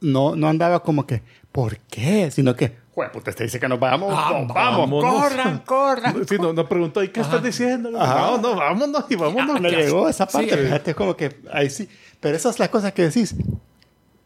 [0.00, 1.22] no, no andaba como que,
[1.52, 2.30] ¿por qué?
[2.30, 5.22] Sino que, "Jue puta, te dice que nos vamos, Ah, no, vamos, vámonos".
[5.22, 6.26] corran, corran.
[6.28, 7.90] Sí, no, no preguntó, ¿y qué estás diciendo?
[7.90, 9.60] No, no, vámonos y vámonos.
[9.60, 10.56] Me llegó esa parte, Sí.
[10.64, 11.88] fíjate, como que ahí sí.
[12.20, 13.34] Pero esa es la cosa que decís.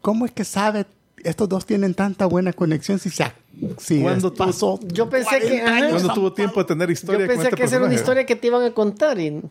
[0.01, 0.85] ¿Cómo es que sabe
[1.23, 3.23] estos dos tienen tanta buena conexión si se
[3.77, 5.75] si ¿Cuándo les tuvo- pasó Yo pensé que- 40 ajá.
[5.77, 7.85] años ¿Cuándo tan tuvo tiempo de tener Yo historia con pensé este que esa era
[7.85, 9.17] una historia que te iban a contar.
[9.19, 9.41] Y...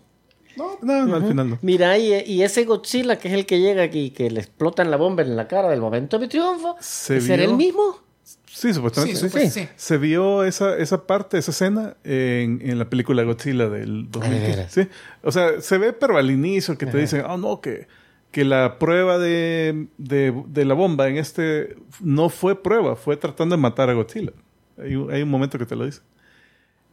[0.57, 1.59] No, no, al final no.
[1.63, 4.97] Mira, y, y ese Godzilla que es el que llega aquí, que le explotan la
[4.97, 7.99] bomba en la cara del momento de mi triunfo, Se ¿será vio- el mismo?
[8.47, 9.17] Sí, supuestamente.
[9.31, 9.69] Sí, sí.
[9.77, 14.41] Se vio esa, esa parte, esa escena en, en la película Godzilla del 2000.
[14.41, 14.73] veras?
[14.73, 14.83] Sí.
[15.23, 17.87] O sea, se ve, pero al inicio que te dicen, oh no, que,
[18.31, 23.57] que la prueba de, de, de la bomba en este no fue prueba, fue tratando
[23.57, 24.33] de matar a Godzilla.
[24.79, 26.03] Hay, un- hay un momento que te lo dice.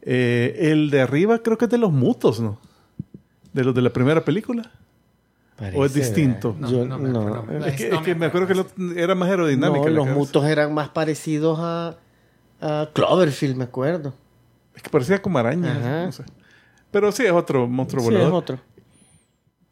[0.02, 2.58] Eh, el de arriba creo que es de los mutos, ¿no?
[3.52, 4.70] De los de la primera película.
[5.74, 6.56] ¿O es distinto?
[6.58, 7.44] No, Yo- no me no.
[7.66, 9.80] Es que, No es que me acuerdo que lo- era más aerodinámica.
[9.84, 11.96] No, la los mutos eran más parecidos a,
[12.62, 14.14] a Cloverfield, me acuerdo.
[14.74, 16.06] Es que parecía como araña.
[16.06, 16.24] No sé.
[16.90, 18.34] Pero sí, es otro monstruo Sí, es volador.
[18.34, 18.58] otro.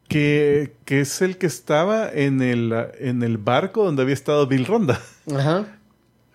[0.07, 4.65] que, que es el que estaba en el, en el barco donde había estado Bill
[4.65, 4.99] Ronda.
[5.35, 5.65] Ajá.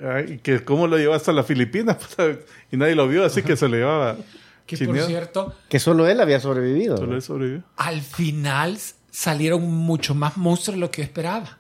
[0.01, 2.39] Ay, que cómo lo llevó hasta las Filipinas puta,
[2.71, 4.17] y nadie lo vio, así que se lo llevaba.
[4.67, 6.97] Que por cierto, Que solo él había sobrevivido.
[6.97, 7.63] Solo él sobrevivió.
[7.77, 8.79] al final
[9.11, 11.59] salieron mucho más monstruos de lo que yo esperaba.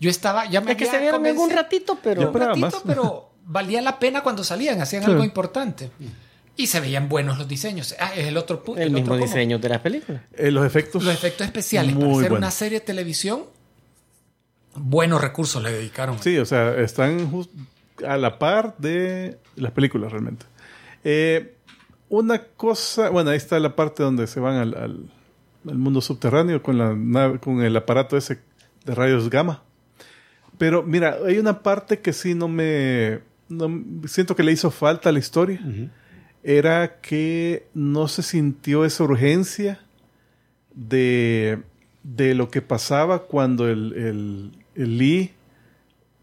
[0.00, 2.28] Yo estaba, ya me Es que se vieron en un ratito, pero...
[2.30, 2.82] un ratito, más.
[2.86, 5.10] pero valía la pena cuando salían, hacían Sí.
[5.10, 5.90] algo importante.
[6.56, 7.94] Y se veían buenos los diseños.
[8.00, 8.80] Ah, es el otro punto.
[8.80, 10.22] El mismo otro como- diseño de las películas.
[10.32, 11.04] Eh, los efectos.
[11.04, 11.94] Los efectos especiales.
[11.94, 12.38] Muy para hacer buenos.
[12.38, 13.42] una serie de televisión,
[14.74, 16.18] buenos recursos le dedicaron.
[16.22, 17.30] Sí, o sea, están
[18.06, 20.46] a la par de las películas realmente.
[21.04, 21.55] Eh,
[22.08, 25.10] una cosa, bueno, ahí está la parte donde se van al, al-
[25.68, 28.38] al mundo subterráneo con, la nave- con el aparato ese
[28.84, 29.62] de rayos gamma.
[30.58, 33.20] Pero mira, hay una parte que sí no me...
[33.48, 35.60] no- siento que le hizo falta a la historia.
[36.44, 39.80] Era que no se sintió esa urgencia
[40.74, 41.58] de,
[42.04, 45.32] de lo que pasaba cuando el, el, el Lee,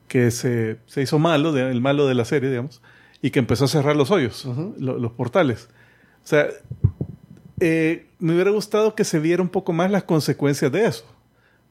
[0.07, 2.81] que se, se hizo malo, el malo de la serie, digamos,
[3.23, 4.45] y que empezó a cerrar los hoyos,
[4.77, 5.69] lo- los portales.
[6.23, 6.47] O sea,
[7.59, 11.05] eh, me hubiera gustado que se viera un poco más las consecuencias de eso.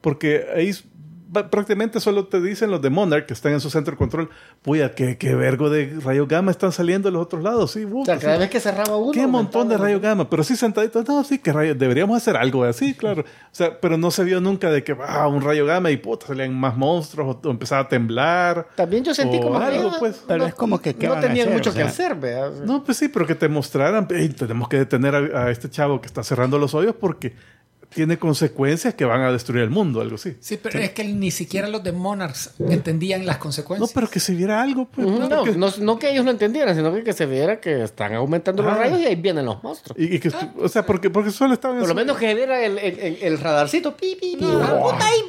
[0.01, 0.73] Porque ahí
[1.33, 4.29] prácticamente solo te dicen los de Monarch que están en su centro de control,
[4.61, 7.71] puya, qué, qué vergo de rayo gamma están saliendo de los otros lados.
[7.71, 9.11] Sí, O sea, cada vez que cerraba uno.
[9.11, 12.63] Qué montón de rayo gamma, pero sí sentaditos, no, sí, que rayo, deberíamos hacer algo
[12.63, 13.21] así, claro.
[13.23, 16.27] O sea, pero no se vio nunca de que, ah, un rayo gamma y puta,
[16.27, 18.67] salían más monstruos o, o empezaba a temblar.
[18.75, 20.23] También yo sentí como que, algo, ah, pues.
[20.27, 21.53] Pero no- es como que, ¿qué no tenían hacer?
[21.53, 22.51] mucho O que sea, hacer, ¿verdad?
[22.65, 25.99] No, pues sí, pero que te mostraran, "Ey, tenemos que detener a, a este chavo
[26.01, 27.33] que está cerrando los hoyos porque
[27.93, 30.35] tiene consecuencias que van a destruir el mundo, algo así.
[30.39, 33.91] Sí, pero es que ni siquiera los de Monarchs entendían las No, consecuencias.
[33.93, 35.07] pero que se viera algo, pues.
[35.07, 38.13] No, porque- no, no que ellos lo entendieran, sino que, que se viera que están
[38.15, 38.77] aumentando los Ah.
[38.77, 39.97] rayos y ahí vienen los monstruos.
[39.99, 41.79] y, y que, o sea, porque, porque solo estaban...
[41.79, 43.95] Por lo menos que viera el, el, el- el radarcito.
[43.95, 44.45] Pi, pi, pi.
[44.45, 45.21] Ah, puta, ahí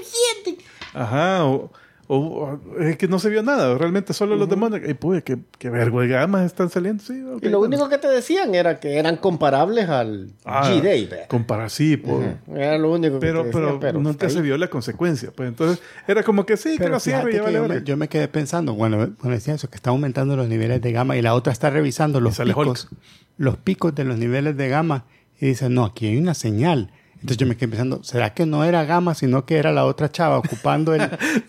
[0.45, 0.59] viene.
[0.95, 1.70] Ajá, o,
[2.09, 4.82] o- o- es que no se vio nada, realmente solo los demonios.
[4.89, 7.14] Y pues, qué, qué vergo de gamas están saliendo, sí.
[7.14, 7.60] Y lo bueno.
[7.76, 11.06] único que te decían era que eran comparables al Ah, G-Day.
[11.06, 11.26] ¿verdad?
[11.28, 12.22] Compara, sí, por-
[12.55, 15.31] Era lo único que pero, te decían, pero, nunca ahí- se vio la consecuencia.
[15.35, 17.85] Pues entonces era como que sí, que Pero lo que vale yo, me, verga.
[17.85, 21.16] yo me quedé pensando, bueno, bueno, decía eso, que está aumentando los niveles de gama
[21.16, 22.89] y la otra está revisando los picos,
[23.36, 25.05] los picos de los niveles de gama
[25.40, 26.90] y dice, no, aquí hay una señal.
[27.24, 30.12] Entonces yo me quedé pensando, ¿será que no era gama, sino que era la otra
[30.12, 31.09] chava ocupando el,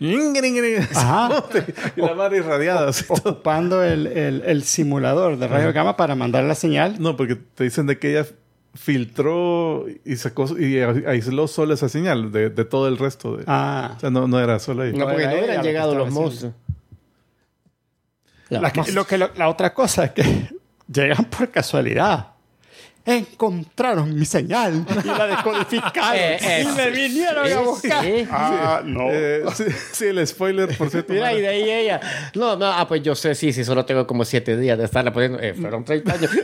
[0.96, 1.44] Ajá.
[1.98, 2.88] y la madre irradiada.
[2.88, 6.96] así ocupando el, el- el simulador de rayo gamma para mandar la señal?
[7.00, 8.26] No, porque te dicen de que ella
[8.74, 13.36] filtró y sacó y aisló solo esa señal de, de todo el resto.
[13.36, 14.94] De, Ah, O sea, no, no era solo ahí.
[14.94, 16.54] No, porque no hubieran llegado los monstruos.
[18.62, 20.50] la, que- lo que lo- la otra cosa es que
[20.88, 22.28] llegan por casualidad.
[23.06, 28.04] Encontraron mi señal y la decodificaron Eh, eh, y me vinieron a buscar.
[28.04, 28.28] sí.
[28.32, 29.08] Ah, no.
[29.12, 29.64] Eh, sí,
[29.94, 31.14] sí, el spoiler, por cierto.
[31.14, 32.02] Mira, y de ahí ella.
[32.34, 35.14] No, no, ah, pues yo sé, sí, sí, solo tengo como siete días de estarla
[35.14, 35.40] poniendo.
[35.40, 36.32] Eh, fueron 30 años.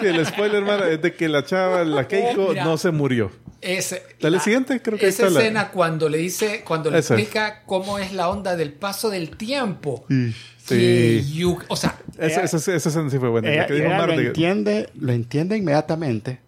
[0.00, 2.64] Sí, el spoiler, mano, es de que la chava, la Keiko, Mira.
[2.64, 3.30] no se murió.
[3.60, 6.98] Ese- Dale, la- siguiente, creo que Esa está la- escena cuando le dice, cuando le
[6.98, 7.14] Esa.
[7.14, 10.06] explica cómo es la onda del paso del tiempo.
[10.74, 10.80] Sí.
[10.80, 13.48] Que you- o sea, Esa, esa, esa sí fue buena.
[13.50, 16.40] Ella, la que dijo ella lo de- entiende, lo entiende inmediatamente.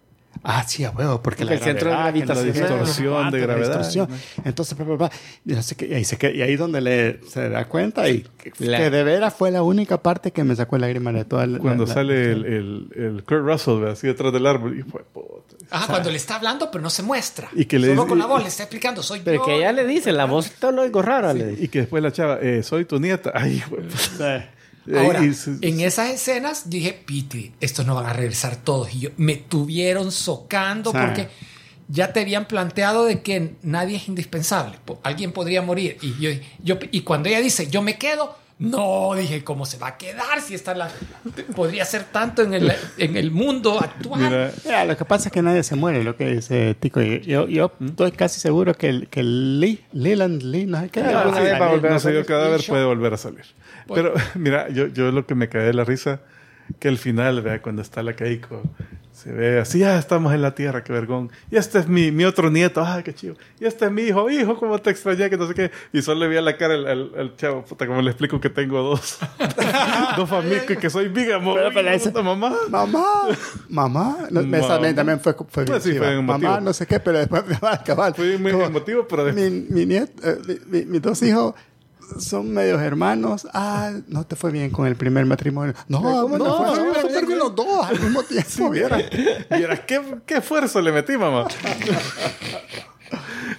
[0.44, 2.55] Ah, sí, a huevo, porque, Porque el centro de gravedad, que gravitación.
[2.70, 3.69] la distorsión de la gravedad.
[3.69, 4.09] distorsión.
[4.44, 5.10] Entonces, pa, pa, pa,
[5.44, 8.27] y, sé qué, y ahí se queda- y ahí donde le, se da cuenta y
[8.39, 11.47] que, La- que de veras fue la única parte que me sacó lágrimas de toda
[11.47, 13.93] la- Cuando la- sale el, el, el Kurt Russell, ¿verdad?
[13.93, 14.78] así detrás del árbol.
[14.78, 15.55] Y fue, puta.
[15.70, 17.48] ajá, cuando le está hablando, pero no se muestra.
[17.55, 19.44] Y que le Solo dice- con la voz le está explicando, soy Pero yo.
[19.44, 21.32] que ella le dice, la voz te lo oigo rara.
[21.35, 21.64] le dice.
[21.64, 23.31] Y que después la chava, eh, soy tu nieta.
[23.35, 23.85] Ay, güey.
[24.96, 28.94] Ahora, en esas escenas dije, Piti, estos no van a regresar todos.
[28.94, 31.28] Y yo, me tuvieron socando porque
[31.88, 34.78] ya te habían planteado de que nadie es indispensable.
[35.02, 35.98] Alguien podría morir.
[36.02, 36.30] Y, yo,
[36.62, 40.41] yo, y cuando ella dice, yo me quedo, no, dije, ¿cómo se va a quedar
[40.41, 40.89] si está la...
[41.57, 44.20] Podría ser tanto en el, en el mundo actual.
[44.20, 47.01] Mira, Mira, lo que pasa es que nadie se muere, lo que dice Tico.
[47.01, 51.03] Yo, yo estoy casi seguro que el, que Lee, Leland Lee, no sé qué.
[51.03, 51.61] Va a sí, salir.
[51.61, 52.27] va a volver a no se dio salir.
[52.27, 53.45] cadáver, puede volver a salir.
[53.93, 56.20] Pero mira, yo, yo lo que me cae de la risa,
[56.78, 58.62] que al final, vea, cuando está la Keiko,
[59.12, 61.31] se ve así, ya estamos en la tierra, qué vergón.
[61.51, 63.35] Y este es mi, mi otro nieto, ah, qué chido.
[63.61, 65.70] Y este es mi hijo, hijo, cómo te extrañé, que no sé qué.
[65.93, 68.49] Y solo le veía la cara al, al- al chavo, puta, como le explico que
[68.49, 69.19] tengo dos,
[70.16, 71.55] dos familias, que soy bígamo.
[71.55, 72.55] Pero, pero puta, mamá.
[72.70, 73.05] Mamá,
[73.69, 74.16] mamá.
[74.31, 74.94] No, esa Mamá.
[74.94, 76.20] también fue, fue, Pues sí, fue.
[76.20, 78.15] Mamá, no sé qué, pero después me va a acabar.
[78.15, 79.51] Fue muy emotivo, pero después...
[79.53, 81.55] mi, mi nieto, eh, mi- mi- mis dos hijos
[82.20, 83.47] son medios hermanos.
[83.52, 85.74] Ah, no te fue bien con el primer matrimonio.
[85.89, 86.56] No, ¿Cómo no, no?
[86.56, 88.70] fue Súper súper bien con los dos al mismo tiempo.
[88.70, 89.02] vieras.
[89.51, 91.47] Vieras, ¿qué, qué esfuerzo le metí, mamá.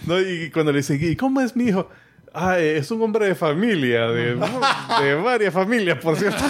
[0.06, 1.88] no, y cuando le dicen, ¿y cómo es mi hijo?
[2.34, 6.44] Ah, eh, es un hombre de familia, de, de varias familias, por cierto.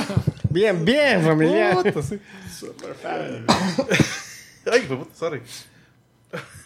[0.49, 1.75] Bien, bien, familiar.
[1.84, 2.19] Puta, sí.
[4.71, 5.41] Ay, fue puta, sorry.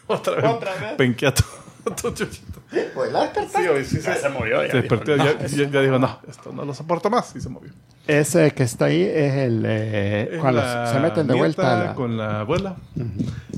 [0.07, 0.45] Otra vez.
[0.45, 0.93] Otra vez.
[0.97, 1.43] Penqueato.
[2.93, 3.57] Pues la despertó.
[3.59, 4.61] Sí, hoy sí se, se murió.
[4.69, 5.15] se despertó.
[5.15, 7.35] Ya, ya- ya dijo, no, esto no lo soporto más.
[7.35, 7.71] Y se movió.
[8.07, 9.63] Ese que está ahí es el...
[9.65, 10.61] eh, Es cuando
[10.91, 12.75] se meten de vuelta a la- con la abuela.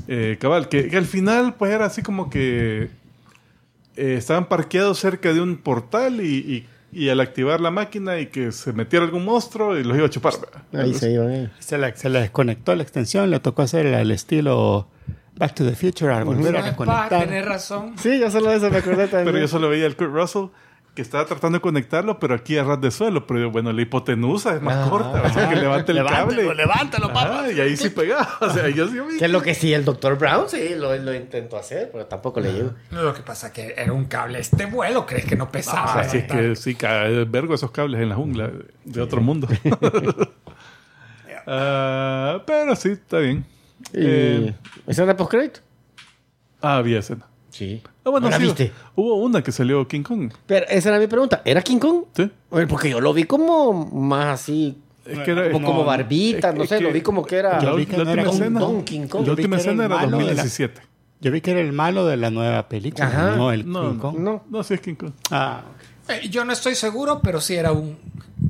[0.07, 2.89] Eh, cabal, que, que al final pues era así como que
[3.95, 8.27] eh, estaban parqueados cerca de un portal y, y- y al activar la máquina y
[8.27, 10.33] que se metiera algún monstruo y los iba a chupar.
[10.73, 11.51] Ahí se iban.
[11.59, 14.87] Se le, se le desconectó la extensión, le tocó hacer el estilo
[15.39, 17.95] Back to the Future al volver a tenés razón.
[17.97, 19.25] Sí, yo solo eso me acordé también.
[19.25, 20.45] Pero yo solo veía el Kurt Russell
[20.95, 23.25] que estaba tratando de conectarlo, pero aquí a ras de suelo.
[23.25, 24.89] Pero bueno, la hipotenusa es más Ah.
[24.89, 26.53] corta, o sea, que levante el cable.
[26.53, 28.27] levántalo, Ajá, y ahí sí pegaba.
[28.41, 30.17] O sea, yo sí vi- Que es lo que sí, el Dr.
[30.17, 32.71] Brown sí lo, lo intentó hacer, pero tampoco le llegó.
[32.91, 34.39] No, Lo que pasa es que era un cable.
[34.39, 36.01] Este vuelo, ¿crees que no pesaba?
[36.01, 38.51] Así es que sí, cae vergo esos cables en la jungla
[38.83, 39.47] de otro mundo.
[41.51, 43.43] Ah, pero sí, está bien.
[43.93, 44.53] ¿Y Eh,
[44.87, 45.59] esa era postcrédito?
[46.61, 47.25] ah, había escena.
[47.51, 47.81] Sí.
[48.05, 48.71] Ah, bueno, ¿No la sí, viste?
[48.95, 50.31] Hubo una que salió King Kong.
[50.45, 51.41] Pero esa era mi pregunta.
[51.45, 52.03] ¿Era King Kong?
[52.15, 52.29] Sí.
[52.67, 56.55] Porque yo lo vi como más así, Es que era, como, como no, barbita, es-
[56.55, 57.53] no es sé, que lo vi como que era...
[57.57, 59.25] la, Yo vi que la última era escena, Kong, King Kong.
[59.25, 60.81] la última escena era malo de la- 2017.
[61.21, 63.35] Yo vi que era el malo de la nueva película, Ajá.
[63.35, 64.19] no el No, King Kong.
[64.19, 64.43] No.
[64.49, 65.11] No, sí es King Kong.
[65.31, 65.63] Ah,
[66.07, 67.97] Eh, yo no estoy seguro, pero sí era un,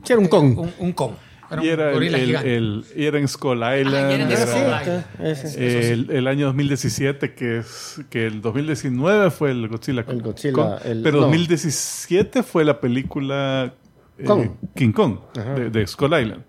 [0.03, 0.57] Sí, era un Kong.
[0.59, 1.15] un, un con.
[1.51, 2.55] Era Y era, el, gorila el- gigante.
[2.57, 3.95] el- y era en Skull Island.
[3.95, 5.05] Ah, era era- Island.
[5.23, 5.57] Eso sí.
[5.59, 10.73] el, el año 2017, que es que el 2019 fue el Godzilla, El Godzilla, Kong,
[10.85, 11.27] el- pero no.
[11.27, 13.73] 2017 fue la película
[14.17, 14.49] eh, Kong.
[14.75, 16.43] King Kong de, de Skull Island.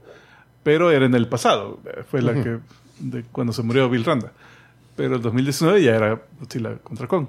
[0.62, 2.58] Pero era en el pasado, fue la que
[2.98, 4.32] de cuando se murió Bill Randa.
[4.96, 7.28] Pero el 2019 ya era Godzilla contra Kong.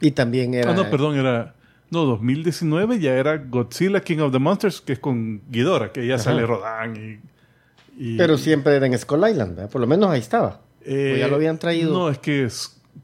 [0.00, 0.70] Y también era...
[0.70, 1.54] Ah, no, perdón, era
[1.90, 6.18] no, 2019 ya era Godzilla King of the Monsters, que es con Ghidorah, que ya
[6.18, 7.20] sale Rodan y,
[8.14, 9.70] y- Pero siempre era en Skull Island, ¿verdad?
[9.70, 10.60] Por lo menos ahí estaba.
[10.84, 11.92] Eh, O ya lo habían traído.
[11.92, 12.48] No, es que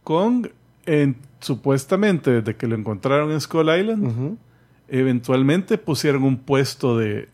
[0.02, 0.48] Kong,
[0.86, 4.36] en- supuestamente desde que lo encontraron en Skull Island,
[4.88, 7.28] eventualmente pusieron un puesto de,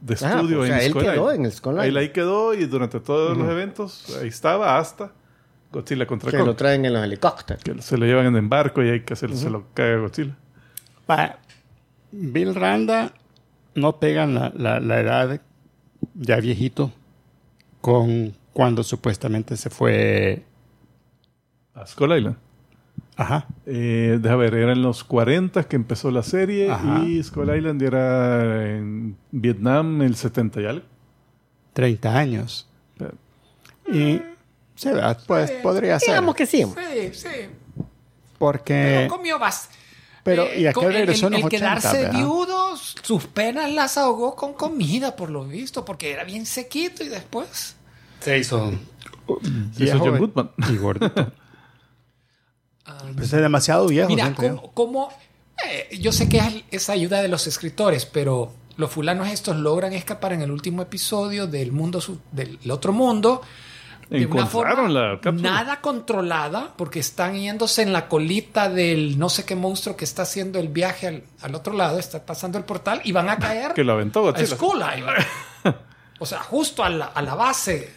[0.00, 1.46] de Ah, estudio o sea, en él Skull quedó Island.
[1.46, 1.96] en Skull Island.
[1.96, 5.12] ahí quedó y durante todos los eventos ahí estaba hasta
[5.72, 6.46] Godzilla contra Que Kong.
[6.46, 7.62] lo traen en los helicópteros.
[7.62, 10.36] Que se lo llevan en barco y hay que hacer, se lo cae a Godzilla.
[11.16, 11.38] Pa-
[12.12, 13.12] Bill Randa
[13.74, 15.40] no pegan la, la- la edad
[16.14, 16.92] ya viejito
[17.80, 20.44] con cuando supuestamente se fue.
[21.74, 22.36] A Skull Island.
[23.16, 23.46] Ajá.
[23.66, 27.00] Eh, deja ver, era en los 40 que empezó la serie Ajá.
[27.04, 30.84] y Skull Island era en Vietnam el 70 y algo.
[31.72, 32.68] 30 años.
[32.98, 34.22] Eh, Y.
[34.74, 35.18] Sí, ¿verdad?
[35.26, 36.08] pues podría ser.
[36.10, 36.64] Digamos que sí.
[36.64, 37.28] Sí, sí.
[38.38, 38.98] Porque.
[39.02, 39.78] Pero comió bastante.
[40.22, 42.18] Pero, ¿y a qué el, regresó en el, los el 80, quedarse verdad?
[42.18, 47.08] viudo, sus penas las ahogó con comida, por lo visto, porque era bien sequito y
[47.08, 47.76] después.
[48.20, 48.72] Se hizo.
[49.76, 50.50] Se hizo John Goodman.
[50.70, 51.32] Y gordito.
[53.14, 54.08] Pues es demasiado viejo.
[54.08, 54.56] Mira, siento yo.
[54.56, 55.12] ¿cómo, cómo-
[55.68, 59.92] eh, yo sé que es esa ayuda de los escritores, pero los fulanos estos logran
[59.92, 62.02] escapar en el último episodio del mundo
[62.32, 63.42] del otro mundo
[64.10, 65.50] de una forma la cápsula.
[65.50, 70.22] nada controlada porque están yéndose en la colita del no sé qué monstruo que está
[70.22, 73.72] haciendo el viaje al, al otro lado, está pasando el portal y van a caer
[73.72, 75.24] Que lo aventó a Island.
[76.22, 77.88] O sea, justo a la, a la base.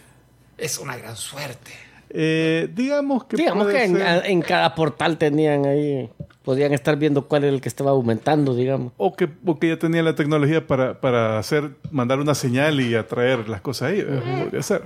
[0.57, 1.71] Es una gran suerte.
[2.09, 6.09] Eh, digamos que Digamos puede que en, ser- en cada portal tenían ahí...
[6.43, 8.91] Podían estar viendo cuál era el que estaba aumentando, digamos.
[8.97, 12.95] o que, o que ya tenía la tecnología para, para hacer, mandar una señal y
[12.95, 13.99] atraer las cosas ahí.
[14.05, 14.83] eh, Podría ser.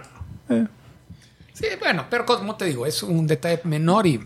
[0.50, 0.66] Eh,
[1.58, 4.20] Sí, bueno, pero como te digo, es un detalle menor y...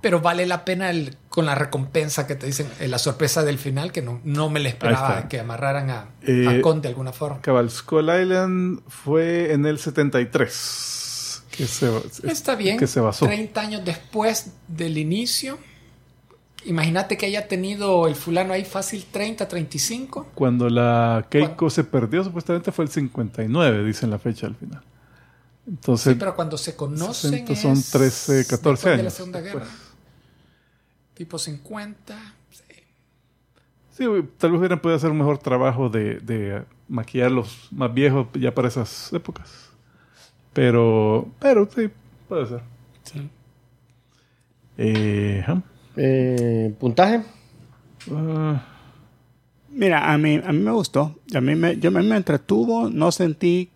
[0.00, 3.58] Pero vale la pena el, con la recompensa que te dicen, eh, la sorpresa del
[3.58, 7.12] final, que no, no me Ahí esperaba que amarraran a, Eh, a Con de alguna
[7.12, 7.40] forma.
[7.40, 11.44] Cabal, Skull Island fue en el 73.
[11.56, 11.90] Que se,
[12.24, 12.78] Está bien.
[12.78, 13.24] Que se basó.
[13.26, 15.58] 30 años después del inicio.
[16.66, 20.28] Imagínate que haya tenido el fulano ahí fácil 30, 35.
[20.34, 24.82] Cuando la Keiko se perdió, supuestamente fue el 59, dicen la fecha al final.
[25.66, 29.12] Entonces, Sí, pero cuando se conocen 60 son es 13, 14 después de la años
[29.14, 29.60] Segunda Guerra.
[29.60, 29.80] después.
[31.14, 32.34] Tipo 50.
[32.50, 32.62] sí.
[33.92, 34.04] sí,
[34.36, 38.54] tal vez hubieran podido hacer un mejor trabajo de, de maquillar los más viejos ya
[38.54, 39.50] para esas épocas.
[40.52, 41.90] Pero, pero sí,
[42.28, 42.60] puede ser.
[44.76, 45.62] Eh, ajá.
[45.96, 47.22] Eh, ¿Puntaje?
[48.10, 48.62] Ah,
[49.70, 51.16] Mira, a mí, a mí me gustó.
[51.34, 52.88] A mí me, yo, a mí me entretuvo.
[52.90, 53.70] No sentí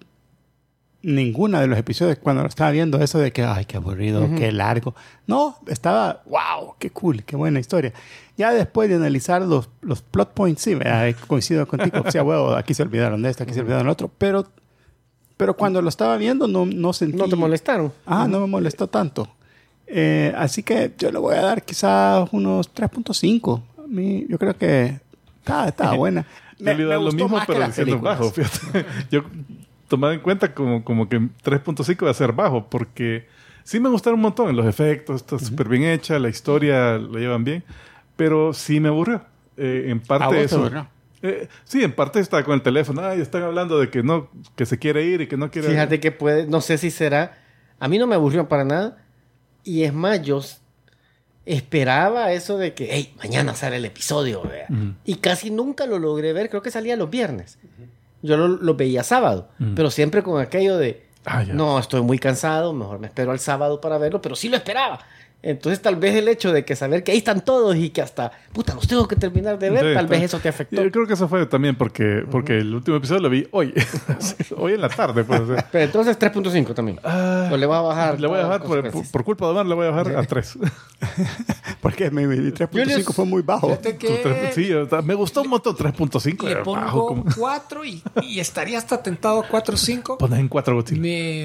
[1.03, 4.51] ninguna de los episodios cuando lo estaba viendo eso de que, ay, qué aburrido, qué
[4.53, 4.95] largo.
[5.27, 7.93] No, estaba, wow, qué cool, qué buena historia.
[8.37, 11.15] Ya después de analizar los, los plot points, sí, ¿verdad?
[11.27, 12.03] coincido contigo.
[12.05, 14.11] O sea, huevo, aquí se olvidaron de esto, aquí se olvidaron del otro.
[14.19, 14.47] Pero,
[15.37, 17.17] pero cuando lo estaba viendo no, no sentí...
[17.17, 17.93] ¿No te molestaron?
[18.05, 19.29] Ah, no me molestó tanto.
[19.87, 23.63] Eh, así que yo le voy a dar quizás unos 3.5.
[23.79, 25.01] A mí, yo creo que
[25.39, 26.27] estaba, estaba buena.
[26.59, 28.19] Me- me lo mismo, más que pero diciendo películas.
[28.19, 28.85] bajo, fíjate.
[29.13, 29.23] Yo
[29.89, 33.27] tomaba en cuenta como, como que 3.5 va a ser bajo, porque
[33.65, 34.55] sí me gustaron un montón.
[34.55, 37.65] Los efectos, está súper bien hecha, la historia la llevan bien,
[38.17, 39.23] pero sí me aburrió.
[39.57, 40.71] Eh, en ¿A parte eso.
[41.21, 43.05] Eh, sí, en parte está con el teléfono.
[43.05, 45.99] Ay, están hablando de que no, que se quiere ir y que no quiere Fíjate
[45.99, 47.39] que puede, no sé si será.
[47.81, 48.99] A mí no me aburrió para nada.
[49.65, 50.41] Y es más, yo
[51.45, 54.43] esperaba eso de que, hey, mañana sale el episodio.
[54.43, 54.67] vea".
[54.69, 54.95] Ujú.
[55.05, 56.51] Y casi nunca lo logré ver.
[56.51, 57.59] Creo que salía los viernes.
[58.23, 59.49] Yo lo, lo veía sábado.
[59.61, 59.75] Ujú.
[59.75, 63.81] Pero siempre con aquello de, Ah, no, estoy muy cansado, mejor me espero al sábado
[63.81, 64.23] para verlo.
[64.23, 64.99] Pero sí lo esperaba.
[65.41, 68.33] Entonces tal vez el hecho de que saber que ahí están todos y que hasta,
[68.53, 70.83] puta, los tengo que terminar de ver, Sí, tal vez eso te afectó.
[70.83, 73.73] Yo creo que eso fue también porque, porque el último episodio lo vi hoy.
[74.57, 75.23] hoy en la tarde.
[75.23, 75.69] Pues, o sea.
[75.71, 76.99] Pero entonces 3.5 también.
[77.05, 78.21] Ah, o le va a bajar.
[78.21, 80.59] le voy a bajar por, por, culpa de Omar, le voy a bajar a 3.
[81.81, 83.79] Porque mi, mi 3.5 les- fue muy bajo.
[84.55, 86.43] Sí, o sea, me gustó un montón 3.5.
[86.49, 90.19] le pongo bajo, como- 4 y, y estaría hasta tentado 4 o 5.
[90.19, 91.01] Pones en 4 Godzilla.
[91.01, 91.45] Me,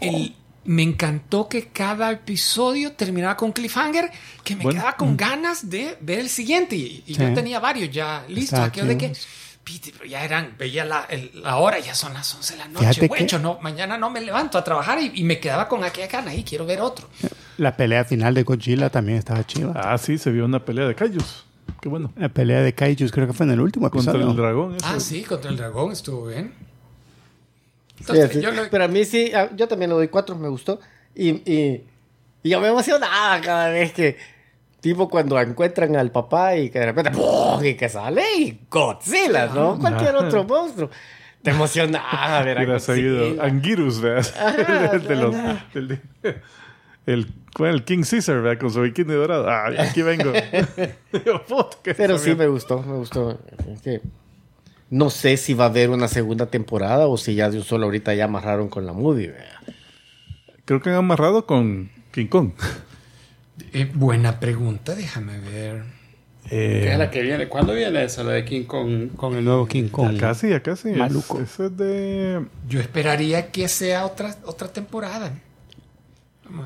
[0.00, 0.34] el-
[0.68, 4.10] me encantó que cada episodio terminaba con cliffhanger,
[4.44, 4.78] que me Bueno.
[4.80, 6.76] quedaba con ganas de ver el siguiente.
[6.76, 7.20] Y, y Sí.
[7.22, 8.58] yo tenía varios ya listos.
[8.58, 9.12] Aquello de que,
[9.98, 13.06] pero ya eran, veía la, el- la hora, ya son las 11 de la noche.
[13.06, 16.34] Güey, no, mañana no me levanto a trabajar y, y me quedaba con aquella gana
[16.34, 17.08] y quiero ver otro.
[17.56, 19.72] La pelea final de Godzilla también estaba chiva.
[19.74, 21.44] Ah, sí, se vio una pelea de Kaijus.
[21.80, 22.12] Qué bueno.
[22.16, 24.30] La pelea de Kaijus creo que fue en el último Contra episodio.
[24.32, 24.76] el dragón.
[24.76, 24.86] ese.
[24.86, 26.52] Ah, sí, contra el dragón estuvo bien.
[27.98, 28.40] Sí, Entonces, sí.
[28.40, 30.80] yo lo- Pero a mí sí, yo también le doy cuatro, me gustó.
[31.14, 31.84] Y, y,
[32.42, 34.16] y yo me emocionaba cada vez que,
[34.80, 37.64] tipo cuando encuentran al papá y que de repente, ¡pum!
[37.64, 39.78] y que sale y Godzilla, ¿no?
[39.78, 40.90] Cualquier otro monstruo.
[41.42, 43.42] Te emocionaba ver a Godzilla.
[43.44, 44.26] Anguirus, ¿verdad?
[44.38, 45.34] Ajá, el, de los,
[45.74, 46.00] el, de-
[47.06, 47.26] el,
[47.56, 47.70] ¿cuál?
[47.74, 48.60] el King Caesar, ¿verdad?
[48.60, 49.48] Con su bikini dorado.
[49.48, 50.32] Ah, aquí vengo.
[51.96, 53.38] Pero sí me gustó, me gustó.
[53.82, 54.00] Que
[54.90, 57.84] no sé si va a haber una segunda temporada o si ya de un solo
[57.86, 59.28] ahorita ya amarraron con la movie.
[59.28, 59.60] vea.
[60.64, 62.50] Creo que han amarrado con King Kong.
[63.72, 65.82] Eh, buena pregunta, déjame ver.
[66.48, 67.48] ¿Qué es la que viene?
[67.48, 69.08] ¿Cuándo viene esa, la de King Kong?
[69.16, 70.16] Con el nuevo King Kong.
[70.16, 70.90] Acá sí, acá sí.
[70.90, 71.38] Es- Maluco.
[71.40, 72.46] Eso es de...
[72.68, 75.32] Yo esperaría que sea otra, otra temporada.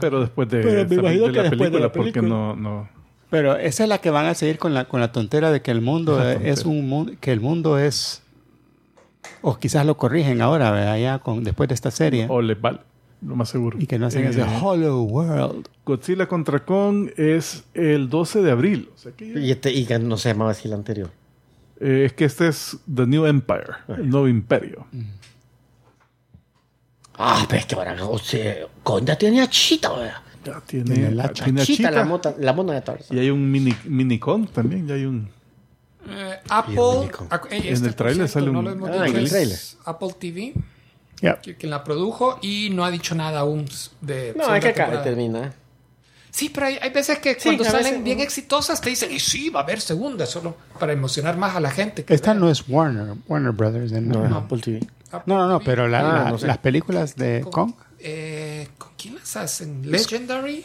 [0.00, 2.12] Pero después de, Pero me esta- imagino de que la después de película, la porque
[2.12, 2.28] película.
[2.28, 2.54] no...
[2.56, 3.01] no
[3.32, 5.70] Pero esa es la que van a seguir con la, con la tontera de que
[5.70, 8.20] el mundo es, un mundo, que el mundo es,
[9.40, 10.98] o quizás lo corrigen ahora, ¿verdad?
[10.98, 12.80] ya con, después de esta serie, o les vale,
[13.22, 13.78] lo más seguro.
[13.80, 15.66] y que no hacen Eh, ese Hollow World.
[15.86, 18.90] Godzilla contra Kong es el 12 de abril.
[18.94, 21.08] O sea que ya- Y, este, y que no se llamaba así el anterior.
[21.80, 23.64] Eh, es que este es The New Empire,
[23.96, 24.84] el nuevo imperio.
[27.16, 30.22] Ah, pero es que ahora, o sea, Conda tenía chita, vea.
[30.44, 33.16] Ya tiene, Tiene la tiene Chita, la, mota- la mona de Tarzan.
[33.16, 34.86] y hay un mini, mini Kong también.
[34.86, 35.28] Ya hay un.
[36.08, 37.10] Eh, Apple.
[37.50, 39.58] Eh, En este, el tráiler cierto, sale no un- hemos Ah, en el es tráiler.
[39.84, 40.52] Apple TV,
[41.20, 41.40] Ya.
[41.40, 43.66] que- quien la produjo y no ha dicho nada aún
[44.00, 44.34] de.
[44.36, 45.04] No, es que temporada.
[45.04, 45.54] terminar.
[46.30, 49.20] Sí, pero hay, hay veces que Sí, cuando salen veces, bien exitosas te dicen, y
[49.20, 52.04] sí, va a haber segunda, solo para emocionar más a la gente.
[52.08, 52.40] Esta vea.
[52.40, 53.92] no es Warner, Warner Brothers.
[53.92, 54.00] ¿eh?
[54.00, 54.78] No, No, Apple TV.
[55.12, 55.66] Apple no, no, no, TV.
[55.70, 56.46] pero la- Ah, la- no sé.
[56.46, 57.72] las películas de ¿Con, Kong,
[58.02, 59.90] eh, ¿con quién las hacen?
[59.90, 60.62] Legendary.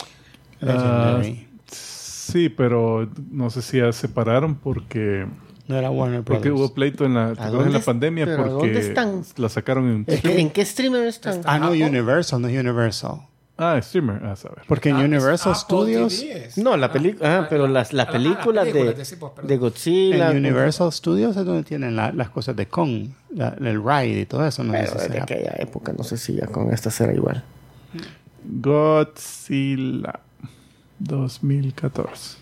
[0.60, 5.26] Legendary, Sí, pero no sé si ya separaron porque.
[5.68, 6.60] no era Warner Porque Brothers.
[6.70, 9.24] hubo pleito en la, ¿te acuerdas dónde en la es- pandemia porque dónde están?
[9.38, 10.06] la sacaron en.
[10.08, 11.36] ¿En qué- ¿En qué streamer están?
[11.40, 11.86] Está- Ah, no, Apple.
[11.86, 13.22] Universal, no Universal.
[13.60, 14.24] Ah, streamer.
[14.24, 14.64] Ah, saber.
[14.68, 16.24] Porque en Ah, Universal Studios.
[16.58, 17.40] No, la película.
[17.40, 19.48] Ah, pero las, las ah, películas de, películas de- sí, perdón.
[19.48, 20.32] de Godzilla.
[20.32, 24.26] en Universal Studios es donde tienen la- las cosas de Kong, la- el ride y
[24.28, 24.64] todo eso.
[24.64, 27.44] No sé Pero si desde aquella época, no sé si ya con esta será igual.
[28.44, 30.20] Godzilla
[31.00, 32.38] 2014.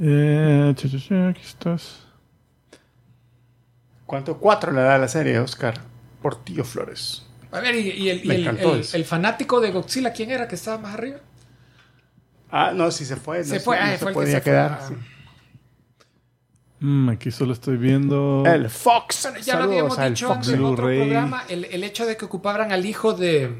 [0.00, 2.00] Eh, cha, cha, cha, aquí estás.
[4.06, 4.36] ¿Cuánto?
[4.38, 5.74] Cuatro le da la serie, Oscar.
[6.22, 7.24] Portillo Flores.
[7.50, 8.30] A ver, y, y el, y
[8.92, 11.18] el- fanático de Godzilla, ¿quién era que estaba más arriba?
[12.50, 13.44] Ah, no, si se fue.
[13.44, 14.50] se no fue, no ah, se fue el que podía se fue.
[14.52, 14.78] quedar.
[14.82, 14.88] Ah.
[14.88, 14.94] sí.
[16.80, 18.44] Mm, aquí solo estoy viendo.
[18.46, 19.22] El Fox.
[19.24, 22.70] Bueno, ya lo habíamos dicho antes en otro programa, el, el hecho de que ocuparan
[22.72, 23.52] al hijo de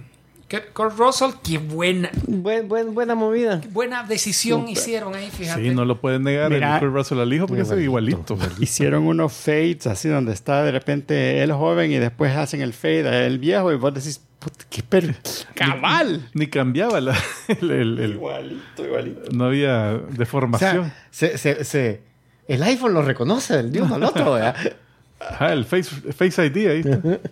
[0.72, 3.60] Kurt Russell, qué buena, Buen, buen- buena movida.
[3.70, 5.62] buena decisión hicieron ahí, fíjate.
[5.62, 6.50] Sí, no lo pueden negar.
[6.50, 6.74] Mira.
[6.76, 8.38] el Kurt Russell al hijo porque es igualito.
[8.58, 13.06] Hicieron unos fades así donde está de repente el joven y después hacen el fade
[13.08, 15.16] a el viejo y vos decís, "Puta, qué per...
[15.54, 16.30] cabal.
[16.32, 17.14] Ni cambiaba la,
[17.48, 19.20] el, el- el- Igualito, igualito.
[19.32, 20.92] No había O deformación.
[21.10, 22.00] sea, se, se, se-
[22.46, 24.56] el iPhone lo reconoce del de uno al otro, ¿verdad?
[25.20, 26.80] Ajá, el Face, face ID ahí.
[26.80, 27.18] está.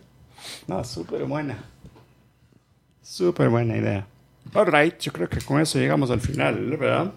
[0.68, 1.56] No, súper buena.
[3.16, 4.06] Súper buena idea.
[4.52, 7.12] Alright, yo creo que con eso llegamos al final, ¿verdad?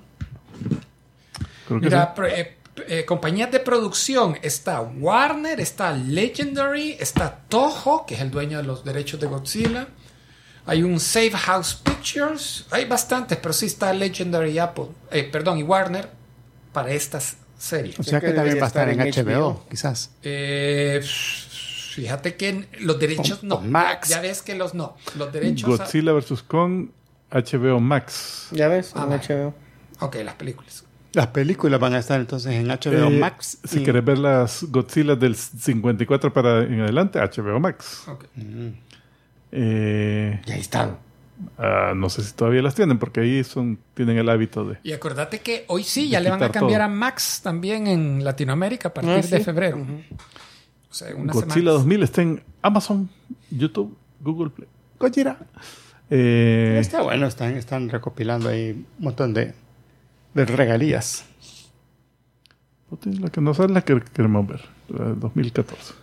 [1.68, 2.22] Creo que Mira, sí.
[2.24, 2.56] eh,
[2.88, 8.64] eh, compañías de producción está Warner, está Legendary, está Toho, que es el dueño de
[8.64, 9.90] los derechos de Godzilla.
[10.66, 12.66] Hay un Safe House Pictures.
[12.72, 14.86] Hay bastantes, pero sí está Legendary y Apple.
[15.12, 16.08] eh, perdón, y Warner
[16.72, 18.00] para estas series.
[18.00, 19.66] O sea que, que también va a estar en estar en HBO, HBO.
[19.70, 20.12] quizás.
[20.24, 21.02] Eh,
[21.94, 23.62] fíjate que los derechos no.
[23.62, 24.10] Max.
[24.10, 24.96] Ya ves que los no.
[25.18, 25.70] Los derechos.
[25.78, 26.44] Godzilla vs.
[26.44, 26.88] Kong,
[27.32, 28.48] HBO Max.
[28.52, 29.22] Ya ves, Ah, en vale.
[29.28, 29.54] HBO.
[30.02, 30.84] Ok, las películas.
[31.14, 33.58] Las películas van a estar entonces en HBO Eh, Max.
[33.64, 38.04] Si y- querés ver las Godzilla del 54 para en adelante, HBO Max.
[38.08, 38.26] Ok.
[39.52, 40.98] Eh, Y ahí están.
[41.58, 44.78] ah, no sé si todavía las tienen, porque ahí son tienen el hábito de.
[44.84, 46.86] Y acordate que hoy sí, ya le van a cambiar todo.
[46.86, 49.44] a Max también en Latinoamérica a partir Ah, de sí.
[49.44, 49.80] febrero.
[50.90, 51.72] O sea, una Godzilla semana.
[51.72, 53.10] 2000 está en Amazon,
[53.52, 54.68] YouTube, Google Play.
[55.00, 55.38] Gojira.
[56.10, 59.54] Eh, Está bueno, están, están recopilando ahí un montón de,
[60.34, 61.26] de regalías.
[63.04, 65.94] la que no es la que queremos ver, la del 2014.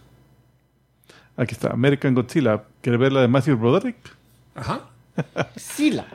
[1.36, 2.64] Aquí está, American Godzilla.
[2.80, 3.96] ¿Quiere ver la de Matthew Broderick?
[4.54, 4.82] Ajá.
[5.56, 6.06] Sila.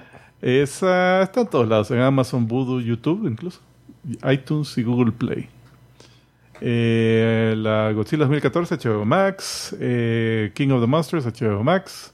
[0.42, 3.60] Esa está en todos lados, en Amazon, Voodoo, YouTube incluso,
[4.32, 5.50] iTunes y Google Play.
[6.62, 9.76] Eh, la Godzilla 2014, HBO Max.
[9.80, 12.14] eh, King of the Monsters, HBO Max.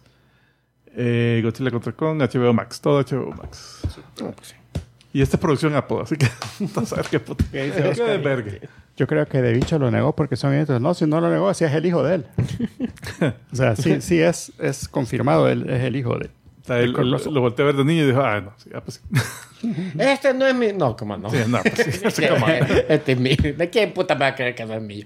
[0.96, 2.80] eh, Godzilla contra Kong, HBO Max.
[2.82, 3.82] Todo HBO Max.
[5.14, 6.28] Y esta es producción Apple, así que
[6.76, 7.44] no sabes qué puta.
[7.52, 8.44] ¿Qué dice Qué Oscar?
[8.98, 10.80] Yo creo que De Bicho lo negó porque son nietos.
[10.82, 12.26] No, si no lo negó, si es el hijo de él.
[13.52, 16.32] o sea, sí, sí es, es confirmado, él es el hijo de él-
[16.68, 19.68] Lo volteé a ver de niño y dijo, ah, no, sí, ah, pues sí.
[20.00, 20.74] Este no es mi.
[20.74, 21.30] No, cómo no.
[21.30, 22.24] Sí, no, pues sí,
[22.90, 23.36] este es mío.
[23.56, 25.06] ¿De quién puta me va a creer que no es mío?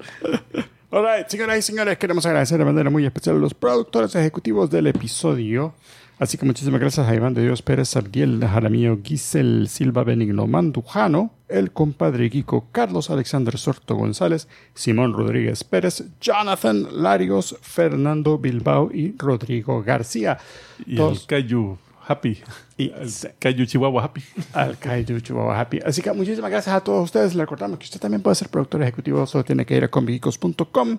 [0.92, 4.88] Alright, señoras y señores, queremos agradecer de manera muy especial a los productores ejecutivos del
[4.88, 5.74] episodio.
[6.22, 11.34] Así que muchísimas gracias a Iván de Dios Pérez, Abdiel Jaramillo, Gisel Silva Benigno Mandujano,
[11.49, 19.15] el compadre Kiko, Carlos Alexander Sorto González, Simón Rodríguez Pérez, Jonathan Larios, Fernando Bilbao y
[19.18, 20.38] Rodrigo García.
[20.85, 21.77] Y Todos- el Kaiju
[22.12, 22.42] Happy.
[22.78, 23.10] Y- el
[23.40, 24.22] Kaiju Chihuahua Happy.
[24.54, 25.80] al Kaiju Chihuahua Happy.
[25.86, 27.34] Así que muchísimas gracias a todos ustedes.
[27.36, 29.26] Le recordamos que usted también puede ser productor ejecutivo.
[29.26, 30.98] Solo tiene que ir a combigicos.com,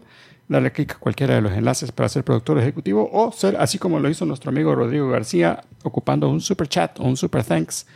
[0.49, 3.99] darle clic a cualquiera de los enlaces para ser productor ejecutivo o ser, así como
[4.01, 7.87] lo hizo nuestro amigo Rodrigo García, ocupando un super chat o un super thanks.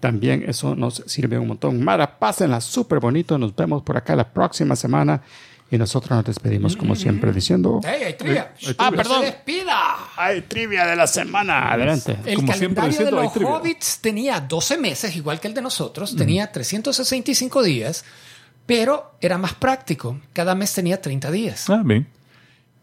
[0.00, 1.82] También eso nos sirve un montón.
[1.82, 3.38] Mara, pásenla súper bonito.
[3.38, 5.22] Nos vemos por acá la próxima semana.
[5.70, 7.80] Y nosotros nos despedimos como siempre diciendo...
[7.84, 8.54] ¡Ey, hay trivia!
[8.78, 9.20] Ah, ¡No perdón.
[9.20, 9.96] se despida!
[10.16, 11.72] ¡Hay trivia de la semana!
[11.72, 12.16] Adelante.
[12.24, 13.50] El Como siempre calendario diciendo, de los trivia.
[13.54, 18.04] hobbits tenía 12 meses, igual que el de nosotros, tenía 365 días,
[18.64, 20.20] pero era más práctico.
[20.32, 21.68] Cada mes tenía 30 días.
[21.68, 22.06] Ah, bien.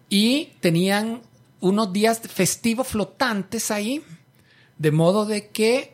[0.09, 1.21] Y tenían
[1.61, 4.03] unos días festivos flotantes ahí,
[4.77, 5.93] de modo de que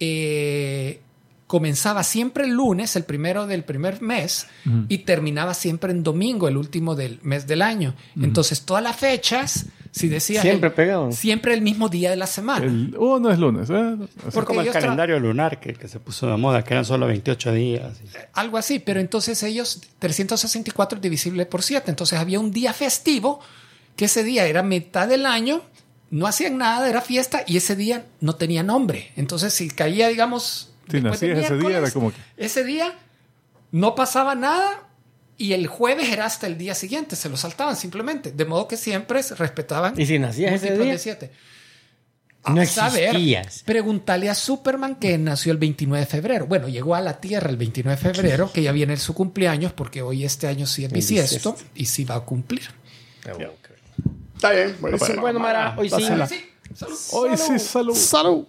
[0.00, 1.00] eh,
[1.46, 4.46] comenzaba siempre el lunes, el primero del primer mes,
[4.88, 7.94] y terminaba siempre en domingo, el último del mes del año.
[8.20, 10.42] Entonces, todas las fechas, si decías...
[10.42, 11.12] Siempre el- pegaban.
[11.12, 12.64] Siempre el mismo día de la semana.
[12.64, 13.68] El, oh, no es lunes.
[13.70, 13.96] ¿eh?
[14.32, 17.52] Porque como el calendario lunar que, que se puso de moda, que eran solo 28
[17.52, 18.00] días.
[18.32, 23.40] Algo así, pero entonces ellos, 364 divisible por 7, entonces había un día festivo,
[23.96, 25.62] que ese día era mitad del año,
[26.10, 29.12] no hacían nada, era fiesta, y ese día no tenía nombre.
[29.16, 30.70] Entonces si caía, digamos...
[30.88, 32.92] Del nacías ese día, era como que- Ese día
[33.72, 34.82] no pasaba nada,
[35.36, 38.76] y el jueves era hasta el día siguiente, se lo saltaban simplemente, de modo que
[38.76, 40.92] siempre se respetaban ¿Y si nacías ese día?
[40.92, 41.30] de 7.
[42.46, 43.62] No A saber, existías.
[43.64, 46.46] Pregúntale a Superman que nació el 29 de febrero.
[46.46, 50.02] Bueno, llegó a la Tierra el 29 de febrero, que ya viene su cumpleaños, porque
[50.02, 52.68] hoy este año sí es bisiesto y sí va a cumplir.
[54.34, 55.22] Está bien, buenísimo.
[55.22, 55.96] Bueno, Mara, hoy sí.
[56.28, 56.44] Sí.
[57.12, 57.94] Hoy sí, salud.
[57.94, 58.46] Salud.